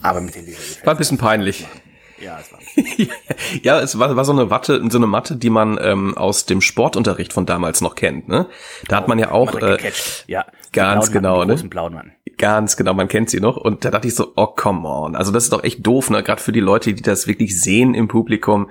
aber 0.00 0.20
mit 0.20 0.36
den 0.36 0.46
War 0.84 0.94
ein 0.94 0.98
bisschen 0.98 1.18
peinlich. 1.18 1.66
ja, 2.20 2.38
es 2.38 2.52
war. 2.52 2.60
ja, 3.62 3.80
es 3.80 3.98
war, 3.98 4.14
war 4.14 4.24
so 4.24 4.32
eine 4.32 4.50
Watte, 4.50 4.80
so 4.88 4.98
eine 4.98 5.08
Matte, 5.08 5.34
die 5.34 5.50
man 5.50 5.80
ähm, 5.82 6.16
aus 6.16 6.46
dem 6.46 6.60
Sportunterricht 6.60 7.32
von 7.32 7.44
damals 7.44 7.80
noch 7.80 7.96
kennt. 7.96 8.28
Ne? 8.28 8.46
Da 8.86 8.98
hat 8.98 9.08
man 9.08 9.18
ja 9.18 9.32
auch 9.32 9.56
äh, 9.56 9.78
ja, 10.28 10.44
ganz 10.72 11.10
blauen 11.10 11.22
genau, 11.22 11.38
Mann, 11.38 11.48
ne? 11.48 11.54
großen 11.54 11.70
blauen 11.70 11.94
Mann. 11.94 12.12
Ganz 12.38 12.76
genau, 12.76 12.94
man 12.94 13.08
kennt 13.08 13.30
sie 13.30 13.40
noch. 13.40 13.56
Und 13.56 13.84
da 13.84 13.90
dachte 13.90 14.08
ich 14.08 14.14
so, 14.14 14.32
oh 14.36 14.46
come 14.46 14.88
on. 14.88 15.14
Also 15.14 15.30
das 15.32 15.44
ist 15.44 15.52
doch 15.52 15.62
echt 15.62 15.86
doof, 15.86 16.10
ne? 16.10 16.22
Gerade 16.22 16.40
für 16.40 16.52
die 16.52 16.60
Leute, 16.60 16.94
die 16.94 17.02
das 17.02 17.26
wirklich 17.26 17.60
sehen 17.60 17.94
im 17.94 18.08
Publikum. 18.08 18.70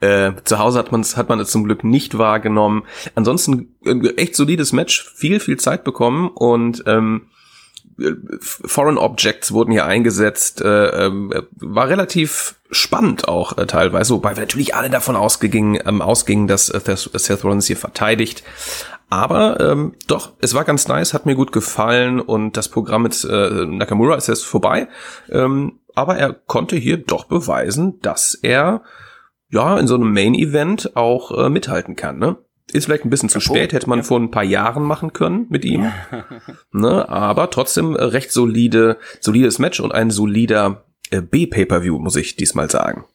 Äh, 0.00 0.32
zu 0.44 0.58
Hause 0.58 0.78
hat 0.78 0.92
man 0.92 1.00
es 1.00 1.16
hat 1.16 1.28
man 1.28 1.40
es 1.40 1.50
zum 1.50 1.64
Glück 1.64 1.84
nicht 1.84 2.18
wahrgenommen. 2.18 2.84
Ansonsten 3.14 3.74
ein 3.86 4.04
echt 4.16 4.36
solides 4.36 4.72
Match, 4.72 5.12
viel, 5.14 5.40
viel 5.40 5.56
Zeit 5.58 5.84
bekommen 5.84 6.28
und 6.28 6.84
ähm, 6.86 7.28
Foreign 8.40 8.98
Objects 8.98 9.52
wurden 9.52 9.72
hier 9.72 9.86
eingesetzt, 9.86 10.60
äh, 10.60 11.06
ähm, 11.06 11.32
war 11.56 11.88
relativ 11.88 12.56
spannend 12.70 13.26
auch 13.26 13.58
äh, 13.58 13.66
teilweise, 13.66 14.14
wobei 14.14 14.36
wir 14.36 14.42
natürlich 14.42 14.74
alle 14.74 14.90
davon 14.90 15.16
ausgingen, 15.16 15.80
ähm, 15.84 16.00
ausgingen, 16.02 16.46
dass 16.46 16.68
äh, 16.68 16.80
Seth 16.96 17.44
Rollins 17.44 17.66
hier 17.66 17.76
verteidigt. 17.76 18.44
Aber 19.10 19.58
ähm, 19.58 19.94
doch, 20.06 20.32
es 20.40 20.54
war 20.54 20.64
ganz 20.64 20.86
nice, 20.86 21.14
hat 21.14 21.26
mir 21.26 21.34
gut 21.34 21.50
gefallen 21.50 22.20
und 22.20 22.56
das 22.56 22.68
Programm 22.68 23.02
mit 23.02 23.24
äh, 23.24 23.64
Nakamura 23.64 24.16
ist 24.16 24.28
jetzt 24.28 24.44
vorbei. 24.44 24.88
Ähm, 25.30 25.80
aber 25.94 26.16
er 26.16 26.32
konnte 26.32 26.76
hier 26.76 26.98
doch 26.98 27.24
beweisen, 27.24 28.00
dass 28.02 28.34
er 28.34 28.82
ja 29.48 29.78
in 29.78 29.86
so 29.86 29.94
einem 29.94 30.12
Main-Event 30.12 30.94
auch 30.94 31.36
äh, 31.36 31.48
mithalten 31.48 31.96
kann. 31.96 32.18
Ne? 32.18 32.36
Ist 32.72 32.84
vielleicht 32.84 33.04
ein 33.04 33.10
bisschen 33.10 33.28
zu 33.30 33.40
spät, 33.40 33.72
hätte 33.72 33.88
man 33.88 34.02
vor 34.02 34.20
ein 34.20 34.30
paar 34.30 34.44
Jahren 34.44 34.82
machen 34.82 35.12
können 35.12 35.46
mit 35.48 35.64
ihm. 35.64 35.90
ne? 36.72 37.08
Aber 37.08 37.50
trotzdem 37.50 37.96
äh, 37.96 38.04
recht 38.04 38.30
solide, 38.30 38.98
solides 39.20 39.58
Match 39.58 39.80
und 39.80 39.92
ein 39.92 40.10
solider 40.10 40.84
äh, 41.10 41.22
B-Pay-Per-View, 41.22 41.98
muss 41.98 42.16
ich 42.16 42.36
diesmal 42.36 42.70
sagen. 42.70 43.06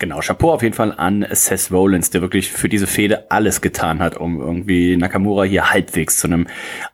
Genau, 0.00 0.20
Chapeau 0.20 0.54
auf 0.54 0.62
jeden 0.62 0.74
Fall 0.74 0.94
an 0.96 1.26
Seth 1.30 1.70
Rollins, 1.70 2.08
der 2.08 2.22
wirklich 2.22 2.50
für 2.50 2.70
diese 2.70 2.86
Fehde 2.86 3.30
alles 3.30 3.60
getan 3.60 3.98
hat, 3.98 4.16
um 4.16 4.40
irgendwie 4.40 4.96
Nakamura 4.96 5.42
hier 5.42 5.70
halbwegs 5.70 6.16
zu 6.16 6.26
einem 6.26 6.46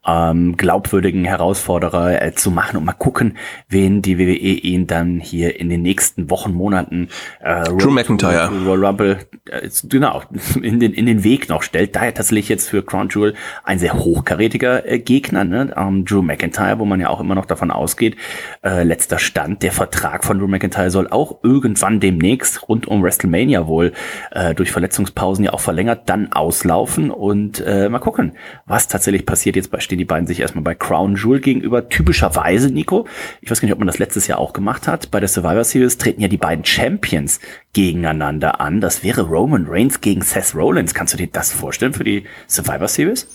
ähm, 0.04 0.56
glaubwürdigen 0.56 1.24
Herausforderer 1.24 2.20
äh, 2.20 2.34
zu 2.34 2.50
machen 2.50 2.76
und 2.76 2.84
mal 2.84 2.94
gucken, 2.94 3.36
wen 3.68 4.02
die 4.02 4.18
WWE 4.18 4.32
ihn 4.32 4.88
dann 4.88 5.20
hier 5.20 5.60
in 5.60 5.68
den 5.68 5.82
nächsten 5.82 6.30
Wochen, 6.30 6.52
Monaten 6.52 7.08
äh, 7.38 7.62
Drew 7.62 7.92
McIntyre. 7.92 8.50
Rumble, 8.66 9.18
äh, 9.50 9.68
genau, 9.84 10.22
in 10.60 10.80
den, 10.80 10.92
in 10.92 11.06
den 11.06 11.22
Weg 11.22 11.48
noch 11.48 11.62
stellt. 11.62 11.94
Daher 11.94 12.12
tatsächlich 12.12 12.48
jetzt 12.48 12.68
für 12.68 12.82
Crown 12.82 13.08
Jewel 13.08 13.34
ein 13.62 13.78
sehr 13.78 13.94
hochkarätiger 13.94 14.84
äh, 14.84 14.98
Gegner, 14.98 15.44
ne? 15.44 15.72
ähm, 15.76 16.04
Drew 16.04 16.22
McIntyre, 16.22 16.80
wo 16.80 16.84
man 16.84 16.98
ja 16.98 17.08
auch 17.10 17.20
immer 17.20 17.36
noch 17.36 17.46
davon 17.46 17.70
ausgeht, 17.70 18.16
äh, 18.64 18.82
letzter 18.82 19.20
Stand, 19.20 19.62
der 19.62 19.70
Vertrag 19.70 20.24
von 20.24 20.40
Drew 20.40 20.48
McIntyre 20.48 20.90
soll 20.90 21.06
auch 21.06 21.38
irgendwann 21.44 22.00
demnächst 22.00 22.68
rund 22.68 22.88
um 22.88 22.95
WrestleMania 23.02 23.66
wohl 23.66 23.92
äh, 24.30 24.54
durch 24.54 24.72
Verletzungspausen 24.72 25.44
ja 25.44 25.52
auch 25.52 25.60
verlängert, 25.60 26.08
dann 26.08 26.32
auslaufen 26.32 27.10
und 27.10 27.60
äh, 27.60 27.88
mal 27.88 27.98
gucken, 27.98 28.32
was 28.66 28.88
tatsächlich 28.88 29.26
passiert. 29.26 29.56
Jetzt 29.56 29.70
stehen 29.82 29.98
die 29.98 30.04
beiden 30.04 30.26
sich 30.26 30.40
erstmal 30.40 30.64
bei 30.64 30.74
Crown 30.74 31.16
Jewel 31.16 31.40
gegenüber. 31.40 31.88
Typischerweise, 31.88 32.70
Nico, 32.70 33.06
ich 33.40 33.50
weiß 33.50 33.60
gar 33.60 33.66
nicht, 33.66 33.74
ob 33.74 33.78
man 33.78 33.88
das 33.88 33.98
letztes 33.98 34.26
Jahr 34.26 34.38
auch 34.38 34.52
gemacht 34.52 34.88
hat, 34.88 35.10
bei 35.10 35.20
der 35.20 35.28
Survivor 35.28 35.64
Series 35.64 35.98
treten 35.98 36.20
ja 36.20 36.28
die 36.28 36.36
beiden 36.36 36.64
Champions 36.64 37.40
gegeneinander 37.72 38.60
an. 38.60 38.80
Das 38.80 39.02
wäre 39.02 39.22
Roman 39.22 39.66
Reigns 39.68 40.00
gegen 40.00 40.22
Seth 40.22 40.54
Rollins. 40.54 40.94
Kannst 40.94 41.14
du 41.14 41.18
dir 41.18 41.28
das 41.28 41.52
vorstellen 41.52 41.92
für 41.92 42.04
die 42.04 42.24
Survivor 42.46 42.88
Series? 42.88 43.26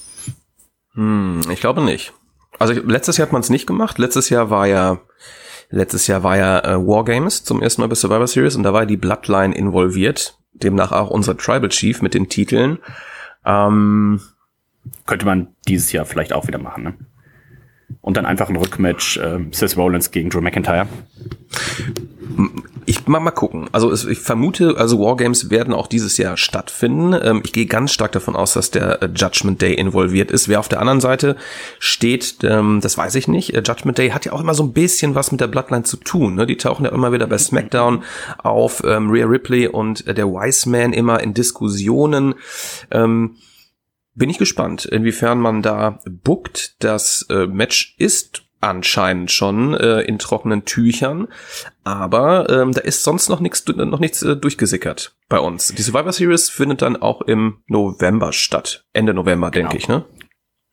Hm, 0.93 1.41
ich 1.51 1.59
glaube 1.59 1.81
nicht. 1.81 2.13
Also 2.59 2.73
letztes 2.73 3.17
Jahr 3.17 3.27
hat 3.27 3.33
man 3.33 3.41
es 3.41 3.49
nicht 3.49 3.65
gemacht. 3.65 3.97
Letztes 3.97 4.29
Jahr 4.29 4.49
war 4.49 4.67
ja 4.67 4.99
letztes 5.71 6.07
Jahr 6.07 6.23
war 6.23 6.37
ja 6.37 6.59
äh, 6.59 6.77
War 6.77 7.03
Games 7.03 7.43
zum 7.43 7.61
ersten 7.61 7.81
Mal 7.81 7.87
bei 7.87 7.95
Survivor 7.95 8.27
Series 8.27 8.55
und 8.55 8.63
da 8.63 8.73
war 8.73 8.85
die 8.85 8.97
Bloodline 8.97 9.55
involviert. 9.55 10.37
Demnach 10.53 10.91
auch 10.91 11.09
unser 11.09 11.35
Tribal 11.35 11.69
Chief 11.69 12.01
mit 12.01 12.13
den 12.13 12.29
Titeln. 12.29 12.77
Ähm, 13.45 14.21
Könnte 15.05 15.25
man 15.25 15.47
dieses 15.67 15.91
Jahr 15.91 16.05
vielleicht 16.05 16.33
auch 16.33 16.47
wieder 16.47 16.59
machen, 16.59 16.83
ne? 16.83 16.93
Und 17.99 18.17
dann 18.17 18.25
einfach 18.25 18.49
ein 18.49 18.55
Rückmatch 18.55 19.17
äh, 19.17 19.39
Seth 19.51 19.77
Rollins 19.77 20.11
gegen 20.11 20.29
Drew 20.29 20.41
McIntyre. 20.41 20.87
Ich 22.91 23.07
mal 23.07 23.21
mal 23.21 23.31
gucken. 23.31 23.69
Also 23.71 23.93
ich 24.09 24.19
vermute, 24.19 24.75
also 24.77 24.99
Wargames 24.99 25.49
werden 25.49 25.73
auch 25.73 25.87
dieses 25.87 26.17
Jahr 26.17 26.35
stattfinden. 26.35 27.17
Ähm, 27.23 27.41
ich 27.45 27.53
gehe 27.53 27.65
ganz 27.65 27.93
stark 27.93 28.11
davon 28.11 28.35
aus, 28.35 28.51
dass 28.51 28.69
der 28.69 29.01
äh, 29.01 29.09
Judgment 29.15 29.61
Day 29.61 29.75
involviert 29.75 30.29
ist. 30.29 30.49
Wer 30.49 30.59
auf 30.59 30.67
der 30.67 30.81
anderen 30.81 30.99
Seite 30.99 31.37
steht, 31.79 32.39
ähm, 32.43 32.81
das 32.81 32.97
weiß 32.97 33.15
ich 33.15 33.29
nicht. 33.29 33.53
Äh, 33.53 33.63
Judgment 33.65 33.97
Day 33.97 34.09
hat 34.09 34.25
ja 34.25 34.33
auch 34.33 34.41
immer 34.41 34.53
so 34.53 34.63
ein 34.63 34.73
bisschen 34.73 35.15
was 35.15 35.31
mit 35.31 35.39
der 35.39 35.47
Bloodline 35.47 35.83
zu 35.83 35.95
tun. 35.95 36.35
Ne? 36.35 36.45
Die 36.45 36.57
tauchen 36.57 36.83
ja 36.83 36.91
immer 36.91 37.13
wieder 37.13 37.27
bei 37.27 37.37
SmackDown 37.37 38.03
auf. 38.39 38.83
Ähm, 38.83 39.09
Rhea 39.09 39.25
Ripley 39.25 39.67
und 39.69 40.05
äh, 40.05 40.13
der 40.13 40.27
Wise 40.27 40.69
Man 40.69 40.91
immer 40.91 41.21
in 41.21 41.33
Diskussionen. 41.33 42.35
Bin 42.89 44.29
ich 44.29 44.37
gespannt, 44.37 44.83
inwiefern 44.83 45.39
man 45.39 45.61
da 45.61 46.01
bookt. 46.05 46.75
Das 46.83 47.25
äh, 47.29 47.47
Match 47.47 47.95
ist 47.97 48.43
anscheinend 48.61 49.31
schon 49.31 49.73
äh, 49.73 50.01
in 50.01 50.19
trockenen 50.19 50.65
Tüchern, 50.65 51.27
aber 51.83 52.49
ähm, 52.49 52.71
da 52.71 52.81
ist 52.81 53.03
sonst 53.03 53.27
noch 53.29 53.39
nichts 53.39 53.65
noch 53.67 53.99
nichts 53.99 54.21
äh, 54.21 54.35
durchgesickert 54.37 55.15
bei 55.29 55.39
uns. 55.39 55.73
Die 55.75 55.81
Survivor 55.81 56.13
Series 56.13 56.49
findet 56.49 56.81
dann 56.81 56.95
auch 56.95 57.21
im 57.21 57.57
November 57.67 58.31
statt, 58.33 58.85
Ende 58.93 59.13
November, 59.13 59.51
denke 59.51 59.69
Genau. 59.77 59.79
ich, 59.79 59.87
ne? 59.87 60.05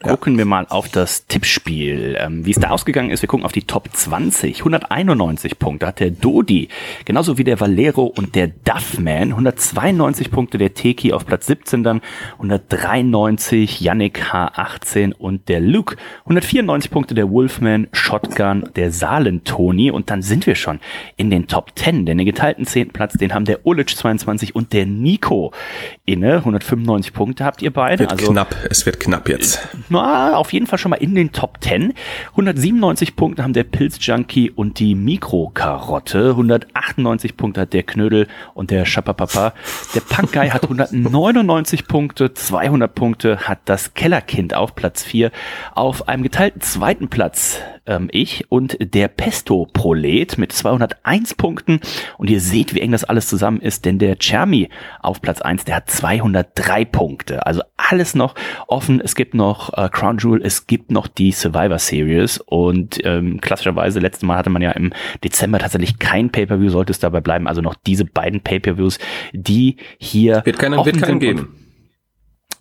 Gucken 0.01 0.39
wir 0.39 0.45
mal 0.45 0.65
auf 0.69 0.89
das 0.89 1.27
Tippspiel, 1.27 2.17
ähm, 2.21 2.47
wie 2.47 2.53
es 2.53 2.61
da 2.61 2.71
ausgegangen 2.71 3.11
ist. 3.11 3.21
Wir 3.21 3.29
gucken 3.29 3.45
auf 3.45 3.51
die 3.51 3.65
Top 3.65 3.89
20. 3.93 4.61
191 4.61 5.59
Punkte 5.59 5.89
hat 5.89 5.99
der 5.99 6.13
Dodi, 6.13 6.69
genauso 7.05 7.37
wie 7.37 7.43
der 7.43 7.59
Valero 7.59 8.05
und 8.05 8.37
der 8.37 8.47
Duffman. 8.47 9.31
192 9.31 10.31
Punkte 10.31 10.57
der 10.57 10.73
Teki 10.73 11.13
auf 11.13 11.27
Platz 11.27 11.47
17 11.49 11.83
dann. 11.83 12.01
193 12.35 13.81
Yannick 13.81 14.23
H18 14.23 15.15
und 15.15 15.49
der 15.49 15.59
Luke. 15.59 15.97
194 16.21 16.93
Punkte 16.93 17.15
der 17.15 17.29
Wolfman, 17.29 17.89
Shotgun, 17.91 18.71
der 18.77 18.93
Salen-Toni. 18.93 19.91
Und 19.91 20.11
dann 20.11 20.23
sind 20.23 20.47
wir 20.47 20.55
schon 20.55 20.79
in 21.17 21.29
den 21.29 21.49
Top 21.49 21.73
10. 21.75 22.07
Denn 22.07 22.19
den 22.19 22.25
geteilten 22.25 22.67
10. 22.67 22.91
Platz, 22.91 23.15
den 23.15 23.35
haben 23.35 23.47
der 23.47 23.67
Ulic 23.67 23.91
22 23.91 24.55
und 24.55 24.73
der 24.73 24.87
Nico 24.87 25.53
inne. 26.05 26.37
195 26.37 27.13
Punkte 27.13 27.45
habt 27.45 27.63
ihr 27.63 27.73
beide. 27.73 28.09
Wird 28.09 28.17
knapp, 28.19 28.55
es 28.71 28.87
wird 28.87 29.01
knapp 29.01 29.29
jetzt. 29.29 29.67
Na, 29.91 30.37
auf 30.37 30.53
jeden 30.53 30.67
Fall 30.67 30.79
schon 30.79 30.91
mal 30.91 30.97
in 30.97 31.15
den 31.15 31.33
Top 31.33 31.59
10. 31.61 31.95
197 32.33 33.17
Punkte 33.17 33.43
haben 33.43 33.55
der 33.55 33.65
Pilz-Junkie 33.65 34.51
und 34.51 34.79
die 34.79 34.95
Mikrokarotte. 34.95 36.31
198 36.31 37.37
Punkte 37.37 37.63
hat 37.63 37.73
der 37.73 37.85
Knödel 37.85 38.27
und 38.55 38.71
der 38.71 38.85
Schapapapa. 38.85 39.55
Der 39.95 40.01
Punk-Guy 40.01 40.51
hat 40.51 40.65
199 40.65 41.87
Punkte. 41.87 42.35
200 42.35 42.95
Punkte 42.95 43.49
hat 43.49 43.61
das 43.65 43.95
Kellerkind 43.95 44.55
auf 44.55 44.75
Platz 44.75 45.03
4. 45.05 45.31
Auf 45.75 46.09
einem 46.09 46.23
geteilten 46.23 46.61
zweiten 46.61 47.09
Platz 47.09 47.61
ähm, 47.89 48.09
ich 48.13 48.51
und 48.51 48.77
der 48.81 49.09
Pesto-Prolet 49.09 50.39
mit 50.39 50.53
201 50.53 51.35
Punkten. 51.35 51.81
Und 52.19 52.31
ihr 52.31 52.41
seht, 52.41 52.75
wie 52.75 52.81
eng 52.81 52.93
das 52.93 53.05
alles 53.05 53.29
zusammen 53.29 53.61
ist, 53.61 53.85
denn 53.85 53.99
der 53.99 54.19
Chermi 54.19 54.69
auf 55.01 55.21
Platz 55.21 55.41
1, 55.41 55.65
der 55.65 55.77
hat 55.77 55.91
203 55.91 56.85
Punkte. 56.85 57.47
Also 57.47 57.63
alles 57.77 58.15
noch 58.15 58.35
offen. 58.67 59.01
Es 59.01 59.15
gibt 59.15 59.35
noch 59.35 59.73
äh, 59.79 59.89
Crown 59.89 60.19
Jewel, 60.19 60.43
es 60.43 60.67
gibt 60.67 60.91
noch 60.91 61.07
die 61.07 61.33
Survivor 61.33 61.79
Series 61.79 62.39
und 62.39 63.01
ähm, 63.05 63.41
klassischerweise, 63.41 64.01
letztes 64.01 64.25
Mal 64.25 64.37
hatte 64.37 64.51
man 64.51 64.63
ja 64.63 64.73
im 64.73 64.93
Dezember 65.23 65.59
tatsächlich 65.59 65.99
kein 65.99 66.31
Pay-Per-View, 66.31 66.71
sollte 66.71 66.91
es 66.91 66.99
dabei 66.99 67.21
bleiben. 67.21 67.47
Also 67.47 67.61
noch 67.61 67.75
diese 67.87 68.05
beiden 68.05 68.41
Pay-Per-Views, 68.41 68.99
die 69.33 69.77
hier 69.99 70.43
Wird 70.45 70.59
keinen, 70.59 70.85
wird 70.85 71.01
keinen 71.01 71.21
geben. 71.21 71.68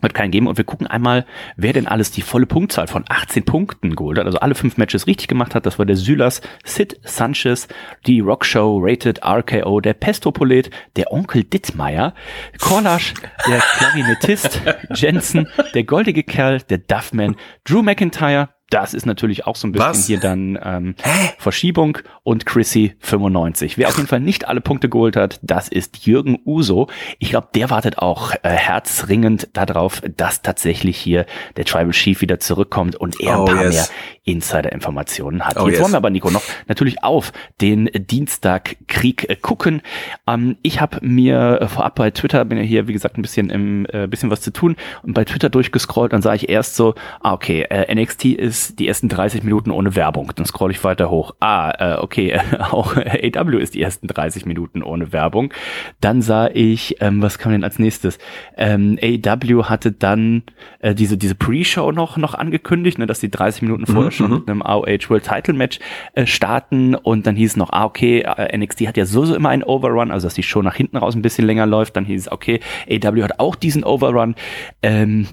Wird 0.02 0.13
keinen 0.13 0.32
geben. 0.32 0.47
Und 0.47 0.58
wir 0.58 0.65
gucken 0.65 0.88
einmal, 0.88 1.26
wer 1.56 1.73
denn 1.73 1.88
alles 1.88 2.12
die 2.12 2.21
volle 2.21 2.45
Punktzahl 2.45 2.88
von 2.88 3.06
18 3.08 3.45
Punkten 3.45 3.95
geholt 3.95 4.17
hat. 4.17 4.26
Also 4.26 4.39
alle 4.39 4.56
fünf 4.56 4.78
Matches 4.78 5.08
richtig 5.08 5.28
gemacht 5.28 5.56
hat. 5.56 5.65
Das 5.65 5.80
war 5.80 5.86
der 5.86 5.95
Sylas, 5.95 6.41
Sid 6.63 7.00
Sanchez, 7.04 7.67
die 8.06 8.19
Rock 8.19 8.45
Show, 8.45 8.80
Rated, 8.82 9.23
RKO, 9.23 9.82
der 9.82 9.93
Pestopolet, 9.93 10.69
der 10.95 11.12
Onkel 11.12 11.43
Dittmeier, 11.43 12.13
Korlasch, 12.60 13.13
der 13.47 13.60
Klarinettist, 13.78 14.62
Jensen, 14.93 15.47
der 15.73 15.84
goldige 15.84 16.23
Kerl, 16.23 16.62
der 16.62 16.80
Duffman, 16.80 17.36
Drew 17.63 17.82
McIntyre, 17.82 18.50
das 18.70 18.94
ist 18.94 19.06
natürlich 19.06 19.48
auch 19.48 19.56
so 19.56 19.68
ein 19.68 19.72
bisschen 19.72 19.90
Was? 19.90 20.08
hier 20.08 20.20
dann 20.20 20.60
ähm, 20.62 20.96
Verschiebung 21.38 22.00
und 22.24 22.46
Chrissy 22.46 22.96
95. 23.00 23.78
Wer 23.78 23.88
auf 23.88 23.96
jeden 23.96 24.08
Fall 24.10 24.20
nicht 24.20 24.48
alle 24.48 24.60
Punkte 24.60 24.90
geholt 24.90 25.16
hat, 25.16 25.40
das 25.42 25.70
ist 25.70 26.06
Jürgen 26.06 26.40
Uso. 26.46 26.88
Ich 27.20 27.30
glaube, 27.30 27.48
der 27.56 27.70
wartet 27.70 27.98
auch 28.00 28.34
äh, 28.44 28.50
herzringend 28.50 29.48
darauf, 29.54 30.02
dass 30.18 30.42
tatsächlich 30.42 30.98
hier 30.98 31.26
der 31.56 31.64
Tribal 31.66 31.92
Chief 31.92 32.20
wieder 32.22 32.40
zurückkommt 32.40 32.96
und 32.96 33.20
er 33.22 33.40
Oh, 33.40 33.46
ein 33.46 33.56
paar 33.56 33.64
yes. 33.66 33.74
mehr 33.74 33.88
Insider-Informationen 34.26 35.46
hat. 35.46 35.58
Oh, 35.58 35.66
Jetzt 35.68 35.76
yes. 35.76 35.82
wollen 35.84 35.94
wir 35.94 35.98
aber, 35.98 36.10
Nico, 36.10 36.30
noch 36.30 36.44
natürlich 36.68 37.04
auf 37.04 37.32
den 37.62 37.90
Dienstag-Krieg 37.94 39.30
äh, 39.30 39.36
gucken. 39.38 39.82
Ähm, 40.28 40.58
ich 40.62 40.82
habe 40.82 41.00
mir 41.02 41.60
äh, 41.62 41.68
vorab 41.68 41.96
bei 41.96 42.12
Twitter, 42.12 42.44
bin 42.44 42.58
ja 42.58 42.64
hier, 42.64 42.88
wie 42.88 42.94
gesagt, 42.94 43.18
ein 43.18 43.22
bisschen 43.22 43.50
im 43.50 43.86
äh, 43.94 44.08
bisschen 44.08 44.30
was 44.30 44.42
zu 44.42 44.52
tun 44.52 44.76
und 45.04 45.14
bei 45.14 45.24
Twitter 45.24 45.50
durchgescrollt, 45.50 46.12
dann 46.12 46.22
sah 46.22 46.34
ich 46.34 46.50
erst 46.50 46.76
so, 46.76 46.96
ah, 47.22 47.34
okay, 47.34 47.62
äh, 47.70 47.94
NXT 47.94 48.26
ist 48.26 48.57
die 48.80 48.88
ersten 48.88 49.10
30 49.10 49.43
Minuten 49.43 49.72
ohne 49.72 49.96
Werbung. 49.96 50.32
Dann 50.36 50.46
scroll 50.46 50.72
ich 50.72 50.84
weiter 50.84 51.10
hoch. 51.10 51.36
Ah, 51.39 51.96
äh, 51.96 51.98
okay, 52.00 52.32
äh, 52.32 52.39
auch 52.72 52.96
AW 52.96 53.58
ist 53.58 53.76
die 53.76 53.82
ersten 53.82 54.08
30 54.08 54.46
Minuten 54.46 54.84
ohne 54.84 55.12
Werbung. 55.12 55.54
Dann 56.02 56.22
sah 56.22 56.48
ich, 56.48 56.98
ähm, 57.02 57.22
was 57.22 57.38
kam 57.38 57.52
denn 57.52 57.63
als 57.63 57.80
nächstes? 57.80 58.17
Ähm, 58.56 58.98
AW 59.02 59.63
hatte 59.63 59.91
dann 59.91 60.43
äh, 60.80 60.96
diese, 60.96 61.17
diese 61.17 61.36
Pre-Show 61.36 61.91
noch, 61.91 62.17
noch 62.17 62.34
angekündigt, 62.34 63.00
ne, 63.00 63.08
dass 63.08 63.20
die 63.20 63.32
30 63.32 63.62
Minuten 63.62 63.86
vorher 63.86 64.12
schon 64.12 64.32
mit 64.32 64.50
einem 64.50 64.62
AOH 64.62 65.10
World 65.10 65.24
Title 65.24 65.54
Match 65.54 65.80
äh, 66.13 66.26
starten 66.26 66.96
und 66.96 67.28
dann 67.28 67.36
hieß 67.36 67.52
es 67.52 67.58
noch, 67.58 67.72
ah, 67.72 67.86
okay, 67.86 68.22
äh, 68.22 68.58
NXT 68.58 68.88
hat 68.88 68.98
ja 68.98 69.06
sowieso 69.06 69.36
immer 69.36 69.50
einen 69.50 69.63
Overrun, 69.63 70.12
also 70.12 70.28
dass 70.28 70.34
die 70.34 70.43
Show 70.43 70.62
nach 70.62 70.76
hinten 70.76 70.98
raus 70.98 71.15
ein 71.15 71.22
bisschen 71.22 71.46
länger 71.46 71.65
läuft. 71.65 71.96
Dann 71.96 72.06
hieß 72.06 72.22
es, 72.22 72.32
okay, 72.32 72.60
AW 72.89 73.24
hat 73.24 73.39
auch 73.39 73.56
diesen 73.56 73.84
Overrun. 73.84 74.36
Ähm, 74.82 75.28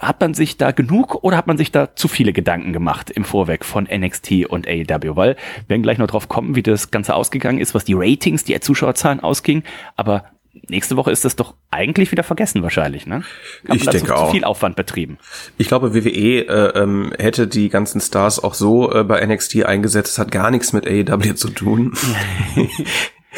hat 0.00 0.20
man 0.20 0.34
sich 0.34 0.56
da 0.56 0.72
genug 0.72 1.22
oder 1.22 1.36
hat 1.36 1.46
man 1.46 1.56
sich 1.56 1.72
da 1.72 1.94
zu 1.94 2.08
viele 2.08 2.32
Gedanken 2.32 2.72
gemacht 2.72 3.10
im 3.10 3.24
Vorweg 3.24 3.64
von 3.64 3.84
NXT 3.84 4.46
und 4.46 4.66
AEW? 4.66 5.16
Weil 5.16 5.36
wir 5.36 5.68
werden 5.68 5.82
gleich 5.82 5.98
noch 5.98 6.06
drauf 6.06 6.28
kommen, 6.28 6.54
wie 6.54 6.62
das 6.62 6.90
Ganze 6.90 7.14
ausgegangen 7.14 7.58
ist, 7.58 7.74
was 7.74 7.84
die 7.84 7.94
Ratings, 7.94 8.44
die 8.44 8.58
Zuschauerzahlen 8.58 9.20
ausging. 9.20 9.62
Aber 9.96 10.24
nächste 10.68 10.96
Woche 10.96 11.10
ist 11.10 11.24
das 11.24 11.36
doch 11.36 11.54
eigentlich 11.70 12.12
wieder 12.12 12.22
vergessen 12.22 12.62
wahrscheinlich, 12.62 13.06
ne? 13.06 13.22
Hat 13.68 13.76
Ich 13.76 13.86
denke 13.86 14.16
auch. 14.16 14.26
zu 14.26 14.32
viel 14.32 14.44
Aufwand 14.44 14.76
betrieben. 14.76 15.18
Ich 15.58 15.68
glaube, 15.68 15.94
WWE 15.94 16.46
äh, 16.46 16.80
ähm, 16.80 17.12
hätte 17.18 17.46
die 17.46 17.68
ganzen 17.68 18.00
Stars 18.00 18.42
auch 18.42 18.54
so 18.54 18.92
äh, 18.92 19.04
bei 19.04 19.24
NXT 19.24 19.64
eingesetzt. 19.64 20.12
Das 20.12 20.18
hat 20.18 20.30
gar 20.30 20.50
nichts 20.50 20.72
mit 20.72 20.86
AEW 20.86 21.34
zu 21.34 21.50
tun. 21.50 21.92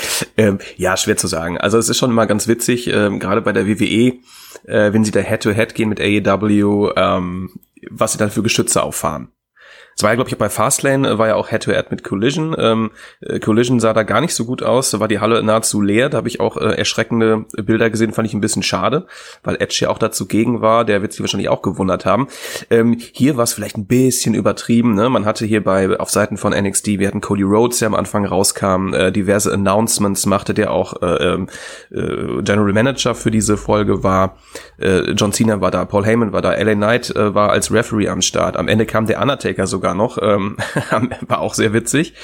ähm, 0.36 0.58
ja, 0.76 0.96
schwer 0.96 1.16
zu 1.16 1.26
sagen. 1.26 1.58
Also 1.58 1.78
es 1.78 1.88
ist 1.88 1.98
schon 1.98 2.10
immer 2.10 2.26
ganz 2.26 2.48
witzig, 2.48 2.88
ähm, 2.88 3.18
gerade 3.18 3.40
bei 3.40 3.52
der 3.52 3.66
WWE, 3.66 4.14
äh, 4.66 4.92
wenn 4.92 5.04
sie 5.04 5.10
da 5.10 5.20
Head-to-Head 5.20 5.74
gehen 5.74 5.88
mit 5.88 6.00
AEW, 6.00 6.92
ähm, 6.96 7.60
was 7.90 8.12
sie 8.12 8.18
dann 8.18 8.30
für 8.30 8.42
Geschütze 8.42 8.82
auffahren. 8.82 9.28
Es 9.96 10.02
war 10.02 10.10
ja, 10.10 10.16
glaube 10.16 10.28
ich, 10.28 10.36
bei 10.36 10.50
Fastlane, 10.50 11.08
äh, 11.08 11.18
war 11.18 11.28
ja 11.28 11.36
auch 11.36 11.48
Head-to-Head 11.48 11.90
mit 11.90 12.04
Collision. 12.04 12.54
Ähm, 12.58 12.90
äh, 13.20 13.40
Collision 13.40 13.80
sah 13.80 13.94
da 13.94 14.02
gar 14.02 14.20
nicht 14.20 14.34
so 14.34 14.44
gut 14.44 14.62
aus, 14.62 14.90
da 14.90 15.00
war 15.00 15.08
die 15.08 15.20
Halle 15.20 15.42
nahezu 15.42 15.80
leer. 15.80 16.10
Da 16.10 16.18
habe 16.18 16.28
ich 16.28 16.38
auch 16.38 16.58
äh, 16.58 16.76
erschreckende 16.76 17.46
Bilder 17.56 17.88
gesehen, 17.88 18.12
fand 18.12 18.28
ich 18.28 18.34
ein 18.34 18.42
bisschen 18.42 18.62
schade, 18.62 19.06
weil 19.42 19.56
Edge 19.56 19.78
ja 19.80 19.88
auch 19.88 19.96
dazu 19.96 20.26
gegen 20.26 20.60
war. 20.60 20.84
Der 20.84 21.00
wird 21.00 21.12
sich 21.12 21.22
wahrscheinlich 21.22 21.48
auch 21.48 21.62
gewundert 21.62 22.04
haben. 22.04 22.28
Ähm, 22.68 22.98
hier 23.12 23.38
war 23.38 23.44
es 23.44 23.54
vielleicht 23.54 23.78
ein 23.78 23.86
bisschen 23.86 24.34
übertrieben. 24.34 24.94
Ne? 24.94 25.08
Man 25.08 25.24
hatte 25.24 25.46
hier 25.46 25.64
bei 25.64 25.98
auf 25.98 26.10
Seiten 26.10 26.36
von 26.36 26.52
NXT, 26.52 26.98
wir 26.98 27.08
hatten 27.08 27.22
Cody 27.22 27.44
Rhodes, 27.44 27.78
der 27.78 27.86
am 27.86 27.94
Anfang 27.94 28.26
rauskam, 28.26 28.92
äh, 28.92 29.10
diverse 29.10 29.50
Announcements 29.50 30.26
machte, 30.26 30.52
der 30.52 30.72
auch 30.72 31.00
äh, 31.00 31.06
ähm, 31.06 31.48
äh, 31.90 32.42
General 32.42 32.74
Manager 32.74 33.14
für 33.14 33.30
diese 33.30 33.56
Folge 33.56 34.02
war. 34.02 34.36
Äh, 34.78 35.12
John 35.12 35.32
Cena 35.32 35.62
war 35.62 35.70
da, 35.70 35.86
Paul 35.86 36.04
Heyman 36.04 36.34
war 36.34 36.42
da, 36.42 36.52
LA 36.52 36.74
Knight 36.74 37.16
äh, 37.16 37.34
war 37.34 37.48
als 37.48 37.72
Referee 37.72 38.10
am 38.10 38.20
Start. 38.20 38.58
Am 38.58 38.68
Ende 38.68 38.84
kam 38.84 39.06
der 39.06 39.22
Undertaker 39.22 39.66
sogar 39.66 39.85
noch, 39.94 40.18
ähm, 40.20 40.56
war 41.22 41.40
auch 41.40 41.54
sehr 41.54 41.72
witzig. 41.72 42.14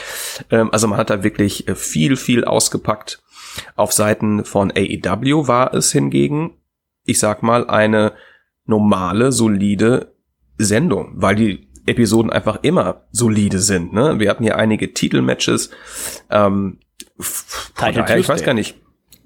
Ähm, 0.50 0.70
also 0.72 0.88
man 0.88 0.98
hat 0.98 1.10
da 1.10 1.22
wirklich 1.22 1.68
äh, 1.68 1.74
viel, 1.74 2.16
viel 2.16 2.44
ausgepackt. 2.44 3.22
Auf 3.76 3.92
Seiten 3.92 4.44
von 4.44 4.70
AEW 4.70 5.46
war 5.46 5.74
es 5.74 5.92
hingegen, 5.92 6.56
ich 7.04 7.18
sag 7.18 7.42
mal, 7.42 7.68
eine 7.68 8.12
normale, 8.64 9.32
solide 9.32 10.14
Sendung, 10.56 11.12
weil 11.16 11.34
die 11.34 11.68
Episoden 11.86 12.30
einfach 12.30 12.60
immer 12.62 13.06
solide 13.10 13.58
sind. 13.58 13.92
Ne? 13.92 14.18
Wir 14.20 14.30
hatten 14.30 14.44
hier 14.44 14.56
einige 14.56 14.94
Titelmatches. 14.94 15.70
Ähm, 16.30 16.78
daher, 17.76 18.18
ich 18.18 18.28
weiß 18.28 18.44
gar 18.44 18.54
nicht. 18.54 18.81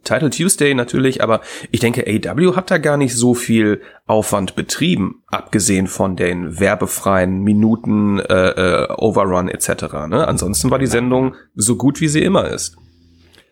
Title 0.07 0.31
Tuesday 0.31 0.75
natürlich, 0.75 1.23
aber 1.23 1.40
ich 1.71 1.81
denke, 1.81 2.05
AW 2.07 2.57
hat 2.57 2.71
da 2.71 2.79
gar 2.79 2.97
nicht 2.97 3.14
so 3.14 3.35
viel 3.35 3.83
Aufwand 4.07 4.55
betrieben, 4.55 5.23
abgesehen 5.27 5.87
von 5.87 6.16
den 6.16 6.59
werbefreien 6.59 7.40
Minuten, 7.42 8.21
äh, 8.21 8.51
äh, 8.51 8.88
Overrun 8.97 9.49
etc. 9.49 10.09
Ne? 10.09 10.27
Ansonsten 10.27 10.71
war 10.71 10.79
die 10.79 10.87
Sendung 10.87 11.35
so 11.55 11.77
gut, 11.77 12.01
wie 12.01 12.09
sie 12.09 12.23
immer 12.23 12.49
ist. 12.49 12.77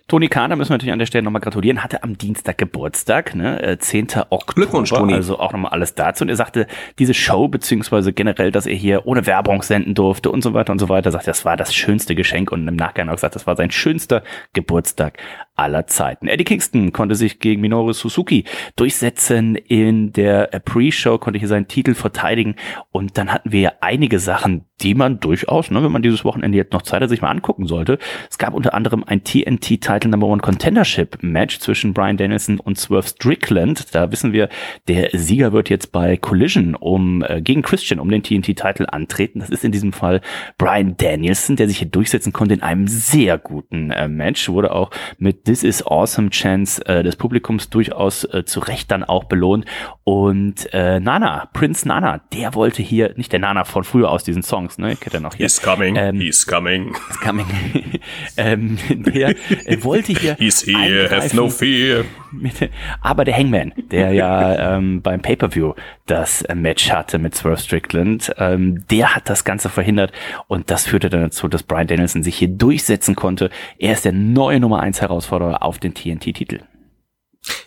Toni 0.06 0.28
Kahn, 0.28 0.50
müssen 0.50 0.68
wir 0.68 0.74
natürlich 0.74 0.92
an 0.92 0.98
der 0.98 1.06
Stelle 1.06 1.22
nochmal 1.22 1.40
gratulieren, 1.40 1.82
hatte 1.82 2.02
am 2.02 2.18
Dienstag 2.18 2.58
Geburtstag, 2.58 3.34
ne, 3.34 3.78
10. 3.80 4.08
Äh, 4.08 4.24
Oktober. 4.28 5.14
Also 5.14 5.38
auch 5.38 5.52
nochmal 5.52 5.72
alles 5.72 5.94
dazu. 5.94 6.24
Und 6.24 6.28
er 6.28 6.36
sagte, 6.36 6.66
diese 6.98 7.14
Show, 7.14 7.48
beziehungsweise 7.48 8.12
generell, 8.12 8.52
dass 8.52 8.66
er 8.66 8.74
hier 8.74 9.06
ohne 9.06 9.26
Werbung 9.26 9.62
senden 9.62 9.94
durfte 9.94 10.30
und 10.30 10.42
so 10.42 10.52
weiter 10.52 10.72
und 10.72 10.78
so 10.78 10.90
weiter, 10.90 11.10
sagt, 11.10 11.26
das 11.26 11.46
war 11.46 11.56
das 11.56 11.74
schönste 11.74 12.14
Geschenk 12.14 12.52
und 12.52 12.68
im 12.68 12.76
Nachgang 12.76 13.08
auch 13.08 13.14
gesagt, 13.14 13.34
das 13.34 13.46
war 13.46 13.56
sein 13.56 13.70
schönster 13.70 14.22
Geburtstag 14.52 15.16
aller 15.56 15.86
Zeiten. 15.86 16.26
Eddie 16.26 16.44
Kingston 16.44 16.92
konnte 16.92 17.14
sich 17.14 17.38
gegen 17.38 17.60
Minoru 17.60 17.92
Suzuki 17.92 18.44
durchsetzen. 18.76 19.54
In 19.56 20.12
der 20.12 20.46
Pre-Show 20.64 21.18
konnte 21.18 21.38
hier 21.38 21.48
seinen 21.48 21.68
Titel 21.68 21.94
verteidigen. 21.94 22.56
Und 22.90 23.16
dann 23.18 23.32
hatten 23.32 23.52
wir 23.52 23.60
ja 23.60 23.72
einige 23.80 24.18
Sachen, 24.18 24.64
die 24.80 24.94
man 24.94 25.20
durchaus, 25.20 25.70
ne, 25.70 25.82
wenn 25.82 25.92
man 25.92 26.02
dieses 26.02 26.24
Wochenende 26.24 26.58
jetzt 26.58 26.72
noch 26.72 26.82
Zeit 26.82 27.00
hat, 27.00 27.08
sich 27.08 27.22
mal 27.22 27.30
angucken 27.30 27.66
sollte. 27.66 27.98
Es 28.28 28.38
gab 28.38 28.54
unter 28.54 28.74
anderem 28.74 29.04
ein 29.04 29.22
TNT 29.22 29.80
Title 29.80 30.10
Number 30.10 30.26
One 30.26 30.42
Contendership 30.42 31.18
Match 31.22 31.60
zwischen 31.60 31.94
Brian 31.94 32.16
Danielson 32.16 32.58
und 32.58 32.78
Swerve 32.78 33.06
Strickland. 33.06 33.94
Da 33.94 34.10
wissen 34.10 34.32
wir, 34.32 34.48
der 34.88 35.10
Sieger 35.12 35.52
wird 35.52 35.70
jetzt 35.70 35.92
bei 35.92 36.16
Collision 36.16 36.74
um 36.74 37.22
äh, 37.22 37.40
gegen 37.40 37.62
Christian 37.62 38.00
um 38.00 38.10
den 38.10 38.22
TNT 38.22 38.56
Title 38.56 38.92
antreten. 38.92 39.38
Das 39.38 39.50
ist 39.50 39.64
in 39.64 39.72
diesem 39.72 39.92
Fall 39.92 40.20
Brian 40.58 40.96
Danielson, 40.96 41.56
der 41.56 41.68
sich 41.68 41.78
hier 41.78 41.88
durchsetzen 41.88 42.32
konnte 42.32 42.54
in 42.54 42.62
einem 42.62 42.88
sehr 42.88 43.38
guten 43.38 43.92
äh, 43.92 44.08
Match. 44.08 44.48
Wurde 44.48 44.72
auch 44.72 44.90
mit 45.18 45.43
This 45.44 45.62
is 45.62 45.86
Awesome 45.86 46.30
Chance 46.30 46.86
äh, 46.86 47.02
des 47.02 47.16
Publikums 47.16 47.68
durchaus 47.68 48.24
äh, 48.24 48.46
zu 48.46 48.60
Recht 48.60 48.90
dann 48.90 49.04
auch 49.04 49.24
belohnt. 49.24 49.66
Und 50.04 50.72
äh, 50.72 51.00
Nana, 51.00 51.50
Prince 51.52 51.86
Nana, 51.86 52.22
der 52.32 52.54
wollte 52.54 52.82
hier, 52.82 53.12
nicht 53.16 53.30
der 53.30 53.40
Nana 53.40 53.64
von 53.64 53.84
früher 53.84 54.10
aus 54.10 54.24
diesen 54.24 54.42
Songs, 54.42 54.78
ne, 54.78 54.96
kennt 54.96 55.12
er 55.12 55.20
noch 55.20 55.34
hier. 55.34 55.44
He's 55.44 55.60
coming, 55.60 55.96
ähm, 55.96 56.18
he's 56.18 56.46
coming. 56.46 56.94
He's 57.08 57.20
coming. 57.20 57.46
ähm, 58.38 58.78
der 58.88 59.34
äh, 59.66 59.84
wollte 59.84 60.12
hier 60.12 60.34
He's 60.38 60.64
here, 60.64 61.10
have 61.10 61.36
no 61.36 61.50
fear. 61.50 62.04
Mit, 62.32 62.70
aber 63.02 63.24
der 63.24 63.36
Hangman, 63.36 63.72
der 63.90 64.12
ja 64.12 64.76
ähm, 64.76 65.02
beim 65.02 65.20
Pay-Per-View 65.20 65.74
das 66.06 66.42
äh, 66.42 66.54
Match 66.54 66.90
hatte 66.90 67.18
mit 67.18 67.34
Swerve 67.34 67.58
Strickland, 67.58 68.32
ähm, 68.38 68.84
der 68.90 69.14
hat 69.14 69.28
das 69.28 69.44
Ganze 69.44 69.68
verhindert 69.68 70.10
und 70.48 70.70
das 70.70 70.86
führte 70.86 71.10
dann 71.10 71.20
dazu, 71.20 71.48
dass 71.48 71.62
Brian 71.62 71.86
Danielson 71.86 72.22
sich 72.22 72.36
hier 72.36 72.48
durchsetzen 72.48 73.14
konnte. 73.14 73.50
Er 73.78 73.92
ist 73.92 74.04
der 74.06 74.12
neue 74.12 74.58
Nummer 74.58 74.80
1 74.80 75.00
Herausforderer 75.02 75.33
auf 75.42 75.78
den 75.78 75.94
TNT-Titel. 75.94 76.60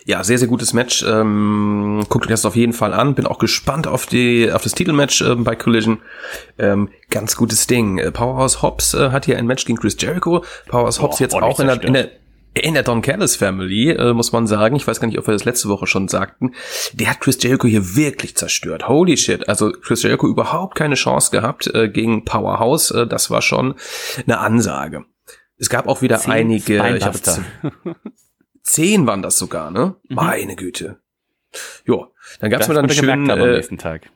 Ja, 0.04 0.24
sehr, 0.24 0.38
sehr 0.38 0.48
gutes 0.48 0.72
Match. 0.72 1.04
Ähm, 1.06 2.04
guckt 2.08 2.24
euch 2.24 2.30
das 2.30 2.44
auf 2.44 2.56
jeden 2.56 2.72
Fall 2.72 2.92
an. 2.92 3.14
Bin 3.14 3.26
auch 3.26 3.38
gespannt 3.38 3.86
auf 3.86 4.06
die, 4.06 4.50
auf 4.50 4.62
das 4.62 4.72
Titelmatch 4.72 5.22
ähm, 5.22 5.44
bei 5.44 5.54
Collision. 5.54 5.98
Ähm, 6.58 6.88
ganz 7.10 7.36
gutes 7.36 7.66
Ding. 7.66 7.98
Äh, 7.98 8.10
Powerhouse 8.10 8.62
Hobbs 8.62 8.94
äh, 8.94 9.10
hat 9.10 9.26
hier 9.26 9.38
ein 9.38 9.46
Match 9.46 9.64
gegen 9.66 9.78
Chris 9.78 9.96
Jericho. 9.98 10.44
Powerhouse 10.66 11.00
Hobbs 11.00 11.18
jetzt 11.20 11.34
auch 11.34 11.60
in 11.60 11.66
der, 11.66 11.82
in 11.84 11.92
der, 11.92 12.10
in 12.54 12.74
der 12.74 12.82
Don 12.82 13.02
Callis 13.02 13.36
Family, 13.36 13.90
äh, 13.90 14.12
muss 14.14 14.32
man 14.32 14.46
sagen. 14.46 14.74
Ich 14.76 14.86
weiß 14.86 14.98
gar 14.98 15.06
nicht, 15.06 15.18
ob 15.18 15.26
wir 15.26 15.32
das 15.32 15.44
letzte 15.44 15.68
Woche 15.68 15.86
schon 15.86 16.08
sagten. 16.08 16.54
Der 16.94 17.10
hat 17.10 17.20
Chris 17.20 17.40
Jericho 17.40 17.68
hier 17.68 17.94
wirklich 17.94 18.36
zerstört. 18.36 18.88
Holy 18.88 19.16
shit. 19.16 19.48
Also 19.48 19.70
Chris 19.70 20.02
Jericho 20.02 20.26
überhaupt 20.26 20.74
keine 20.74 20.96
Chance 20.96 21.30
gehabt 21.30 21.72
äh, 21.74 21.88
gegen 21.88 22.24
Powerhouse. 22.24 22.90
Äh, 22.90 23.06
das 23.06 23.30
war 23.30 23.42
schon 23.42 23.74
eine 24.26 24.38
Ansage. 24.38 25.04
Es 25.58 25.68
gab 25.68 25.88
auch 25.88 26.02
wieder 26.02 26.18
Zehn 26.18 26.32
einige, 26.32 26.96
ich 26.96 27.04
habe 27.04 27.18
Zehn 28.62 29.06
waren 29.06 29.22
das 29.22 29.38
sogar, 29.38 29.70
ne? 29.70 29.96
Mhm. 30.08 30.14
Meine 30.14 30.56
Güte. 30.56 30.98
Jo, 31.86 32.08
dann 32.40 32.50
gab's 32.50 32.68
mir 32.68 32.74
dann 32.74 32.84
einen 32.84 32.94
schönen, 32.94 33.30
äh, 33.30 33.62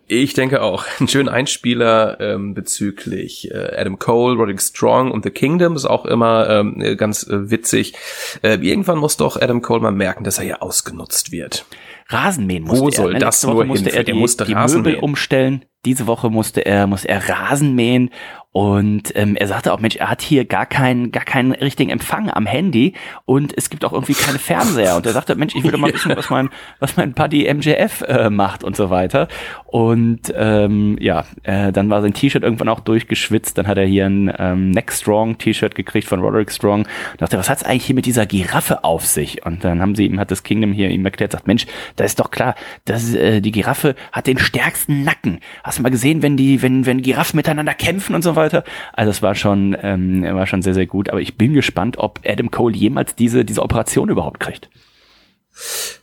ich 0.06 0.34
denke 0.34 0.60
auch, 0.60 0.84
einen 1.00 1.08
schönen 1.08 1.30
Einspieler 1.30 2.20
ähm, 2.20 2.52
bezüglich 2.52 3.50
äh, 3.50 3.74
Adam 3.74 3.98
Cole, 3.98 4.36
Roderick 4.36 4.60
Strong 4.60 5.10
und 5.10 5.24
The 5.24 5.30
Kingdom 5.30 5.74
ist 5.74 5.86
auch 5.86 6.04
immer 6.04 6.48
ähm, 6.50 6.96
ganz 6.98 7.26
äh, 7.26 7.50
witzig. 7.50 7.94
Äh, 8.42 8.56
irgendwann 8.56 8.98
muss 8.98 9.16
doch 9.16 9.40
Adam 9.40 9.62
Cole 9.62 9.80
mal 9.80 9.92
merken, 9.92 10.24
dass 10.24 10.38
er 10.38 10.44
hier 10.44 10.62
ausgenutzt 10.62 11.32
wird. 11.32 11.64
Rasenmähen 12.08 12.64
musste 12.64 12.82
Wo 12.82 12.88
er. 12.88 12.94
soll 12.94 13.12
ne? 13.14 13.18
das 13.18 13.42
nur 13.42 13.64
musste 13.64 13.88
hin? 13.88 13.96
Er 13.98 14.04
die, 14.04 14.12
musste 14.12 14.44
die 14.44 14.54
Möbel 14.54 14.96
umstellen. 14.96 15.64
Diese 15.86 16.06
Woche 16.06 16.28
musste 16.28 16.66
er, 16.66 16.86
muss 16.86 17.06
er 17.06 17.28
Rasen 17.28 17.74
mähen 17.74 18.10
und 18.52 19.16
ähm, 19.16 19.34
er 19.34 19.48
sagte 19.48 19.72
auch, 19.72 19.80
Mensch, 19.80 19.96
er 19.96 20.10
hat 20.10 20.20
hier 20.20 20.44
gar 20.44 20.66
keinen, 20.66 21.10
gar 21.10 21.24
keinen 21.24 21.52
richtigen 21.52 21.90
Empfang 21.90 22.28
am 22.28 22.44
Handy 22.44 22.92
und 23.24 23.56
es 23.56 23.70
gibt 23.70 23.82
auch 23.82 23.94
irgendwie 23.94 24.12
keine 24.12 24.38
Fernseher. 24.38 24.96
Und 24.96 25.06
er 25.06 25.12
sagte, 25.12 25.34
Mensch, 25.36 25.54
ich 25.54 25.64
würde 25.64 25.78
mal 25.78 25.90
wissen, 25.94 26.14
was 26.14 26.28
mein, 26.28 26.50
was 26.78 26.98
mein 26.98 27.14
Buddy 27.14 27.52
MJF 27.52 28.02
äh, 28.02 28.28
macht 28.28 28.62
und 28.62 28.76
so 28.76 28.90
weiter. 28.90 29.28
Und 29.64 30.32
ähm, 30.36 30.98
ja, 31.00 31.24
äh, 31.44 31.72
dann 31.72 31.88
war 31.88 32.02
sein 32.02 32.12
T-Shirt 32.12 32.42
irgendwann 32.42 32.68
auch 32.68 32.80
durchgeschwitzt. 32.80 33.56
Dann 33.56 33.66
hat 33.66 33.78
er 33.78 33.86
hier 33.86 34.04
ein 34.04 34.30
ähm, 34.38 34.70
Neck 34.70 34.92
Strong 34.92 35.38
T-Shirt 35.38 35.74
gekriegt 35.74 36.06
von 36.06 36.20
Roderick 36.20 36.52
Strong. 36.52 36.80
Und 36.80 37.22
dachte, 37.22 37.38
was 37.38 37.48
hat's 37.48 37.62
eigentlich 37.62 37.86
hier 37.86 37.94
mit 37.94 38.04
dieser 38.04 38.26
Giraffe 38.26 38.84
auf 38.84 39.06
sich? 39.06 39.46
Und 39.46 39.64
dann 39.64 39.80
haben 39.80 39.94
sie 39.94 40.04
ihm, 40.04 40.20
hat 40.20 40.30
das 40.30 40.42
Kingdom 40.42 40.72
hier 40.72 40.90
ihm 40.90 41.06
erklärt, 41.06 41.32
sagt, 41.32 41.46
Mensch, 41.46 41.64
da 41.96 42.04
ist 42.04 42.20
doch 42.20 42.30
klar, 42.30 42.54
dass 42.84 43.14
äh, 43.14 43.40
die 43.40 43.50
Giraffe 43.50 43.94
hat 44.12 44.26
den 44.26 44.36
stärksten 44.36 45.04
Nacken. 45.04 45.40
Hast 45.64 45.78
du 45.78 45.82
mal 45.82 45.88
gesehen, 45.88 46.20
wenn 46.20 46.36
die, 46.36 46.60
wenn, 46.60 46.84
wenn 46.84 47.00
Giraffen 47.00 47.38
miteinander 47.38 47.72
kämpfen 47.72 48.14
und 48.14 48.20
so 48.20 48.36
weiter? 48.36 48.41
Weiter. 48.42 48.64
Also 48.92 49.10
es 49.10 49.22
war 49.22 49.34
schon, 49.34 49.76
ähm, 49.82 50.22
war 50.22 50.46
schon 50.46 50.62
sehr, 50.62 50.74
sehr 50.74 50.86
gut. 50.86 51.08
Aber 51.08 51.20
ich 51.20 51.36
bin 51.36 51.54
gespannt, 51.54 51.98
ob 51.98 52.20
Adam 52.26 52.50
Cole 52.50 52.76
jemals 52.76 53.14
diese, 53.14 53.44
diese 53.44 53.62
Operation 53.62 54.08
überhaupt 54.08 54.40
kriegt. 54.40 54.68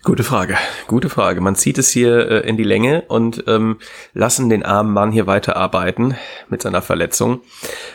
Gute 0.04 0.24
Frage, 0.24 0.58
gute 0.88 1.10
Frage. 1.10 1.42
Man 1.42 1.56
zieht 1.56 1.80
es 1.80 1.90
hier 1.90 2.30
äh, 2.30 2.48
in 2.48 2.56
die 2.56 2.64
Länge 2.64 3.04
und 3.08 3.44
ähm, 3.48 3.78
lassen 4.14 4.48
den 4.48 4.64
armen 4.64 4.94
Mann 4.94 5.12
hier 5.12 5.26
weiterarbeiten 5.26 6.16
mit 6.50 6.62
seiner 6.62 6.84
Verletzung. 6.84 7.42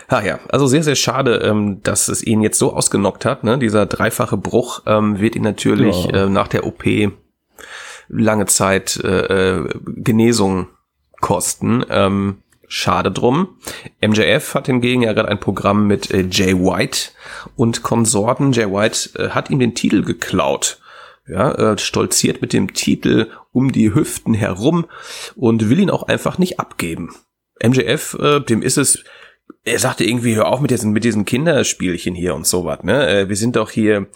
Ah 0.08 0.20
ja, 0.22 0.40
also 0.48 0.66
sehr, 0.66 0.82
sehr 0.82 0.96
schade, 0.96 1.36
ähm, 1.36 1.80
dass 1.82 2.08
es 2.08 2.24
ihn 2.24 2.42
jetzt 2.42 2.58
so 2.58 2.74
ausgenockt 2.74 3.24
hat. 3.24 3.44
Ne? 3.44 3.58
Dieser 3.58 3.86
dreifache 3.86 4.36
Bruch 4.36 4.82
ähm, 4.86 5.20
wird 5.20 5.36
ihn 5.36 5.44
natürlich 5.44 6.06
ja. 6.06 6.24
äh, 6.24 6.28
nach 6.28 6.48
der 6.48 6.66
OP 6.66 6.84
lange 8.08 8.46
Zeit 8.46 9.00
äh, 9.02 9.58
äh 9.58 9.68
Genesung 9.86 10.66
kosten. 11.20 11.84
Ähm, 11.88 12.38
Schade 12.68 13.10
drum. 13.10 13.56
MJF 14.00 14.54
hat 14.54 14.66
hingegen 14.66 15.02
ja 15.02 15.12
gerade 15.12 15.28
ein 15.28 15.40
Programm 15.40 15.86
mit 15.86 16.10
äh, 16.10 16.26
Jay 16.30 16.54
White 16.54 17.10
und 17.56 17.82
Konsorten. 17.82 18.52
Jay 18.52 18.66
White 18.66 19.18
äh, 19.18 19.28
hat 19.30 19.50
ihm 19.50 19.58
den 19.58 19.74
Titel 19.74 20.02
geklaut. 20.02 20.80
Ja, 21.26 21.52
äh, 21.52 21.78
stolziert 21.78 22.42
mit 22.42 22.52
dem 22.52 22.74
Titel 22.74 23.30
um 23.50 23.72
die 23.72 23.94
Hüften 23.94 24.34
herum 24.34 24.86
und 25.36 25.70
will 25.70 25.80
ihn 25.80 25.90
auch 25.90 26.02
einfach 26.02 26.36
nicht 26.36 26.60
abgeben. 26.60 27.14
MJF, 27.62 28.14
äh, 28.20 28.40
dem 28.40 28.60
ist 28.62 28.76
es 28.76 29.04
er 29.66 29.78
sagte 29.78 30.04
irgendwie, 30.04 30.36
hör 30.36 30.48
auf 30.48 30.60
mit 30.60 30.70
diesen, 30.70 30.92
mit 30.92 31.04
diesen 31.04 31.24
Kinderspielchen 31.24 32.14
hier 32.14 32.34
und 32.34 32.46
sowas, 32.46 32.82
ne? 32.82 33.08
Äh, 33.08 33.28
wir 33.28 33.36
sind 33.36 33.56
doch 33.56 33.70
hier, 33.70 34.06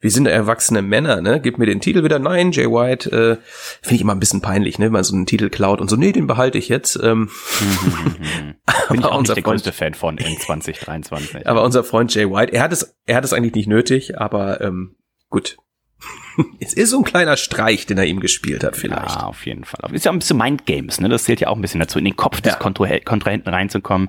wir 0.00 0.10
sind 0.10 0.26
erwachsene 0.26 0.80
Männer, 0.80 1.20
ne? 1.20 1.40
Gib 1.40 1.58
mir 1.58 1.66
den 1.66 1.80
Titel 1.80 2.04
wieder. 2.04 2.18
Nein, 2.18 2.52
Jay 2.52 2.66
White, 2.66 3.10
äh, 3.10 3.36
finde 3.82 3.94
ich 3.94 4.00
immer 4.00 4.14
ein 4.14 4.20
bisschen 4.20 4.40
peinlich, 4.40 4.78
ne? 4.78 4.86
Wenn 4.86 4.92
man 4.92 5.04
so 5.04 5.14
einen 5.14 5.26
Titel 5.26 5.50
klaut 5.50 5.80
und 5.80 5.90
so, 5.90 5.96
nee, 5.96 6.12
den 6.12 6.26
behalte 6.26 6.56
ich 6.56 6.70
jetzt. 6.70 6.98
Ähm, 7.02 7.30
Bin 8.88 9.00
ich 9.00 9.04
auch 9.04 9.20
nicht 9.20 9.36
der 9.36 9.42
größte 9.42 9.72
Fan 9.72 9.94
von 9.94 10.16
in 10.16 10.38
2023. 10.38 11.46
aber 11.46 11.62
unser 11.62 11.84
Freund 11.84 12.14
Jay 12.14 12.30
White, 12.30 12.52
er 12.52 12.62
hat 12.62 12.72
es, 12.72 12.96
er 13.06 13.16
hat 13.16 13.24
es 13.24 13.34
eigentlich 13.34 13.54
nicht 13.54 13.68
nötig, 13.68 14.18
aber 14.18 14.62
ähm, 14.62 14.96
gut, 15.28 15.58
es 16.60 16.74
ist 16.74 16.90
so 16.90 16.98
ein 16.98 17.04
kleiner 17.04 17.36
Streich, 17.36 17.86
den 17.86 17.98
er 17.98 18.04
ihm 18.04 18.20
gespielt 18.20 18.64
hat, 18.64 18.76
vielleicht. 18.76 19.16
Ja, 19.16 19.26
auf 19.26 19.46
jeden 19.46 19.64
Fall. 19.64 19.94
Ist 19.94 20.04
ja 20.04 20.12
ein 20.12 20.18
bisschen 20.18 20.38
Mindgames, 20.38 21.00
ne? 21.00 21.08
Das 21.08 21.24
zählt 21.24 21.40
ja 21.40 21.48
auch 21.48 21.56
ein 21.56 21.62
bisschen 21.62 21.80
dazu, 21.80 21.98
in 21.98 22.04
den 22.04 22.16
Kopf 22.16 22.40
des 22.40 22.54
ja. 22.54 22.58
Kontrahenten 22.58 23.52
reinzukommen. 23.52 24.08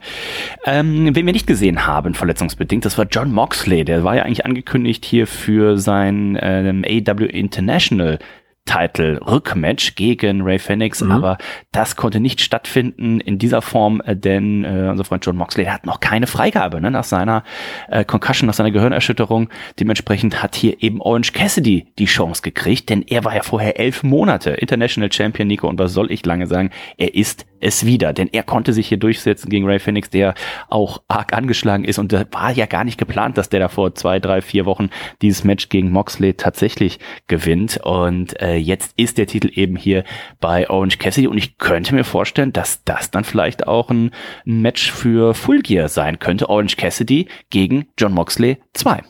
Ähm, 0.66 1.16
wen 1.16 1.26
wir 1.26 1.34
nicht 1.34 1.48
gesehen 1.48 1.86
haben, 1.86 2.14
verletzungsbedingt, 2.14 2.86
das 2.86 2.98
war 2.98 3.06
John 3.10 3.32
Moxley. 3.32 3.86
Der 3.86 4.04
war 4.04 4.16
ja 4.16 4.24
eigentlich 4.24 4.46
angekündigt 4.46 5.06
hier 5.06 5.28
für 5.28 5.78
sein 5.78 6.38
ähm, 6.42 6.84
AW 6.86 7.26
International 7.26 8.20
Title 8.66 9.20
Rückmatch 9.26 9.96
gegen 9.96 10.42
Ray 10.42 10.60
Phoenix, 10.60 11.02
mhm. 11.02 11.12
aber 11.12 11.38
das 11.72 11.96
konnte 11.96 12.20
nicht 12.20 12.42
stattfinden 12.42 13.20
in 13.20 13.38
dieser 13.38 13.62
Form, 13.62 14.02
äh, 14.06 14.16
denn 14.16 14.66
äh, 14.66 14.90
unser 14.90 15.06
Freund 15.06 15.26
John 15.26 15.38
Moxley 15.38 15.66
hat 15.66 15.86
noch 15.86 16.00
keine 16.00 16.28
Freigabe 16.28 16.82
ne, 16.82 16.90
nach 16.90 17.04
seiner 17.04 17.44
äh, 17.90 18.04
Concussion, 18.04 18.48
nach 18.48 18.56
seiner 18.56 18.72
Gehirnerschütterung. 18.72 19.50
Dementsprechend 19.80 20.42
hat 20.42 20.56
hier 20.56 20.82
eben 20.82 21.00
Orange 21.00 21.32
Cassidy 21.32 21.88
die 22.00 22.06
Chance 22.06 22.42
gekriegt, 22.42 22.90
denn 22.90 23.04
er 23.04 23.24
war 23.24 23.36
ja 23.36 23.44
vorher 23.44 23.80
elf 23.80 24.04
Monate 24.04 24.52
International 24.52 25.12
Champion, 25.12 25.48
Nico, 25.48 25.68
und 25.68 25.80
was 25.80 25.94
soll 25.94 26.12
ich 26.12 26.26
lange 26.26 26.48
sagen, 26.48 26.72
er 26.98 27.14
ist 27.14 27.46
es 27.60 27.86
wieder, 27.86 28.14
denn 28.14 28.30
er 28.32 28.44
konnte 28.44 28.74
sich 28.74 28.88
hier 28.88 28.98
durchsetzen 28.98 29.50
gegen 29.50 29.66
Ray 29.66 29.80
Phoenix, 29.80 30.10
der 30.10 30.34
auch 30.70 31.02
arg 31.08 31.34
angeschlagen 31.34 31.84
ist 31.84 32.00
und 32.00 32.12
da 32.12 32.26
war 32.32 32.52
ja 32.52 32.66
gar 32.66 32.84
nicht 32.84 32.98
geplant, 32.98 33.38
dass 33.38 33.50
der 33.50 33.60
da 33.60 33.70
vor 33.70 33.96
zwei, 33.96 34.20
drei, 34.20 34.42
vier 34.42 34.66
Wochen 34.66 34.90
dieses 35.22 35.44
Match 35.44 35.70
gegen 35.70 35.92
Moxley 35.92 36.34
tatsächlich 36.34 37.00
gewinnt 37.28 37.80
und 37.84 38.40
äh, 38.42 38.55
jetzt 38.60 38.94
ist 38.98 39.18
der 39.18 39.28
Titel 39.28 39.50
eben 39.54 39.76
hier 39.76 40.04
bei 40.40 40.70
Orange 40.70 40.98
Cassidy 40.98 41.28
und 41.28 41.38
ich 41.38 41.58
könnte 41.58 41.96
mir 41.96 42.04
vorstellen, 42.04 42.54
dass 42.54 42.84
das 42.84 43.12
dann 43.12 43.24
vielleicht 43.24 43.68
auch 43.68 43.90
ein, 43.90 44.12
ein 44.46 44.62
Match 44.62 44.92
für 44.92 45.34
Full 45.34 45.62
Gear 45.62 45.90
sein 45.90 46.20
könnte. 46.20 46.50
Orange 46.50 46.78
Cassidy 46.78 47.28
gegen 47.50 47.88
John 47.98 48.14
Moxley 48.14 48.58
2. 48.74 49.02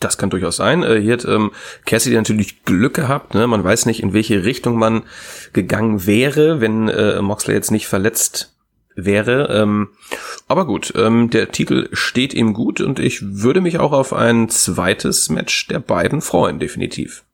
Das 0.00 0.18
kann 0.18 0.30
durchaus 0.30 0.56
sein. 0.56 0.82
Äh, 0.82 1.00
hier 1.00 1.14
hat 1.14 1.24
ähm, 1.24 1.50
Cassidy 1.86 2.16
natürlich 2.16 2.64
Glück 2.64 2.94
gehabt. 2.94 3.34
Ne? 3.34 3.46
Man 3.46 3.64
weiß 3.64 3.86
nicht, 3.86 4.02
in 4.02 4.12
welche 4.12 4.44
Richtung 4.44 4.76
man 4.76 5.04
gegangen 5.52 6.06
wäre, 6.06 6.60
wenn 6.60 6.88
äh, 6.88 7.22
Moxley 7.22 7.54
jetzt 7.54 7.70
nicht 7.70 7.86
verletzt 7.86 8.54
wäre. 8.96 9.48
Ähm, 9.50 9.88
aber 10.46 10.66
gut, 10.66 10.92
ähm, 10.96 11.30
der 11.30 11.50
Titel 11.50 11.88
steht 11.92 12.34
ihm 12.34 12.52
gut 12.52 12.80
und 12.80 12.98
ich 12.98 13.20
würde 13.22 13.60
mich 13.60 13.78
auch 13.78 13.92
auf 13.92 14.12
ein 14.12 14.48
zweites 14.48 15.30
Match 15.30 15.66
der 15.68 15.80
beiden 15.80 16.20
freuen, 16.20 16.58
definitiv. 16.58 17.24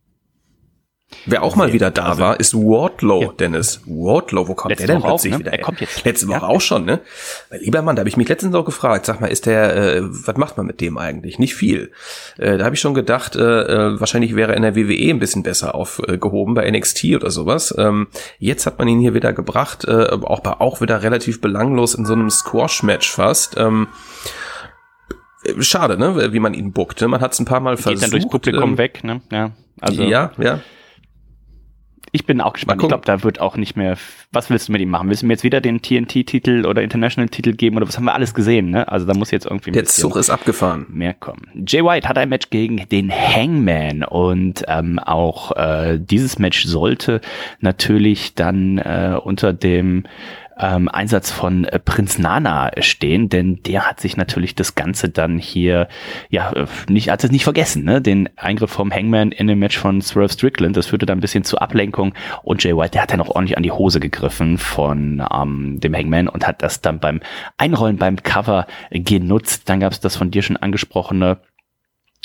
Wer 1.27 1.43
auch 1.43 1.55
mal 1.55 1.73
wieder 1.73 1.91
da 1.91 2.07
also, 2.07 2.23
war, 2.23 2.41
ist 2.41 2.55
Wardlow, 2.55 3.23
ja. 3.23 3.33
Dennis. 3.33 3.83
Wardlow, 3.85 4.49
wo 4.49 4.55
kommt 4.55 4.71
Letzte 4.71 4.87
der 4.87 4.97
denn 4.97 5.03
Woche 5.03 5.11
plötzlich 5.11 5.35
auch, 5.35 5.39
ne? 5.39 5.45
wieder? 5.45 5.53
Er 5.53 5.63
kommt 5.63 5.81
jetzt. 5.81 6.05
Letzte 6.05 6.29
Woche 6.29 6.37
ja. 6.37 6.47
auch 6.47 6.61
schon, 6.61 6.85
ne? 6.85 7.01
Weil, 7.51 7.61
lieber 7.61 7.83
Mann, 7.83 7.97
da 7.97 8.01
habe 8.01 8.09
ich 8.09 8.17
mich 8.17 8.29
letztens 8.29 8.55
auch 8.55 8.65
gefragt, 8.65 9.07
sag 9.07 9.21
mal, 9.21 9.27
ist 9.27 9.45
der, 9.47 9.77
äh, 9.77 10.03
was 10.03 10.37
macht 10.37 10.57
man 10.57 10.67
mit 10.67 10.81
dem 10.81 10.97
eigentlich? 10.97 11.39
Nicht 11.39 11.55
viel. 11.55 11.93
Äh, 12.39 12.57
da 12.57 12.65
habe 12.65 12.75
ich 12.75 12.81
schon 12.81 12.95
gedacht, 12.95 13.37
äh, 13.37 13.41
äh 13.41 14.01
wahrscheinlich 14.01 14.35
wäre 14.35 14.53
er 14.53 14.57
in 14.57 14.63
der 14.63 14.77
WWE 14.77 15.11
ein 15.11 15.19
bisschen 15.19 15.43
besser 15.43 15.75
aufgehoben, 15.75 16.55
bei 16.55 16.71
NXT 16.71 17.05
oder 17.17 17.31
sowas. 17.31 17.75
Ähm, 17.77 18.07
jetzt 18.39 18.65
hat 18.67 18.79
man 18.79 18.89
ihn 18.89 19.01
hier 19.01 19.13
wieder 19.13 19.33
gebracht, 19.33 19.85
äh, 19.87 20.09
auch, 20.23 20.45
auch 20.45 20.81
wieder 20.81 21.03
relativ 21.03 21.41
belanglos 21.41 21.95
in 21.95 22.07
so 22.07 22.15
einem 22.15 22.31
Squash-Match 22.31 23.11
fast. 23.11 23.57
Ähm, 23.59 23.89
schade, 25.59 25.99
ne, 25.99 26.33
wie 26.33 26.41
man 26.41 26.55
ihn 26.55 26.73
buckte. 26.73 27.09
Man 27.09 27.21
hat 27.21 27.33
es 27.33 27.41
ein 27.41 27.45
paar 27.45 27.61
Mal 27.61 27.77
Geht 27.77 27.83
versucht. 27.83 28.01
Geht 28.01 28.05
dann 28.05 28.11
durchs 28.11 28.31
Publikum 28.31 28.71
ähm, 28.71 28.79
weg, 28.79 29.05
ne? 29.05 29.21
Ja, 29.31 29.51
also. 29.81 30.03
Ja, 30.03 30.33
ja. 30.39 30.61
Ich 32.13 32.27
bin 32.27 32.41
auch 32.41 32.55
gespannt. 32.55 32.83
Ich 32.83 32.89
glaube, 32.89 33.05
da 33.05 33.23
wird 33.23 33.41
auch 33.41 33.57
nicht 33.57 33.77
mehr. 33.77 33.97
Was 34.33 34.51
willst 34.51 34.69
du 34.69 34.73
mit 34.73 34.81
ihm 34.81 34.91
machen? 34.91 35.09
Willst 35.09 35.23
du 35.23 35.27
mir 35.27 35.35
jetzt 35.35 35.45
wieder 35.45 35.61
den 35.61 35.81
TNT-Titel 35.81 36.67
oder 36.67 36.83
International-Titel 36.83 37.53
geben 37.53 37.77
oder 37.77 37.87
was 37.87 37.97
haben 37.97 38.05
wir 38.05 38.15
alles 38.15 38.35
gesehen? 38.35 38.71
Ne? 38.71 38.87
Also 38.89 39.07
da 39.07 39.15
muss 39.15 39.31
jetzt 39.31 39.47
irgendwie. 39.47 39.71
Der 39.73 39.85
Zug 39.85 40.17
ist 40.17 40.31
abgefahren. 40.31 40.87
Mehr 40.89 41.15
kommen. 41.15 41.49
Jay 41.67 41.85
White 41.85 42.09
hat 42.09 42.19
ein 42.19 42.29
Match 42.29 42.51
gegen 42.51 42.89
den 42.89 43.11
Hangman 43.13 44.03
und 44.03 44.65
ähm, 44.69 44.99
auch 44.99 45.57
äh, 45.57 45.99
dieses 45.99 46.39
Match 46.39 46.65
sollte 46.65 47.21
natürlich 47.61 48.35
dann 48.35 48.79
äh, 48.79 49.17
unter 49.23 49.53
dem 49.53 50.05
ähm, 50.59 50.89
Einsatz 50.89 51.31
von 51.31 51.65
äh, 51.65 51.79
Prinz 51.79 52.19
Nana 52.19 52.71
stehen, 52.81 53.29
denn 53.29 53.63
der 53.63 53.89
hat 53.89 54.01
sich 54.01 54.17
natürlich 54.17 54.55
das 54.55 54.75
Ganze 54.75 55.09
dann 55.09 55.39
hier, 55.39 55.89
ja, 56.29 56.53
äh, 56.53 56.67
nicht, 56.89 57.11
hat 57.11 57.25
es 57.25 57.31
nicht 57.31 57.45
vergessen, 57.45 57.85
ne? 57.85 58.01
Den 58.01 58.29
Eingriff 58.37 58.71
vom 58.71 58.93
Hangman 58.93 59.33
in 59.33 59.47
dem 59.47 59.59
Match 59.59 59.79
von 59.79 60.01
Swerve 60.03 60.33
Strickland, 60.33 60.77
das 60.77 60.87
führte 60.87 61.07
dann 61.07 61.19
ein 61.19 61.23
bisschen 61.23 61.45
zur 61.45 61.63
Ablenkung 61.63 62.15
und 62.43 62.63
Jay 62.63 62.77
White, 62.77 62.93
der 62.93 63.03
hat 63.03 63.13
dann 63.13 63.21
auch 63.21 63.29
ordentlich 63.31 63.57
an 63.57 63.63
die 63.63 63.73
Hose 63.73 64.01
gegriffen 64.01 64.59
von 64.59 65.25
ähm, 65.33 65.81
dem 65.81 65.95
Hangman 65.95 66.29
und 66.29 66.47
hat 66.47 66.63
das 66.63 66.81
dann 66.81 67.01
beim 67.01 67.21
Einrollen 67.57 67.97
beim 67.97 68.17
Cover 68.17 68.67
genutzt. 68.91 69.69
Dann 69.69 69.81
gab 69.81 69.93
es 69.93 70.01
das 70.01 70.17
von 70.17 70.31
dir 70.31 70.43
schon 70.43 70.57
angesprochene 70.57 71.39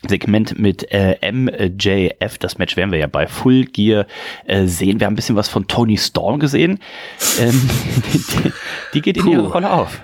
Segment 0.08 0.60
mit 0.60 0.92
äh, 0.92 1.18
MJF, 1.32 2.38
das 2.38 2.58
Match 2.58 2.76
werden 2.76 2.92
wir 2.92 3.00
ja 3.00 3.08
bei 3.08 3.28
Full 3.28 3.66
Gear 3.66 4.06
äh, 4.46 4.68
sehen. 4.68 5.00
Wir 5.00 5.08
haben 5.08 5.14
ein 5.14 5.16
bisschen 5.16 5.36
was 5.36 5.50
von 5.50 5.68
Tony 5.68 5.98
Storm 5.98 6.40
gesehen. 6.40 6.80
Ähm, 7.40 7.70
die, 8.14 8.52
die, 8.94 9.02
geht 9.02 9.18
in 9.18 9.28
ihre 9.28 9.48
Rolle 9.48 9.72
auf. 9.72 10.02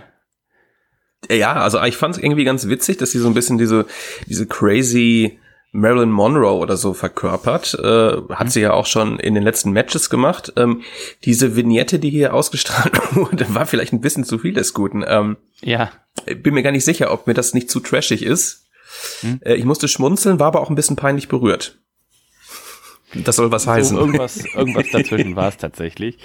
Ja, 1.30 1.54
also 1.54 1.82
ich 1.84 1.98
fand 1.98 2.16
es 2.16 2.24
irgendwie 2.24 2.46
ganz 2.46 2.68
witzig, 2.68 2.98
dass 2.98 3.12
sie 3.12 3.20
so 3.20 3.28
ein 3.28 3.34
bisschen 3.34 3.58
diese, 3.58 3.86
diese 4.28 4.48
crazy 4.48 5.40
Marilyn 5.72 6.12
Monroe 6.12 6.58
oder 6.58 6.78
so 6.78 6.94
verkörpert. 6.94 7.76
Äh, 7.76 8.22
hat 8.34 8.46
mhm. 8.46 8.50
sie 8.50 8.62
ja 8.62 8.74
auch 8.74 8.86
schon 8.86 9.20
in 9.20 9.36
den 9.36 9.44
letzten 9.44 9.72
Matches 9.72 10.10
gemacht. 10.10 10.52
Ähm, 10.58 10.82
diese 11.24 11.56
Vignette, 11.56 12.00
die 12.00 12.10
hier 12.10 12.34
ausgestrahlt 12.34 13.00
wurde, 13.16 13.54
war 13.54 13.66
vielleicht 13.66 13.94
ein 13.94 14.02
bisschen 14.02 14.24
zu 14.24 14.40
viel 14.40 14.54
des 14.54 14.74
Guten. 14.74 15.04
Ähm, 15.08 15.38
ja. 15.62 15.92
Bin 16.26 16.54
mir 16.54 16.64
gar 16.64 16.72
nicht 16.72 16.86
sicher, 16.86 17.12
ob 17.12 17.28
mir 17.28 17.34
das 17.34 17.54
nicht 17.54 17.70
zu 17.70 17.80
trashig 17.80 18.24
ist. 18.24 18.61
Hm? 19.22 19.40
Ich 19.44 19.66
musste 19.66 19.88
schmunzeln, 19.88 20.40
war 20.40 20.48
aber 20.48 20.62
auch 20.62 20.70
ein 20.70 20.76
bisschen 20.76 20.96
peinlich 20.96 21.28
berührt. 21.28 21.81
Das 23.14 23.36
soll 23.36 23.52
was 23.52 23.68
heißen. 23.68 23.96
So 23.96 24.02
irgendwas, 24.02 24.46
irgendwas 24.46 24.90
dazwischen 24.92 25.36
war 25.36 25.50
es 25.50 25.58
tatsächlich. 25.58 26.18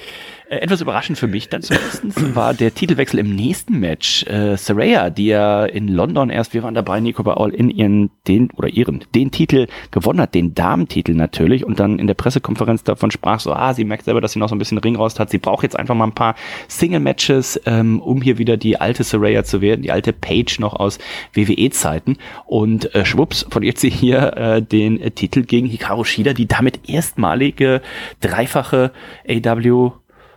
Äh, 0.49 0.59
etwas 0.59 0.81
überraschend 0.81 1.19
für 1.19 1.27
mich 1.27 1.49
dann 1.49 1.63
zumindest 1.63 2.35
war 2.37 2.55
der 2.55 2.73
Titelwechsel 2.73 3.19
im 3.19 3.35
nächsten 3.35 3.81
Match. 3.81 4.25
Äh, 4.27 4.57
Saraya, 4.57 5.11
die 5.11 5.27
ja 5.27 5.65
in 5.65 5.89
London 5.89 6.31
erst, 6.31 6.55
wir 6.55 6.63
waren 6.63 6.75
dabei, 6.75 7.01
Nico 7.01 7.25
bei 7.25 7.33
All 7.33 7.53
in 7.53 7.69
ihren, 7.69 8.11
den, 8.29 8.51
oder 8.53 8.69
ihren, 8.69 9.05
den 9.15 9.33
Titel 9.33 9.67
gewonnen 9.91 10.21
hat, 10.21 10.35
den 10.35 10.55
Damentitel 10.55 11.15
natürlich, 11.15 11.65
und 11.65 11.81
dann 11.81 11.99
in 11.99 12.07
der 12.07 12.15
Pressekonferenz 12.15 12.85
davon 12.85 13.11
sprach, 13.11 13.41
so, 13.41 13.53
ah, 13.53 13.75
sie 13.75 13.85
merkt 13.85 14.05
selber, 14.05 14.21
dass 14.21 14.33
sie 14.33 14.39
noch 14.39 14.49
so 14.49 14.55
ein 14.55 14.59
bisschen 14.59 14.79
Ringrost 14.79 15.19
hat. 15.19 15.31
Sie 15.31 15.39
braucht 15.39 15.65
jetzt 15.65 15.77
einfach 15.77 15.97
mal 15.97 16.07
ein 16.07 16.15
paar 16.15 16.37
Single-Matches, 16.69 17.63
ähm, 17.67 18.01
um 18.01 18.23
hier 18.23 18.39
wieder 18.39 18.57
die 18.57 18.81
alte 18.81 19.03
Saraya 19.03 19.43
zu 19.43 19.61
werden, 19.61 19.83
die 19.83 19.91
alte 19.91 20.13
Page 20.13 20.61
noch 20.61 20.75
aus 20.75 20.99
WWE-Zeiten. 21.35 22.19
Und 22.45 22.95
äh, 22.95 23.05
schwupps, 23.05 23.47
verliert 23.51 23.79
sie 23.79 23.91
hier 23.91 24.37
äh, 24.37 24.63
den 24.63 25.01
äh, 25.01 25.11
Titel 25.11 25.43
gegen 25.43 25.67
Hikaru 25.67 26.05
Shida, 26.05 26.35
die 26.35 26.47
damit 26.47 26.76
erstmalige 26.87 27.83
dreifache 28.21 28.93
AW 29.29 29.93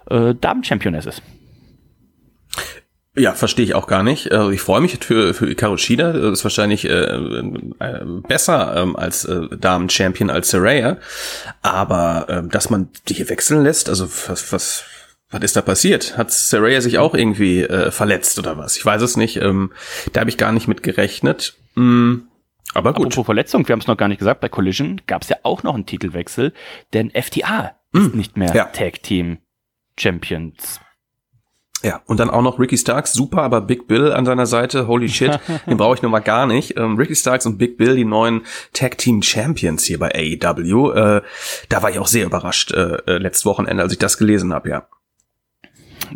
äh, 0.09 0.35
Damen-Championess 0.35 1.05
ist. 1.05 1.21
Ja, 3.15 3.33
verstehe 3.33 3.65
ich 3.65 3.75
auch 3.75 3.87
gar 3.87 4.01
nicht. 4.01 4.31
Also 4.31 4.51
ich 4.51 4.61
freue 4.61 4.79
mich 4.81 4.97
für, 5.01 5.33
für 5.33 5.49
Ikaru 5.49 5.77
Shida. 5.77 6.13
Das 6.13 6.31
ist 6.31 6.43
wahrscheinlich 6.45 6.85
äh, 6.85 6.91
äh, 6.91 8.05
besser 8.27 8.77
ähm, 8.77 8.95
als 8.95 9.25
äh, 9.25 9.47
Damen-Champion 9.57 10.29
als 10.29 10.51
Saraya. 10.51 10.97
Aber 11.61 12.27
äh, 12.29 12.47
dass 12.47 12.69
man 12.69 12.89
die 13.07 13.15
hier 13.15 13.27
wechseln 13.29 13.63
lässt, 13.63 13.89
also 13.89 14.07
was, 14.27 14.53
was, 14.53 14.83
was 15.31 15.43
ist 15.43 15.55
da 15.55 15.61
passiert? 15.61 16.17
Hat 16.17 16.31
Saraya 16.31 16.79
sich 16.79 16.97
auch 16.97 17.13
irgendwie 17.13 17.63
äh, 17.63 17.91
verletzt 17.91 18.39
oder 18.39 18.57
was? 18.57 18.77
Ich 18.77 18.85
weiß 18.85 19.01
es 19.01 19.17
nicht. 19.17 19.37
Ähm, 19.37 19.73
da 20.13 20.21
habe 20.21 20.29
ich 20.29 20.37
gar 20.37 20.53
nicht 20.53 20.67
mit 20.69 20.81
gerechnet. 20.81 21.55
Mm, 21.75 22.19
aber 22.73 22.93
gut. 22.93 23.07
Apropos 23.07 23.25
Verletzung, 23.25 23.67
wir 23.67 23.73
haben 23.73 23.79
es 23.79 23.87
noch 23.87 23.97
gar 23.97 24.07
nicht 24.07 24.19
gesagt, 24.19 24.41
bei 24.41 24.49
Collision 24.49 25.01
gab 25.07 25.23
es 25.23 25.29
ja 25.29 25.37
auch 25.43 25.63
noch 25.63 25.75
einen 25.75 25.85
Titelwechsel, 25.85 26.53
denn 26.93 27.11
FTA 27.11 27.75
mm, 27.91 27.97
ist 27.97 28.15
nicht 28.15 28.37
mehr 28.37 28.53
ja. 28.53 28.65
Tag 28.65 29.03
Team 29.03 29.39
Champions. 29.97 30.79
Ja, 31.81 32.01
und 32.07 32.19
dann 32.19 32.29
auch 32.29 32.41
noch 32.41 32.59
Ricky 32.59 32.77
Starks, 32.77 33.13
super, 33.13 33.41
aber 33.41 33.61
Big 33.61 33.87
Bill 33.87 34.11
an 34.11 34.25
seiner 34.25 34.45
Seite, 34.45 34.87
holy 34.87 35.07
shit, 35.07 35.39
den 35.65 35.77
brauche 35.77 35.95
ich 35.95 36.01
nun 36.01 36.11
mal 36.11 36.19
gar 36.19 36.45
nicht. 36.45 36.77
Ähm, 36.77 36.97
Ricky 36.97 37.15
Starks 37.15 37.45
und 37.45 37.57
Big 37.57 37.77
Bill, 37.77 37.95
die 37.95 38.05
neuen 38.05 38.41
Tag 38.73 38.97
Team 38.97 39.21
Champions 39.21 39.85
hier 39.85 39.97
bei 39.97 40.11
AEW, 40.13 40.91
äh, 40.91 41.21
da 41.69 41.81
war 41.81 41.89
ich 41.89 41.99
auch 41.99 42.07
sehr 42.07 42.25
überrascht 42.25 42.73
äh, 42.73 42.97
äh 43.05 43.17
letztes 43.17 43.45
Wochenende, 43.45 43.81
als 43.81 43.93
ich 43.93 43.99
das 43.99 44.17
gelesen 44.17 44.53
habe, 44.53 44.69
ja. 44.69 44.87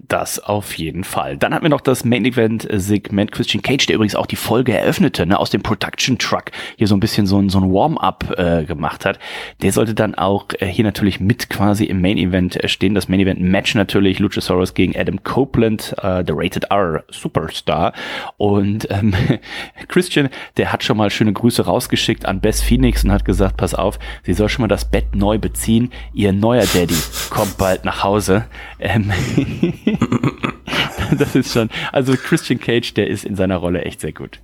Das 0.08 0.40
auf 0.40 0.78
jeden 0.78 1.04
Fall. 1.04 1.38
Dann 1.38 1.54
hatten 1.54 1.64
wir 1.64 1.70
noch 1.70 1.82
das 1.82 2.04
Main 2.06 2.26
Event 2.26 2.68
Segment 2.72 3.32
Christian 3.32 3.62
Cage, 3.62 3.86
der 3.86 3.96
übrigens 3.96 4.16
auch 4.16 4.26
die 4.26 4.36
Folge 4.36 4.74
eröffnete, 4.74 5.26
ne, 5.26 5.40
aus 5.40 5.50
dem 5.50 5.62
Production 5.62 6.18
Truck 6.18 6.46
hier 6.78 6.88
so 6.88 6.96
ein 6.96 7.00
bisschen 7.00 7.28
so 7.28 7.40
ein, 7.40 7.50
so 7.50 7.60
ein 7.60 7.72
Warm-up 7.72 8.34
äh, 8.38 8.66
gemacht 8.66 9.06
hat. 9.06 9.20
Der 9.62 9.72
sollte 9.72 9.94
dann 9.94 10.16
auch 10.16 10.48
äh, 10.60 10.68
hier 10.68 10.84
natürlich 10.84 11.20
mit 11.20 11.50
quasi 11.50 11.86
im 11.86 12.02
Main 12.02 12.18
Event 12.18 12.64
äh, 12.64 12.68
stehen. 12.68 12.96
Das 12.96 13.08
Main 13.08 13.20
Event 13.20 13.42
Match 13.42 13.76
natürlich 13.76 14.20
Luchasaurus 14.20 14.74
gegen 14.74 14.98
Adam 14.98 15.24
Copeland, 15.24 15.96
äh, 16.02 16.24
der 16.24 16.36
Rated 16.36 16.66
R 16.72 17.04
Superstar. 17.10 17.94
Und 18.38 18.88
ähm, 18.90 19.14
Christian, 19.88 20.30
der 20.58 20.72
hat 20.72 20.84
schon 20.84 20.98
mal 20.98 21.10
schöne 21.10 21.34
Grüße 21.34 21.66
rausgeschickt 21.66 22.26
an 22.26 22.42
Bess 22.42 22.62
Phoenix 22.62 23.04
und 23.04 23.12
hat 23.12 23.26
gesagt, 23.26 23.58
pass 23.58 23.74
auf, 23.74 24.00
sie 24.24 24.34
soll 24.34 24.50
schon 24.50 24.64
mal 24.64 24.68
das 24.68 24.90
Bett 24.90 25.16
neu 25.16 25.38
beziehen. 25.38 25.92
Ihr 26.14 26.34
neuer 26.34 26.66
Daddy 26.74 26.96
kommt 27.30 27.58
bald 27.58 27.86
nach 27.86 28.04
Hause. 28.04 28.46
Ähm, 28.80 29.12
das 31.18 31.36
ist 31.36 31.54
schon, 31.54 31.70
also 31.92 32.14
Christian 32.16 32.60
Cage, 32.60 32.94
der 32.94 33.08
ist 33.08 33.26
in 33.26 33.36
seiner 33.36 33.58
Rolle 33.58 33.84
echt 33.84 34.02
sehr 34.02 34.14
gut. 34.14 34.42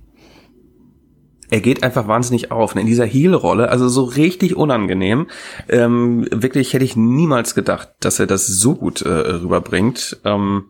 Er 1.50 1.60
geht 1.60 1.82
einfach 1.82 2.06
wahnsinnig 2.06 2.52
auf. 2.52 2.74
Ne? 2.74 2.82
In 2.82 2.86
dieser 2.86 3.06
Heel-Rolle, 3.06 3.68
also 3.68 3.88
so 3.88 4.04
richtig 4.04 4.54
unangenehm. 4.54 5.26
Ähm, 5.68 6.28
wirklich 6.30 6.72
hätte 6.72 6.84
ich 6.84 6.96
niemals 6.96 7.56
gedacht, 7.56 7.90
dass 8.00 8.20
er 8.20 8.26
das 8.26 8.46
so 8.46 8.76
gut 8.76 9.02
äh, 9.02 9.08
rüberbringt. 9.08 10.20
Ähm, 10.24 10.66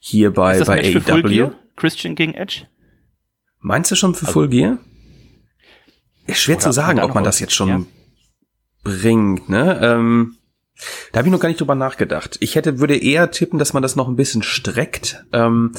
hier 0.00 0.32
bei, 0.32 0.52
ist 0.52 0.60
das 0.60 0.68
bei 0.68 0.76
Match 0.76 0.88
AEW. 0.88 1.00
Für 1.00 1.10
Full 1.12 1.22
Gear? 1.24 1.52
Christian 1.76 2.14
gegen 2.14 2.32
Edge? 2.32 2.66
Meinst 3.60 3.90
du 3.90 3.94
schon 3.94 4.14
für 4.14 4.26
also, 4.26 4.32
Full 4.32 4.48
Gear? 4.48 4.78
Ist 6.26 6.40
schwer 6.40 6.58
zu 6.58 6.72
sagen, 6.72 7.00
ob 7.00 7.14
man 7.14 7.24
das 7.24 7.38
jetzt 7.40 7.52
schon 7.52 7.68
ja. 7.68 7.82
bringt, 8.84 9.48
ne? 9.48 9.80
Ähm, 9.82 10.36
da 11.12 11.18
habe 11.18 11.28
ich 11.28 11.32
noch 11.32 11.40
gar 11.40 11.48
nicht 11.48 11.60
drüber 11.60 11.74
nachgedacht. 11.74 12.36
Ich 12.40 12.54
hätte, 12.54 12.78
würde 12.78 12.96
eher 12.96 13.30
tippen, 13.30 13.58
dass 13.58 13.72
man 13.72 13.82
das 13.82 13.96
noch 13.96 14.08
ein 14.08 14.16
bisschen 14.16 14.42
streckt. 14.42 15.24
Ähm, 15.32 15.72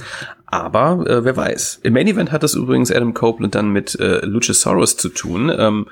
aber 0.46 1.06
äh, 1.08 1.26
wer 1.26 1.36
weiß. 1.36 1.80
Im 1.84 1.94
Main 1.94 2.08
Event 2.08 2.32
hat 2.32 2.44
das 2.44 2.54
übrigens 2.54 2.92
Adam 2.92 3.14
Copeland 3.14 3.56
dann 3.56 3.70
mit 3.70 4.00
äh, 4.00 4.26
Luchasaurus 4.26 4.98
zu 4.98 5.10
tun. 5.10 5.52
Ähm, 5.56 5.88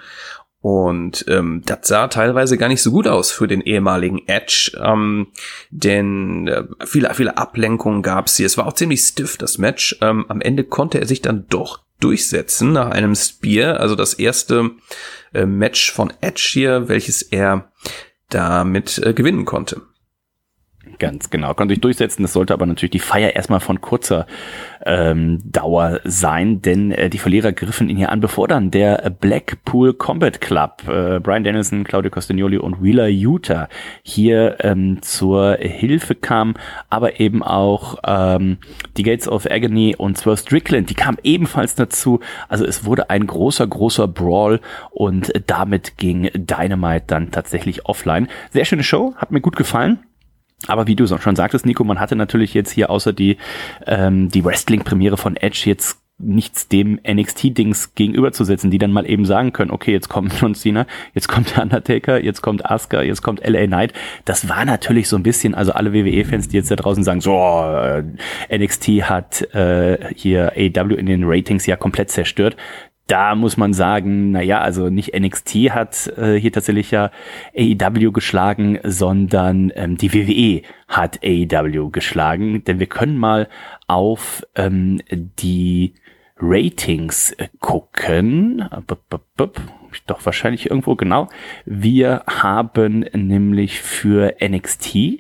und 0.61 1.25
ähm, 1.27 1.63
das 1.65 1.87
sah 1.87 2.07
teilweise 2.07 2.55
gar 2.55 2.67
nicht 2.67 2.83
so 2.83 2.91
gut 2.91 3.07
aus 3.07 3.31
für 3.31 3.47
den 3.47 3.61
ehemaligen 3.61 4.27
Edge, 4.27 4.71
ähm, 4.79 5.27
denn 5.71 6.47
äh, 6.47 6.65
viele, 6.85 7.11
viele 7.15 7.35
Ablenkungen 7.35 8.03
gab 8.03 8.27
es 8.27 8.37
hier. 8.37 8.45
Es 8.45 8.59
war 8.59 8.67
auch 8.67 8.73
ziemlich 8.73 9.01
stiff, 9.01 9.37
das 9.37 9.57
Match. 9.57 9.97
Ähm, 10.01 10.25
am 10.29 10.39
Ende 10.39 10.63
konnte 10.63 10.99
er 10.99 11.07
sich 11.07 11.21
dann 11.21 11.47
doch 11.49 11.79
durchsetzen 11.99 12.73
nach 12.73 12.91
einem 12.91 13.15
Spear, 13.15 13.79
also 13.79 13.95
das 13.95 14.13
erste 14.13 14.71
äh, 15.33 15.47
Match 15.47 15.91
von 15.91 16.13
Edge 16.21 16.47
hier, 16.53 16.87
welches 16.87 17.23
er 17.23 17.71
damit 18.33 18.97
äh, 18.97 19.13
gewinnen 19.13 19.45
konnte. 19.45 19.81
Ganz 21.01 21.31
genau, 21.31 21.55
konnte 21.55 21.73
sich 21.73 21.81
durchsetzen. 21.81 22.21
Das 22.21 22.33
sollte 22.33 22.53
aber 22.53 22.67
natürlich 22.67 22.91
die 22.91 22.99
Feier 22.99 23.35
erstmal 23.35 23.59
von 23.59 23.81
kurzer 23.81 24.27
ähm, 24.85 25.39
Dauer 25.43 25.99
sein, 26.03 26.61
denn 26.61 26.91
äh, 26.91 27.09
die 27.09 27.17
Verlierer 27.17 27.53
griffen 27.53 27.89
ihn 27.89 27.97
hier 27.97 28.11
an, 28.11 28.19
bevor 28.19 28.47
dann 28.47 28.69
der 28.69 29.09
Blackpool 29.09 29.95
Combat 29.95 30.39
Club, 30.39 30.83
äh, 30.87 31.19
Brian 31.19 31.43
Dennison, 31.43 31.85
Claudio 31.85 32.11
Castagnoli 32.11 32.59
und 32.59 32.83
Wheeler 32.83 33.07
Utah 33.07 33.67
hier 34.03 34.57
ähm, 34.59 35.01
zur 35.01 35.55
Hilfe 35.55 36.13
kam, 36.13 36.53
aber 36.91 37.19
eben 37.19 37.41
auch 37.41 37.97
ähm, 38.05 38.59
die 38.95 39.01
Gates 39.01 39.27
of 39.27 39.49
Agony 39.49 39.95
und 39.95 40.19
Swerve 40.19 40.37
Strickland, 40.37 40.91
die 40.91 40.93
kamen 40.93 41.17
ebenfalls 41.23 41.73
dazu. 41.73 42.19
Also 42.47 42.63
es 42.63 42.85
wurde 42.85 43.09
ein 43.09 43.25
großer, 43.25 43.65
großer 43.65 44.07
Brawl 44.07 44.59
und 44.91 45.33
damit 45.47 45.97
ging 45.97 46.29
Dynamite 46.35 47.05
dann 47.07 47.31
tatsächlich 47.31 47.87
offline. 47.87 48.27
Sehr 48.51 48.65
schöne 48.65 48.83
Show, 48.83 49.15
hat 49.17 49.31
mir 49.31 49.41
gut 49.41 49.55
gefallen. 49.55 49.97
Aber 50.67 50.87
wie 50.87 50.95
du 50.95 51.07
schon 51.07 51.35
sagtest, 51.35 51.65
Nico, 51.65 51.83
man 51.83 51.99
hatte 51.99 52.15
natürlich 52.15 52.53
jetzt 52.53 52.71
hier 52.71 52.89
außer 52.89 53.13
die, 53.13 53.37
ähm, 53.87 54.29
die 54.29 54.45
Wrestling-Premiere 54.45 55.17
von 55.17 55.35
Edge 55.35 55.63
jetzt 55.65 56.01
nichts 56.23 56.67
dem 56.67 56.99
NXT-Dings 57.07 57.95
gegenüberzusetzen, 57.95 58.71
die 58.71 58.77
dann 58.77 58.91
mal 58.91 59.09
eben 59.09 59.25
sagen 59.25 59.53
können, 59.53 59.71
okay, 59.71 59.91
jetzt 59.91 60.09
kommt 60.09 60.39
John 60.39 60.55
Cena, 60.55 60.85
jetzt 61.13 61.27
kommt 61.27 61.55
der 61.55 61.63
Undertaker, 61.63 62.23
jetzt 62.23 62.41
kommt 62.41 62.65
Asuka, 62.69 63.01
jetzt 63.01 63.21
kommt 63.21 63.45
LA 63.45 63.67
Knight. 63.67 63.93
Das 64.25 64.47
war 64.47 64.65
natürlich 64.65 65.07
so 65.07 65.15
ein 65.15 65.23
bisschen, 65.23 65.55
also 65.55 65.73
alle 65.73 65.93
WWE-Fans, 65.93 66.49
die 66.49 66.57
jetzt 66.57 66.71
da 66.71 66.75
draußen 66.75 67.03
sagen, 67.03 67.21
so, 67.21 67.33
äh, 67.33 68.03
NXT 68.55 68.87
hat 69.03 69.41
äh, 69.53 70.13
hier 70.15 70.53
AW 70.55 70.93
in 70.93 71.07
den 71.07 71.23
Ratings 71.23 71.65
ja 71.65 71.75
komplett 71.75 72.11
zerstört 72.11 72.55
da 73.11 73.35
muss 73.35 73.57
man 73.57 73.73
sagen, 73.73 74.31
naja, 74.31 74.61
also 74.61 74.89
nicht 74.89 75.13
NXT 75.13 75.71
hat 75.71 76.07
äh, 76.17 76.39
hier 76.39 76.53
tatsächlich 76.53 76.91
ja 76.91 77.11
AEW 77.53 78.13
geschlagen, 78.13 78.79
sondern 78.83 79.69
ähm, 79.75 79.97
die 79.97 80.13
WWE 80.13 80.61
hat 80.87 81.19
AEW 81.21 81.89
geschlagen, 81.89 82.63
denn 82.63 82.79
wir 82.79 82.87
können 82.87 83.17
mal 83.17 83.49
auf 83.87 84.47
ähm, 84.55 85.01
die 85.11 85.93
Ratings 86.37 87.35
gucken. 87.59 88.63
Doch 90.07 90.25
wahrscheinlich 90.25 90.69
irgendwo 90.69 90.95
genau. 90.95 91.27
Wir 91.65 92.23
haben 92.27 93.05
nämlich 93.13 93.81
für 93.81 94.35
NXT 94.41 95.19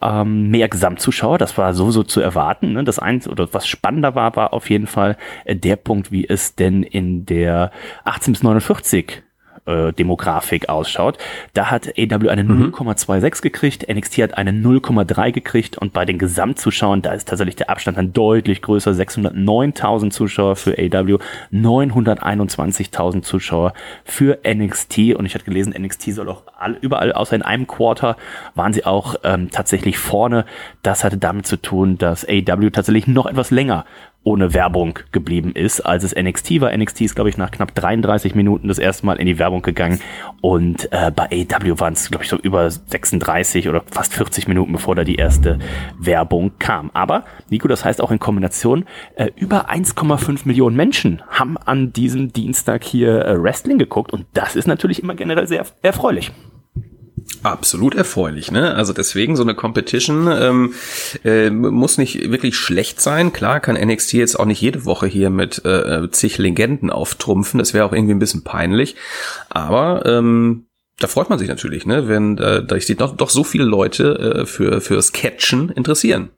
ähm, 0.00 0.50
mehr 0.50 0.68
Gesamtzuschauer. 0.68 1.38
Das 1.38 1.56
war 1.58 1.74
so 1.74 1.90
so 1.90 2.02
zu 2.02 2.20
erwarten. 2.20 2.72
Ne? 2.72 2.84
Das 2.84 2.98
eins 2.98 3.28
oder 3.28 3.52
was 3.52 3.66
spannender 3.66 4.14
war, 4.14 4.36
war 4.36 4.52
auf 4.52 4.70
jeden 4.70 4.86
Fall 4.86 5.16
äh, 5.44 5.56
der 5.56 5.76
Punkt, 5.76 6.12
wie 6.12 6.28
es 6.28 6.54
denn 6.54 6.82
in 6.82 7.26
der 7.26 7.70
18 8.04 8.34
bis 8.34 8.42
49 8.42 9.22
äh, 9.66 9.92
Demografik 9.92 10.68
ausschaut. 10.68 11.18
Da 11.54 11.70
hat 11.70 11.88
AW 11.98 12.28
eine 12.28 12.44
mhm. 12.44 12.72
0,26 12.74 13.42
gekriegt, 13.42 13.88
NXT 13.88 14.18
hat 14.18 14.38
eine 14.38 14.52
0,3 14.52 15.32
gekriegt 15.32 15.78
und 15.78 15.92
bei 15.92 16.04
den 16.04 16.18
Gesamtzuschauern, 16.18 17.02
da 17.02 17.12
ist 17.12 17.28
tatsächlich 17.28 17.56
der 17.56 17.70
Abstand 17.70 17.98
dann 17.98 18.12
deutlich 18.12 18.62
größer. 18.62 18.92
609.000 18.92 20.10
Zuschauer 20.10 20.56
für 20.56 20.72
AW, 20.72 21.18
921.000 21.52 23.22
Zuschauer 23.22 23.72
für 24.04 24.38
NXT 24.46 25.14
und 25.16 25.26
ich 25.26 25.34
hatte 25.34 25.44
gelesen, 25.44 25.74
NXT 25.76 26.12
soll 26.12 26.28
auch 26.28 26.42
all, 26.58 26.76
überall, 26.80 27.12
außer 27.12 27.36
in 27.36 27.42
einem 27.42 27.66
Quarter, 27.66 28.16
waren 28.54 28.72
sie 28.72 28.84
auch 28.84 29.16
ähm, 29.24 29.50
tatsächlich 29.50 29.98
vorne. 29.98 30.44
Das 30.82 31.04
hatte 31.04 31.18
damit 31.18 31.46
zu 31.46 31.56
tun, 31.56 31.98
dass 31.98 32.26
AW 32.26 32.70
tatsächlich 32.70 33.06
noch 33.06 33.26
etwas 33.26 33.50
länger 33.50 33.84
ohne 34.26 34.52
Werbung 34.54 34.98
geblieben 35.12 35.52
ist, 35.54 35.80
als 35.80 36.02
es 36.02 36.14
NXT 36.14 36.60
war. 36.60 36.76
NXT 36.76 37.02
ist, 37.02 37.14
glaube 37.14 37.30
ich, 37.30 37.36
nach 37.36 37.52
knapp 37.52 37.74
33 37.76 38.34
Minuten 38.34 38.66
das 38.66 38.78
erste 38.78 39.06
Mal 39.06 39.18
in 39.18 39.26
die 39.26 39.38
Werbung 39.38 39.62
gegangen 39.62 40.00
und 40.40 40.92
äh, 40.92 41.12
bei 41.14 41.26
AW 41.26 41.78
waren 41.78 41.92
es, 41.92 42.10
glaube 42.10 42.24
ich, 42.24 42.30
so 42.30 42.36
über 42.36 42.68
36 42.68 43.68
oder 43.68 43.84
fast 43.86 44.12
40 44.14 44.48
Minuten, 44.48 44.72
bevor 44.72 44.96
da 44.96 45.04
die 45.04 45.14
erste 45.14 45.60
Werbung 45.96 46.50
kam. 46.58 46.90
Aber, 46.92 47.24
Nico, 47.50 47.68
das 47.68 47.84
heißt 47.84 48.00
auch 48.00 48.10
in 48.10 48.18
Kombination, 48.18 48.84
äh, 49.14 49.30
über 49.36 49.70
1,5 49.70 50.40
Millionen 50.44 50.74
Menschen 50.74 51.22
haben 51.28 51.56
an 51.56 51.92
diesem 51.92 52.32
Dienstag 52.32 52.82
hier 52.82 53.24
äh, 53.24 53.40
Wrestling 53.40 53.78
geguckt 53.78 54.12
und 54.12 54.26
das 54.32 54.56
ist 54.56 54.66
natürlich 54.66 55.00
immer 55.00 55.14
generell 55.14 55.46
sehr 55.46 55.64
erfreulich. 55.82 56.32
Absolut 57.42 57.94
erfreulich, 57.94 58.50
ne? 58.50 58.74
Also 58.74 58.92
deswegen 58.92 59.36
so 59.36 59.42
eine 59.42 59.54
Competition 59.54 60.28
ähm, 60.28 60.74
äh, 61.24 61.50
muss 61.50 61.98
nicht 61.98 62.30
wirklich 62.30 62.56
schlecht 62.56 63.00
sein. 63.00 63.32
Klar 63.32 63.60
kann 63.60 63.76
NXT 63.76 64.14
jetzt 64.14 64.38
auch 64.38 64.46
nicht 64.46 64.60
jede 64.60 64.84
Woche 64.84 65.06
hier 65.06 65.30
mit 65.30 65.64
äh, 65.64 66.08
zig 66.10 66.38
Legenden 66.38 66.90
auftrumpfen. 66.90 67.58
Das 67.58 67.74
wäre 67.74 67.84
auch 67.84 67.92
irgendwie 67.92 68.14
ein 68.14 68.20
bisschen 68.20 68.42
peinlich. 68.42 68.96
Aber 69.48 70.04
ähm, 70.06 70.66
da 70.98 71.08
freut 71.08 71.28
man 71.28 71.38
sich 71.38 71.48
natürlich, 71.48 71.86
ne? 71.86 72.08
Wenn 72.08 72.38
äh, 72.38 72.64
da 72.64 72.80
sich 72.80 72.96
doch, 72.96 73.16
doch 73.16 73.30
so 73.30 73.44
viele 73.44 73.64
Leute 73.64 74.40
äh, 74.42 74.46
für 74.46 74.80
fürs 74.80 75.12
Catchen 75.12 75.70
interessieren. 75.70 76.30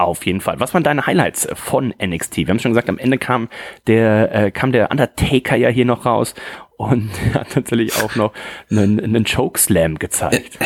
Auf 0.00 0.24
jeden 0.24 0.40
Fall. 0.40 0.58
Was 0.60 0.72
waren 0.72 0.82
deine 0.82 1.04
Highlights 1.04 1.46
von 1.52 1.92
NXT? 2.02 2.38
Wir 2.38 2.48
haben 2.48 2.58
schon 2.58 2.70
gesagt, 2.70 2.88
am 2.88 2.96
Ende 2.96 3.18
kam 3.18 3.50
der, 3.86 4.34
äh, 4.34 4.50
kam 4.50 4.72
der 4.72 4.90
Undertaker 4.90 5.56
ja 5.56 5.68
hier 5.68 5.84
noch 5.84 6.06
raus 6.06 6.34
und 6.78 7.10
hat 7.34 7.54
natürlich 7.54 7.94
auch 8.02 8.16
noch 8.16 8.32
einen, 8.70 8.98
einen 8.98 9.24
Chokeslam 9.26 9.98
gezeigt. 9.98 10.58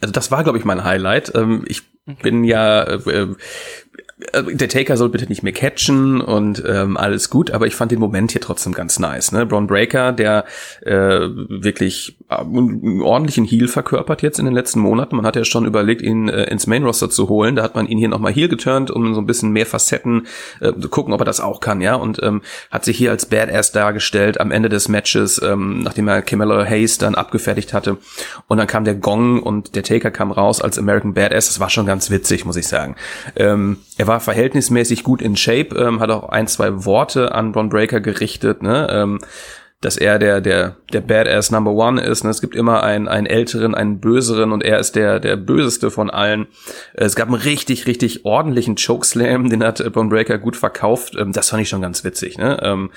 Also 0.00 0.12
das 0.12 0.30
war, 0.30 0.42
glaube 0.42 0.56
ich, 0.56 0.64
mein 0.64 0.84
Highlight. 0.84 1.34
Ähm, 1.34 1.66
ich 1.68 1.82
bin 2.22 2.44
ja 2.44 2.82
äh, 2.84 3.26
äh, 4.32 4.54
der 4.54 4.68
Taker 4.68 4.96
soll 4.96 5.10
bitte 5.10 5.26
nicht 5.26 5.42
mehr 5.42 5.52
catchen 5.52 6.20
und 6.20 6.62
ähm, 6.66 6.96
alles 6.96 7.30
gut, 7.30 7.50
aber 7.50 7.66
ich 7.66 7.74
fand 7.74 7.92
den 7.92 8.00
Moment 8.00 8.32
hier 8.32 8.40
trotzdem 8.40 8.72
ganz 8.72 8.98
nice. 8.98 9.32
Ne? 9.32 9.46
Braun 9.46 9.66
Breaker, 9.66 10.12
der 10.12 10.44
äh, 10.82 10.92
wirklich 10.92 12.17
äh, 12.17 12.17
einen 12.28 13.00
ordentlichen 13.00 13.46
Heal 13.46 13.68
verkörpert 13.68 14.20
jetzt 14.20 14.38
in 14.38 14.44
den 14.44 14.52
letzten 14.52 14.80
Monaten. 14.80 15.16
Man 15.16 15.24
hat 15.24 15.36
ja 15.36 15.44
schon 15.44 15.64
überlegt, 15.64 16.02
ihn 16.02 16.28
äh, 16.28 16.44
ins 16.44 16.66
Main 16.66 16.84
Roster 16.84 17.08
zu 17.08 17.28
holen. 17.30 17.56
Da 17.56 17.62
hat 17.62 17.74
man 17.74 17.86
ihn 17.86 17.96
hier 17.96 18.08
nochmal 18.08 18.32
Heal 18.32 18.48
geturnt, 18.48 18.90
um 18.90 19.14
so 19.14 19.20
ein 19.20 19.26
bisschen 19.26 19.50
mehr 19.50 19.64
Facetten 19.64 20.26
äh, 20.60 20.72
zu 20.78 20.88
gucken, 20.90 21.14
ob 21.14 21.22
er 21.22 21.24
das 21.24 21.40
auch 21.40 21.60
kann, 21.60 21.80
ja. 21.80 21.94
Und 21.94 22.22
ähm, 22.22 22.42
hat 22.70 22.84
sich 22.84 22.98
hier 22.98 23.10
als 23.10 23.26
Badass 23.26 23.72
dargestellt 23.72 24.40
am 24.40 24.50
Ende 24.50 24.68
des 24.68 24.88
Matches, 24.88 25.40
ähm, 25.42 25.80
nachdem 25.82 26.06
er 26.08 26.20
Camilla 26.20 26.64
Hayes 26.64 26.98
dann 26.98 27.14
abgefertigt 27.14 27.72
hatte. 27.72 27.96
Und 28.46 28.58
dann 28.58 28.66
kam 28.66 28.84
der 28.84 28.94
Gong 28.94 29.42
und 29.42 29.74
der 29.74 29.82
Taker 29.82 30.10
kam 30.10 30.30
raus 30.30 30.60
als 30.60 30.78
American 30.78 31.14
Badass. 31.14 31.46
Das 31.46 31.60
war 31.60 31.70
schon 31.70 31.86
ganz 31.86 32.10
witzig, 32.10 32.44
muss 32.44 32.56
ich 32.56 32.68
sagen. 32.68 32.96
Ähm, 33.36 33.78
er 33.96 34.06
war 34.06 34.20
verhältnismäßig 34.20 35.02
gut 35.02 35.22
in 35.22 35.34
Shape, 35.36 35.74
ähm, 35.76 36.00
hat 36.00 36.10
auch 36.10 36.28
ein, 36.28 36.46
zwei 36.46 36.84
Worte 36.84 37.34
an 37.34 37.54
Ron 37.54 37.70
Breaker 37.70 38.00
gerichtet, 38.00 38.62
ne? 38.62 38.86
Ähm, 38.90 39.18
dass 39.80 39.96
er 39.96 40.18
der, 40.18 40.40
der, 40.40 40.76
der 40.92 41.00
Badass 41.00 41.52
Number 41.52 41.70
One 41.70 42.02
ist. 42.02 42.24
Ne? 42.24 42.30
Es 42.30 42.40
gibt 42.40 42.56
immer 42.56 42.82
einen, 42.82 43.06
einen 43.06 43.26
älteren, 43.26 43.76
einen 43.76 44.00
böseren 44.00 44.50
und 44.50 44.64
er 44.64 44.80
ist 44.80 44.96
der, 44.96 45.20
der 45.20 45.36
böseste 45.36 45.92
von 45.92 46.10
allen. 46.10 46.48
Es 46.94 47.14
gab 47.14 47.28
einen 47.28 47.36
richtig, 47.36 47.86
richtig 47.86 48.24
ordentlichen 48.24 48.74
Chokeslam, 48.74 49.48
den 49.48 49.62
hat 49.62 49.78
Von 49.92 50.08
Breaker 50.08 50.38
gut 50.38 50.56
verkauft. 50.56 51.14
Ähm, 51.16 51.32
das 51.32 51.50
fand 51.50 51.62
ich 51.62 51.68
schon 51.68 51.82
ganz 51.82 52.02
witzig. 52.02 52.38
Ne? 52.38 52.58
Ähm, 52.62 52.90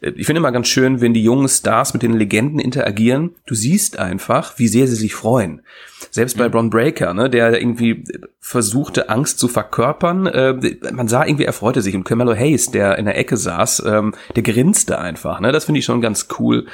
ich 0.00 0.26
finde 0.26 0.38
immer 0.40 0.52
ganz 0.52 0.66
schön, 0.66 1.00
wenn 1.00 1.14
die 1.14 1.22
jungen 1.22 1.48
Stars 1.48 1.94
mit 1.94 2.02
den 2.02 2.14
Legenden 2.14 2.58
interagieren. 2.58 3.36
Du 3.46 3.54
siehst 3.54 3.98
einfach, 3.98 4.58
wie 4.58 4.68
sehr 4.68 4.88
sie 4.88 4.96
sich 4.96 5.14
freuen. 5.14 5.62
Selbst 6.10 6.36
bei 6.36 6.48
Bron 6.48 6.70
Breaker, 6.70 7.14
ne, 7.14 7.30
der 7.30 7.60
irgendwie 7.60 8.04
versuchte, 8.40 9.08
Angst 9.08 9.38
zu 9.38 9.48
verkörpern. 9.48 10.26
Äh, 10.26 10.54
man 10.92 11.08
sah 11.08 11.26
irgendwie, 11.26 11.44
er 11.44 11.52
freute 11.52 11.82
sich. 11.82 11.94
Und 11.94 12.04
Carmelo 12.04 12.34
Hayes, 12.34 12.70
der 12.70 12.96
in 12.96 13.06
der 13.06 13.18
Ecke 13.18 13.36
saß, 13.36 13.82
ähm, 13.86 14.14
der 14.36 14.42
grinste 14.42 14.98
einfach. 14.98 15.40
Ne? 15.40 15.52
Das 15.52 15.64
finde 15.64 15.80
ich 15.80 15.84
schon 15.84 16.00
ganz 16.00 16.28
cool, 16.38 16.66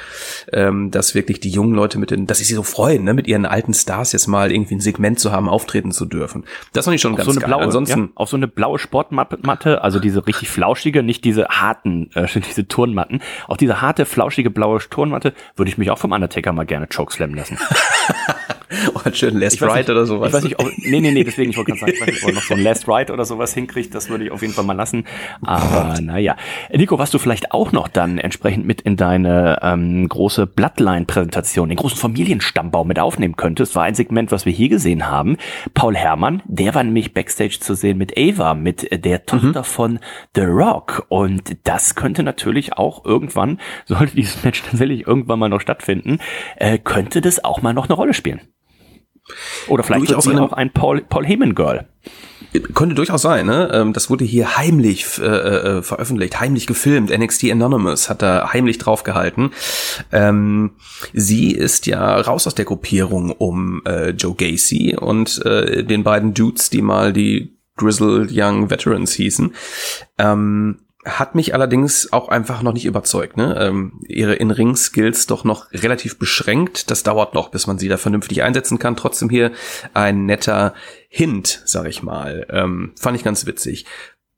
ähm, 0.51 0.91
dass 0.91 1.15
wirklich 1.15 1.39
die 1.39 1.49
jungen 1.49 1.73
Leute 1.73 1.97
mit 1.97 2.11
den, 2.11 2.27
dass 2.27 2.37
sie 2.37 2.43
sich 2.43 2.55
so 2.55 2.63
freuen, 2.63 3.03
ne, 3.03 3.13
mit 3.13 3.27
ihren 3.27 3.45
alten 3.45 3.73
Stars 3.73 4.11
jetzt 4.11 4.27
mal 4.27 4.51
irgendwie 4.51 4.75
ein 4.75 4.81
Segment 4.81 5.19
zu 5.19 5.31
haben, 5.31 5.49
auftreten 5.49 5.91
zu 5.91 6.05
dürfen. 6.05 6.43
Das 6.73 6.85
fand 6.85 6.95
ich 6.95 7.01
schon 7.01 7.13
auf 7.13 7.17
ganz 7.17 7.25
so 7.25 7.31
eine 7.31 7.39
geil. 7.41 7.49
Blaue, 7.49 7.63
Ansonsten 7.63 7.99
ja, 7.99 8.09
auf 8.15 8.29
so 8.29 8.37
eine 8.37 8.47
blaue 8.47 8.77
Sportmatte, 8.77 9.81
also 9.81 9.99
diese 9.99 10.27
richtig 10.27 10.49
flauschige, 10.49 11.01
nicht 11.01 11.25
diese 11.25 11.45
harten, 11.47 12.11
äh, 12.13 12.27
diese 12.47 12.67
Turnmatten. 12.67 13.21
Auch 13.47 13.57
diese 13.57 13.81
harte, 13.81 14.05
flauschige 14.05 14.51
blaue 14.51 14.79
Turnmatte 14.79 15.33
würde 15.55 15.69
ich 15.69 15.77
mich 15.77 15.89
auch 15.89 15.97
vom 15.97 16.11
Undertaker 16.11 16.53
mal 16.53 16.65
gerne 16.65 16.87
chokeslammen 16.87 17.35
lassen. 17.35 17.57
oh, 18.93 18.99
schön 19.11 19.39
Last 19.39 19.61
Ride 19.61 19.91
oder 19.91 20.05
sowas. 20.05 20.29
Ich 20.29 20.33
weiß 20.33 20.43
nicht, 20.43 20.59
ob, 20.59 20.67
nee, 20.77 20.99
nee, 20.99 21.11
nee, 21.11 21.23
deswegen, 21.23 21.51
ich 21.51 21.57
wollte 21.57 21.71
gerade 21.71 21.81
sagen, 21.81 21.93
ich 21.93 22.01
weiß 22.01 22.07
nicht, 22.07 22.23
ob 22.23 22.29
er 22.29 22.35
noch 22.35 22.41
so 22.43 22.53
ein 22.53 22.59
Last 22.63 22.87
Ride 22.87 23.13
oder 23.13 23.25
sowas 23.25 23.53
hinkriegt, 23.53 23.93
das 23.93 24.09
würde 24.09 24.25
ich 24.25 24.31
auf 24.31 24.41
jeden 24.41 24.53
Fall 24.53 24.63
mal 24.63 24.73
lassen. 24.73 25.05
Aber 25.41 25.99
naja. 26.01 26.35
Nico, 26.71 26.99
was 26.99 27.11
du 27.11 27.19
vielleicht 27.19 27.51
auch 27.51 27.71
noch 27.71 27.87
dann 27.87 28.17
entsprechend 28.17 28.65
mit 28.65 28.81
in 28.81 28.97
deine 28.97 29.59
ähm, 29.61 30.07
große 30.07 30.47
Bloodline-Präsentation, 30.47 31.69
den 31.69 31.77
großen 31.77 31.97
Familienstammbaum 31.97 32.87
mit 32.87 32.99
aufnehmen 32.99 33.35
könntest, 33.35 33.75
war 33.75 33.83
ein 33.83 33.95
Segment, 33.95 34.31
was 34.31 34.45
wir 34.45 34.53
hier 34.53 34.69
gesehen 34.69 35.07
haben. 35.09 35.37
Paul 35.73 35.95
Herrmann, 35.95 36.41
der 36.45 36.75
war 36.75 36.83
nämlich 36.83 37.13
Backstage 37.13 37.59
zu 37.59 37.75
sehen 37.75 37.97
mit 37.97 38.17
Ava, 38.17 38.53
mit 38.53 39.05
der 39.05 39.25
Tochter 39.25 39.59
mhm. 39.59 39.65
von 39.65 39.99
The 40.35 40.43
Rock. 40.43 41.05
Und 41.09 41.57
das 41.63 41.95
könnte 41.95 42.23
natürlich 42.23 42.73
auch 42.73 43.05
irgendwann, 43.05 43.59
sollte 43.85 44.15
dieses 44.15 44.43
Match 44.43 44.63
tatsächlich 44.63 45.07
irgendwann 45.07 45.39
mal 45.39 45.49
noch 45.49 45.61
stattfinden, 45.61 46.19
äh, 46.57 46.77
könnte 46.77 47.21
das 47.21 47.43
auch 47.43 47.61
mal 47.61 47.73
noch 47.73 47.85
eine 47.85 47.95
Rolle 47.95 48.13
spielen. 48.13 48.41
Oder 49.67 49.83
vielleicht 49.83 50.13
auch, 50.13 50.27
auch 50.27 50.53
ein 50.53 50.71
Paul, 50.71 51.01
Paul 51.01 51.25
Heyman 51.25 51.55
Girl. 51.55 51.87
Könnte 52.73 52.93
durchaus 52.93 53.23
sein, 53.23 53.47
ne? 53.47 53.71
Ähm, 53.73 53.93
das 53.93 54.09
wurde 54.09 54.25
hier 54.25 54.57
heimlich 54.57 55.05
äh, 55.17 55.23
äh, 55.23 55.81
veröffentlicht, 55.81 56.39
heimlich 56.39 56.67
gefilmt. 56.67 57.09
NXT 57.09 57.45
Anonymous 57.51 58.09
hat 58.09 58.21
da 58.21 58.51
heimlich 58.53 58.77
draufgehalten. 58.77 59.51
Ähm, 60.11 60.71
sie 61.13 61.51
ist 61.51 61.87
ja 61.87 62.19
raus 62.19 62.45
aus 62.45 62.53
der 62.53 62.65
Gruppierung 62.65 63.31
um 63.31 63.81
äh, 63.85 64.09
Joe 64.09 64.35
Gacy 64.35 64.95
und 64.99 65.43
äh, 65.45 65.83
den 65.83 66.03
beiden 66.03 66.33
Dudes, 66.33 66.69
die 66.69 66.83
mal 66.83 67.11
die 67.11 67.57
Grizzled 67.75 68.29
Young 68.31 68.69
Veterans 68.69 69.13
hießen. 69.13 69.55
Ähm, 70.19 70.79
hat 71.05 71.35
mich 71.35 71.53
allerdings 71.53 72.13
auch 72.13 72.29
einfach 72.29 72.61
noch 72.61 72.73
nicht 72.73 72.85
überzeugt. 72.85 73.37
Ne? 73.37 73.57
Ähm, 73.59 73.99
ihre 74.07 74.35
In-Ring-Skills 74.35 75.27
doch 75.27 75.43
noch 75.43 75.71
relativ 75.71 76.17
beschränkt. 76.17 76.89
Das 76.91 77.03
dauert 77.03 77.33
noch, 77.33 77.49
bis 77.49 77.67
man 77.67 77.77
sie 77.77 77.89
da 77.89 77.97
vernünftig 77.97 78.43
einsetzen 78.43 78.79
kann. 78.79 78.95
Trotzdem 78.95 79.29
hier 79.29 79.51
ein 79.93 80.25
netter 80.25 80.73
Hint, 81.09 81.61
sag 81.65 81.87
ich 81.87 82.03
mal. 82.03 82.47
Ähm, 82.49 82.93
fand 82.97 83.17
ich 83.17 83.23
ganz 83.23 83.45
witzig. 83.45 83.85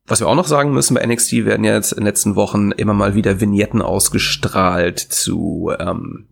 Was 0.08 0.20
wir 0.20 0.28
auch 0.28 0.36
noch 0.36 0.48
sagen 0.48 0.72
müssen, 0.72 0.96
bei 0.96 1.06
NXT 1.06 1.46
werden 1.46 1.64
ja 1.64 1.74
jetzt 1.74 1.92
in 1.92 2.00
den 2.00 2.06
letzten 2.06 2.36
Wochen 2.36 2.72
immer 2.72 2.94
mal 2.94 3.16
wieder 3.16 3.42
Vignetten 3.42 3.82
ausgestrahlt 3.82 5.00
zu 5.00 5.72
ähm, 5.80 6.28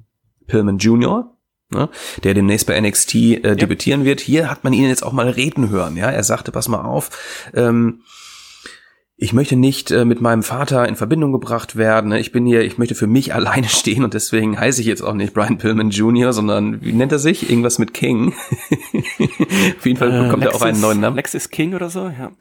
Pillman 0.46 0.78
Jr., 0.78 1.36
ne, 1.70 1.90
der 2.24 2.36
demnächst 2.36 2.68
bei 2.68 2.80
NXT 2.80 3.16
äh, 3.16 3.40
ja. 3.42 3.56
debütieren 3.56 4.06
wird. 4.06 4.22
Hier 4.22 4.50
hat 4.50 4.64
man 4.64 4.74
ihn 4.74 4.88
jetzt 4.88 5.04
auch 5.04 5.12
mal 5.12 5.30
reden 5.30 5.70
hören. 5.70 5.98
Ja, 5.98 6.12
Er 6.12 6.24
sagte, 6.24 6.52
pass 6.52 6.68
mal 6.68 6.84
auf, 6.84 7.50
ähm, 7.56 8.02
ich 9.24 9.32
möchte 9.32 9.56
nicht 9.56 9.90
äh, 9.90 10.04
mit 10.04 10.20
meinem 10.20 10.44
Vater 10.44 10.86
in 10.86 10.98
Verbindung 10.98 11.32
gebracht 11.32 11.78
werden. 11.78 12.10
Ne? 12.10 12.20
Ich 12.20 12.34
bin 12.34 12.46
hier, 12.46 12.60
ich 12.62 12.78
möchte 12.78 12.94
für 12.94 13.08
mich 13.08 13.34
alleine 13.34 13.70
stehen 13.70 14.04
und 14.04 14.14
deswegen 14.14 14.60
heiße 14.60 14.82
ich 14.82 14.88
jetzt 14.88 15.02
auch 15.02 15.14
nicht 15.14 15.34
Brian 15.34 15.58
Pillman 15.58 15.92
Jr., 15.92 16.34
sondern 16.34 16.82
wie 16.82 16.92
nennt 16.92 17.14
er 17.14 17.20
sich? 17.20 17.50
Irgendwas 17.50 17.80
mit 17.80 17.94
King. 17.94 18.34
Auf 19.78 19.86
jeden 19.86 19.98
Fall 19.98 20.14
äh, 20.14 20.24
bekommt 20.26 20.44
äh, 20.44 20.48
er 20.48 20.56
auch 20.56 20.62
einen 20.62 20.82
neuen 20.82 21.00
Namen. 21.00 21.16
Lexus 21.16 21.50
King 21.50 21.74
oder 21.74 21.90
so, 21.90 22.10
ja. 22.10 22.34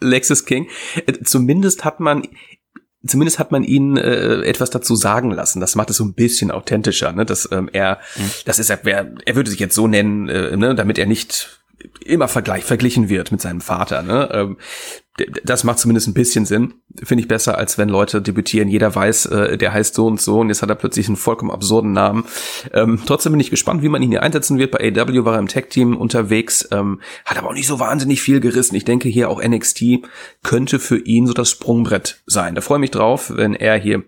Lexus 0.00 0.46
King. 0.46 0.68
Äh, 1.04 1.12
zumindest 1.22 1.84
hat 1.84 2.00
man 2.00 2.22
zumindest 3.04 3.38
hat 3.38 3.52
man 3.52 3.62
ihn 3.62 3.98
äh, 3.98 4.40
etwas 4.42 4.70
dazu 4.70 4.96
sagen 4.96 5.32
lassen. 5.32 5.60
Das 5.60 5.74
macht 5.74 5.90
es 5.90 5.98
so 5.98 6.04
ein 6.04 6.14
bisschen 6.14 6.50
authentischer, 6.50 7.12
ne? 7.12 7.26
Dass 7.26 7.46
ähm, 7.52 7.68
er, 7.72 7.98
mhm. 8.16 8.30
das 8.46 8.58
ist 8.58 8.70
er, 8.70 8.80
er 8.86 9.36
würde 9.36 9.50
sich 9.50 9.60
jetzt 9.60 9.74
so 9.74 9.86
nennen, 9.86 10.30
äh, 10.30 10.56
ne? 10.56 10.74
damit 10.74 10.98
er 10.98 11.06
nicht 11.06 11.62
immer 12.04 12.28
vergleich, 12.28 12.64
verglichen 12.64 13.08
wird 13.08 13.32
mit 13.32 13.40
seinem 13.40 13.60
Vater. 13.60 14.02
Ne? 14.02 14.28
Ähm, 14.32 14.56
das 15.44 15.62
macht 15.64 15.78
zumindest 15.78 16.08
ein 16.08 16.14
bisschen 16.14 16.46
Sinn. 16.46 16.74
Finde 17.02 17.22
ich 17.22 17.28
besser, 17.28 17.58
als 17.58 17.76
wenn 17.76 17.90
Leute 17.90 18.22
debütieren. 18.22 18.68
Jeder 18.68 18.94
weiß, 18.94 19.26
äh, 19.26 19.58
der 19.58 19.72
heißt 19.74 19.94
so 19.94 20.06
und 20.06 20.20
so 20.20 20.40
und 20.40 20.48
jetzt 20.48 20.62
hat 20.62 20.70
er 20.70 20.74
plötzlich 20.74 21.06
einen 21.06 21.16
vollkommen 21.16 21.50
absurden 21.50 21.92
Namen. 21.92 22.24
Ähm, 22.72 23.00
trotzdem 23.04 23.32
bin 23.32 23.40
ich 23.40 23.50
gespannt, 23.50 23.82
wie 23.82 23.90
man 23.90 24.02
ihn 24.02 24.10
hier 24.10 24.22
einsetzen 24.22 24.58
wird. 24.58 24.70
Bei 24.70 24.78
AW 24.78 25.24
war 25.24 25.34
er 25.34 25.38
im 25.38 25.48
Tech-Team 25.48 25.96
unterwegs, 25.96 26.66
ähm, 26.70 27.00
hat 27.26 27.36
aber 27.36 27.48
auch 27.48 27.54
nicht 27.54 27.66
so 27.66 27.78
wahnsinnig 27.78 28.22
viel 28.22 28.40
gerissen. 28.40 28.74
Ich 28.74 28.84
denke 28.84 29.10
hier 29.10 29.28
auch 29.28 29.42
NXT 29.42 30.02
könnte 30.42 30.78
für 30.78 30.98
ihn 30.98 31.26
so 31.26 31.34
das 31.34 31.50
Sprungbrett 31.50 32.22
sein. 32.26 32.54
Da 32.54 32.62
freue 32.62 32.78
ich 32.78 32.82
mich 32.82 32.90
drauf, 32.90 33.32
wenn 33.34 33.54
er 33.54 33.76
hier 33.76 34.04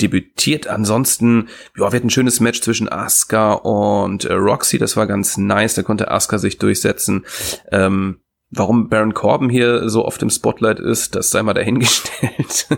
debütiert. 0.00 0.68
Ansonsten, 0.68 1.48
ja, 1.76 1.92
wird 1.92 2.04
ein 2.04 2.10
schönes 2.10 2.38
Match 2.38 2.60
zwischen 2.60 2.88
Asuka 2.88 3.54
und 3.54 4.24
äh, 4.24 4.34
Roxy. 4.34 4.78
Das 4.78 4.96
war 4.96 5.06
ganz 5.08 5.36
nice. 5.36 5.74
Da 5.74 5.82
konnte 5.82 6.10
Asuka 6.10 6.38
sich 6.38 6.58
durchsetzen. 6.58 7.26
Ähm, 7.72 8.18
Warum 8.56 8.88
Baron 8.88 9.14
Corbin 9.14 9.48
hier 9.48 9.88
so 9.88 10.04
oft 10.04 10.22
im 10.22 10.30
Spotlight 10.30 10.78
ist, 10.78 11.14
das 11.14 11.30
sei 11.30 11.42
mal 11.42 11.54
dahingestellt. 11.54 12.68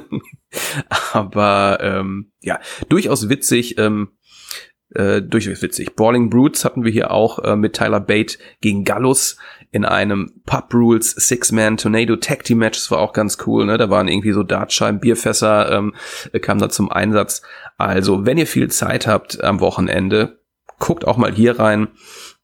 Aber 1.13 1.79
ähm, 1.83 2.33
ja, 2.41 2.61
durchaus 2.89 3.29
witzig. 3.29 3.79
Ähm, 3.79 4.09
äh, 4.95 5.21
durchaus 5.21 5.63
witzig. 5.63 5.97
Brawling 5.97 6.31
Brutes 6.31 6.65
hatten 6.65 6.85
wir 6.85 6.93
hier 6.93 7.11
auch 7.11 7.41
äh, 7.41 7.57
mit 7.57 7.75
Tyler 7.75 8.01
Bate 8.01 8.39
gegen 8.61 8.85
Gallus 8.85 9.37
in 9.73 9.85
einem 9.85 10.41
Pub 10.47 10.73
Rules 10.73 11.11
Six-Man 11.11 11.77
Tornado 11.77 12.17
Tag 12.17 12.45
Team 12.45 12.59
Match. 12.59 12.79
Das 12.79 12.91
war 12.91 13.01
auch 13.01 13.13
ganz 13.13 13.37
cool. 13.47 13.67
Ne? 13.67 13.79
Da 13.79 13.91
waren 13.91 14.09
irgendwie 14.09 14.33
so 14.33 14.43
Dartscheiben, 14.43 15.01
Bierfässer 15.01 15.73
ähm, 15.73 15.95
kamen 16.41 16.61
da 16.61 16.69
zum 16.69 16.91
Einsatz. 16.91 17.43
Also, 17.77 18.25
wenn 18.25 18.39
ihr 18.39 18.47
viel 18.47 18.71
Zeit 18.71 19.07
habt 19.07 19.43
am 19.43 19.61
Wochenende, 19.61 20.39
guckt 20.79 21.07
auch 21.07 21.17
mal 21.17 21.33
hier 21.33 21.59
rein. 21.59 21.89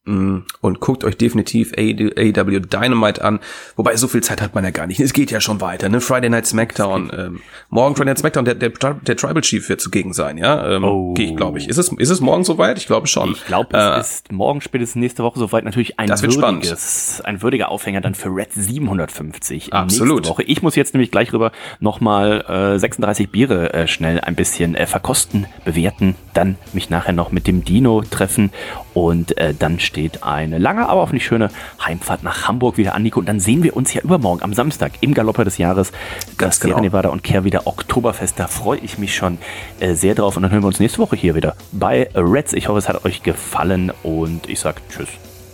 Mm, 0.05 0.39
und 0.59 0.81
guckt 0.81 1.05
euch 1.05 1.15
definitiv 1.15 1.71
AW 1.77 2.59
Dynamite 2.59 3.23
an. 3.23 3.39
Wobei, 3.77 3.95
so 3.95 4.09
viel 4.09 4.21
Zeit 4.21 4.41
hat 4.41 4.53
man 4.53 4.65
ja 4.65 4.71
gar 4.71 4.85
nicht. 4.85 4.99
Es 4.99 5.13
geht 5.13 5.31
ja 5.31 5.39
schon 5.39 5.61
weiter, 5.61 5.87
ne? 5.87 6.01
Friday 6.01 6.29
Night 6.29 6.45
SmackDown. 6.45 7.09
Ähm, 7.17 7.39
morgen 7.69 7.95
Friday 7.95 8.09
Night 8.09 8.19
SmackDown, 8.19 8.43
der, 8.43 8.55
der, 8.55 8.69
der 8.69 9.15
Tribal 9.15 9.41
Chief 9.41 9.69
wird 9.69 9.79
zugegen 9.79 10.11
sein, 10.11 10.37
ja? 10.37 10.75
Ähm, 10.75 10.83
oh. 10.83 11.13
Gehe 11.13 11.27
ich, 11.27 11.37
glaube 11.37 11.57
ich. 11.57 11.69
Ist 11.69 11.77
es, 11.77 11.89
ist 11.89 12.09
es 12.09 12.19
morgen 12.19 12.43
soweit? 12.43 12.77
Ich 12.77 12.85
glaube 12.85 13.07
schon. 13.07 13.31
Ich 13.31 13.45
glaube, 13.45 13.77
äh, 13.77 13.99
es 14.01 14.15
ist 14.15 14.31
morgen 14.33 14.59
spätestens 14.59 14.99
nächste 14.99 15.23
Woche 15.23 15.39
soweit. 15.39 15.63
Natürlich 15.63 15.97
ein, 15.97 16.09
das 16.09 16.21
wird 16.21 16.35
würdiges, 16.35 17.19
spannend. 17.19 17.25
ein 17.25 17.41
würdiger 17.41 17.69
Aufhänger 17.69 18.01
dann 18.01 18.13
für 18.13 18.27
Red 18.27 18.51
750 18.51 19.71
Absolut. 19.71 20.27
Woche. 20.27 20.43
Ich 20.43 20.61
muss 20.61 20.75
jetzt 20.75 20.93
nämlich 20.93 21.11
gleich 21.11 21.31
rüber 21.31 21.53
nochmal 21.79 22.73
äh, 22.75 22.77
36 22.77 23.29
Biere 23.29 23.73
äh, 23.73 23.87
schnell 23.87 24.19
ein 24.19 24.35
bisschen 24.35 24.75
äh, 24.75 24.85
verkosten, 24.85 25.45
bewerten, 25.63 26.15
dann 26.33 26.57
mich 26.73 26.89
nachher 26.89 27.13
noch 27.13 27.31
mit 27.31 27.47
dem 27.47 27.63
Dino 27.63 28.01
treffen 28.01 28.51
und 28.93 29.37
äh, 29.37 29.53
dann 29.57 29.79
steht 29.93 30.23
eine 30.23 30.57
lange, 30.57 30.89
aber 30.89 31.01
auch 31.01 31.11
nicht 31.11 31.23
schöne 31.23 31.49
Heimfahrt 31.85 32.23
nach 32.23 32.47
Hamburg 32.47 32.77
wieder 32.77 32.95
an, 32.95 33.03
Nico. 33.03 33.19
Und 33.19 33.27
dann 33.27 33.39
sehen 33.39 33.61
wir 33.61 33.77
uns 33.77 33.93
ja 33.93 34.01
übermorgen 34.01 34.41
am 34.41 34.51
Samstag 34.51 34.93
im 35.01 35.13
Galopper 35.13 35.45
des 35.45 35.59
Jahres. 35.59 35.91
Ganz 36.39 36.57
das 36.57 36.61
genau. 36.61 36.79
Nevada 36.79 37.09
und 37.09 37.23
Care 37.23 37.43
wieder 37.43 37.67
Oktoberfest. 37.67 38.39
Da 38.39 38.47
freue 38.47 38.79
ich 38.79 38.97
mich 38.97 39.15
schon 39.15 39.37
äh, 39.79 39.93
sehr 39.93 40.15
drauf. 40.15 40.35
Und 40.35 40.41
dann 40.41 40.51
hören 40.51 40.63
wir 40.63 40.67
uns 40.67 40.79
nächste 40.79 40.97
Woche 40.97 41.15
hier 41.15 41.35
wieder 41.35 41.55
bei 41.71 42.09
Reds. 42.15 42.53
Ich 42.53 42.69
hoffe, 42.69 42.79
es 42.79 42.89
hat 42.89 43.05
euch 43.05 43.21
gefallen 43.21 43.91
und 44.01 44.49
ich 44.49 44.59
sage 44.59 44.81
Tschüss. 44.89 45.09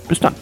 Bis 0.07 0.21
dann. 0.21 0.35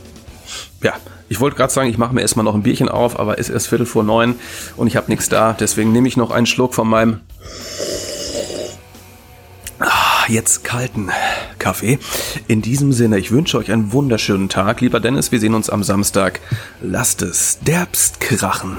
Ja, 0.83 0.93
ich 1.27 1.39
wollte 1.39 1.57
gerade 1.57 1.73
sagen, 1.73 1.89
ich 1.89 1.97
mache 1.97 2.13
mir 2.13 2.21
erstmal 2.21 2.45
noch 2.45 2.53
ein 2.53 2.61
Bierchen 2.61 2.89
auf, 2.89 3.19
aber 3.19 3.39
es 3.39 3.49
ist 3.49 3.55
erst 3.55 3.67
Viertel 3.69 3.87
vor 3.87 4.03
neun 4.03 4.35
und 4.75 4.85
ich 4.85 4.95
habe 4.95 5.09
nichts 5.09 5.27
da. 5.27 5.53
Deswegen 5.59 5.91
nehme 5.91 6.07
ich 6.07 6.17
noch 6.17 6.29
einen 6.29 6.45
Schluck 6.45 6.75
von 6.75 6.87
meinem 6.87 7.21
jetzt 10.27 10.63
kalten 10.63 11.09
Kaffee. 11.59 11.99
In 12.47 12.61
diesem 12.61 12.93
Sinne, 12.93 13.17
ich 13.17 13.31
wünsche 13.31 13.57
euch 13.57 13.71
einen 13.71 13.91
wunderschönen 13.91 14.49
Tag. 14.49 14.81
Lieber 14.81 14.99
Dennis, 14.99 15.31
wir 15.31 15.39
sehen 15.39 15.53
uns 15.53 15.69
am 15.69 15.83
Samstag. 15.83 16.39
Lasst 16.81 17.21
es 17.21 17.59
derbst 17.59 18.19
krachen. 18.19 18.77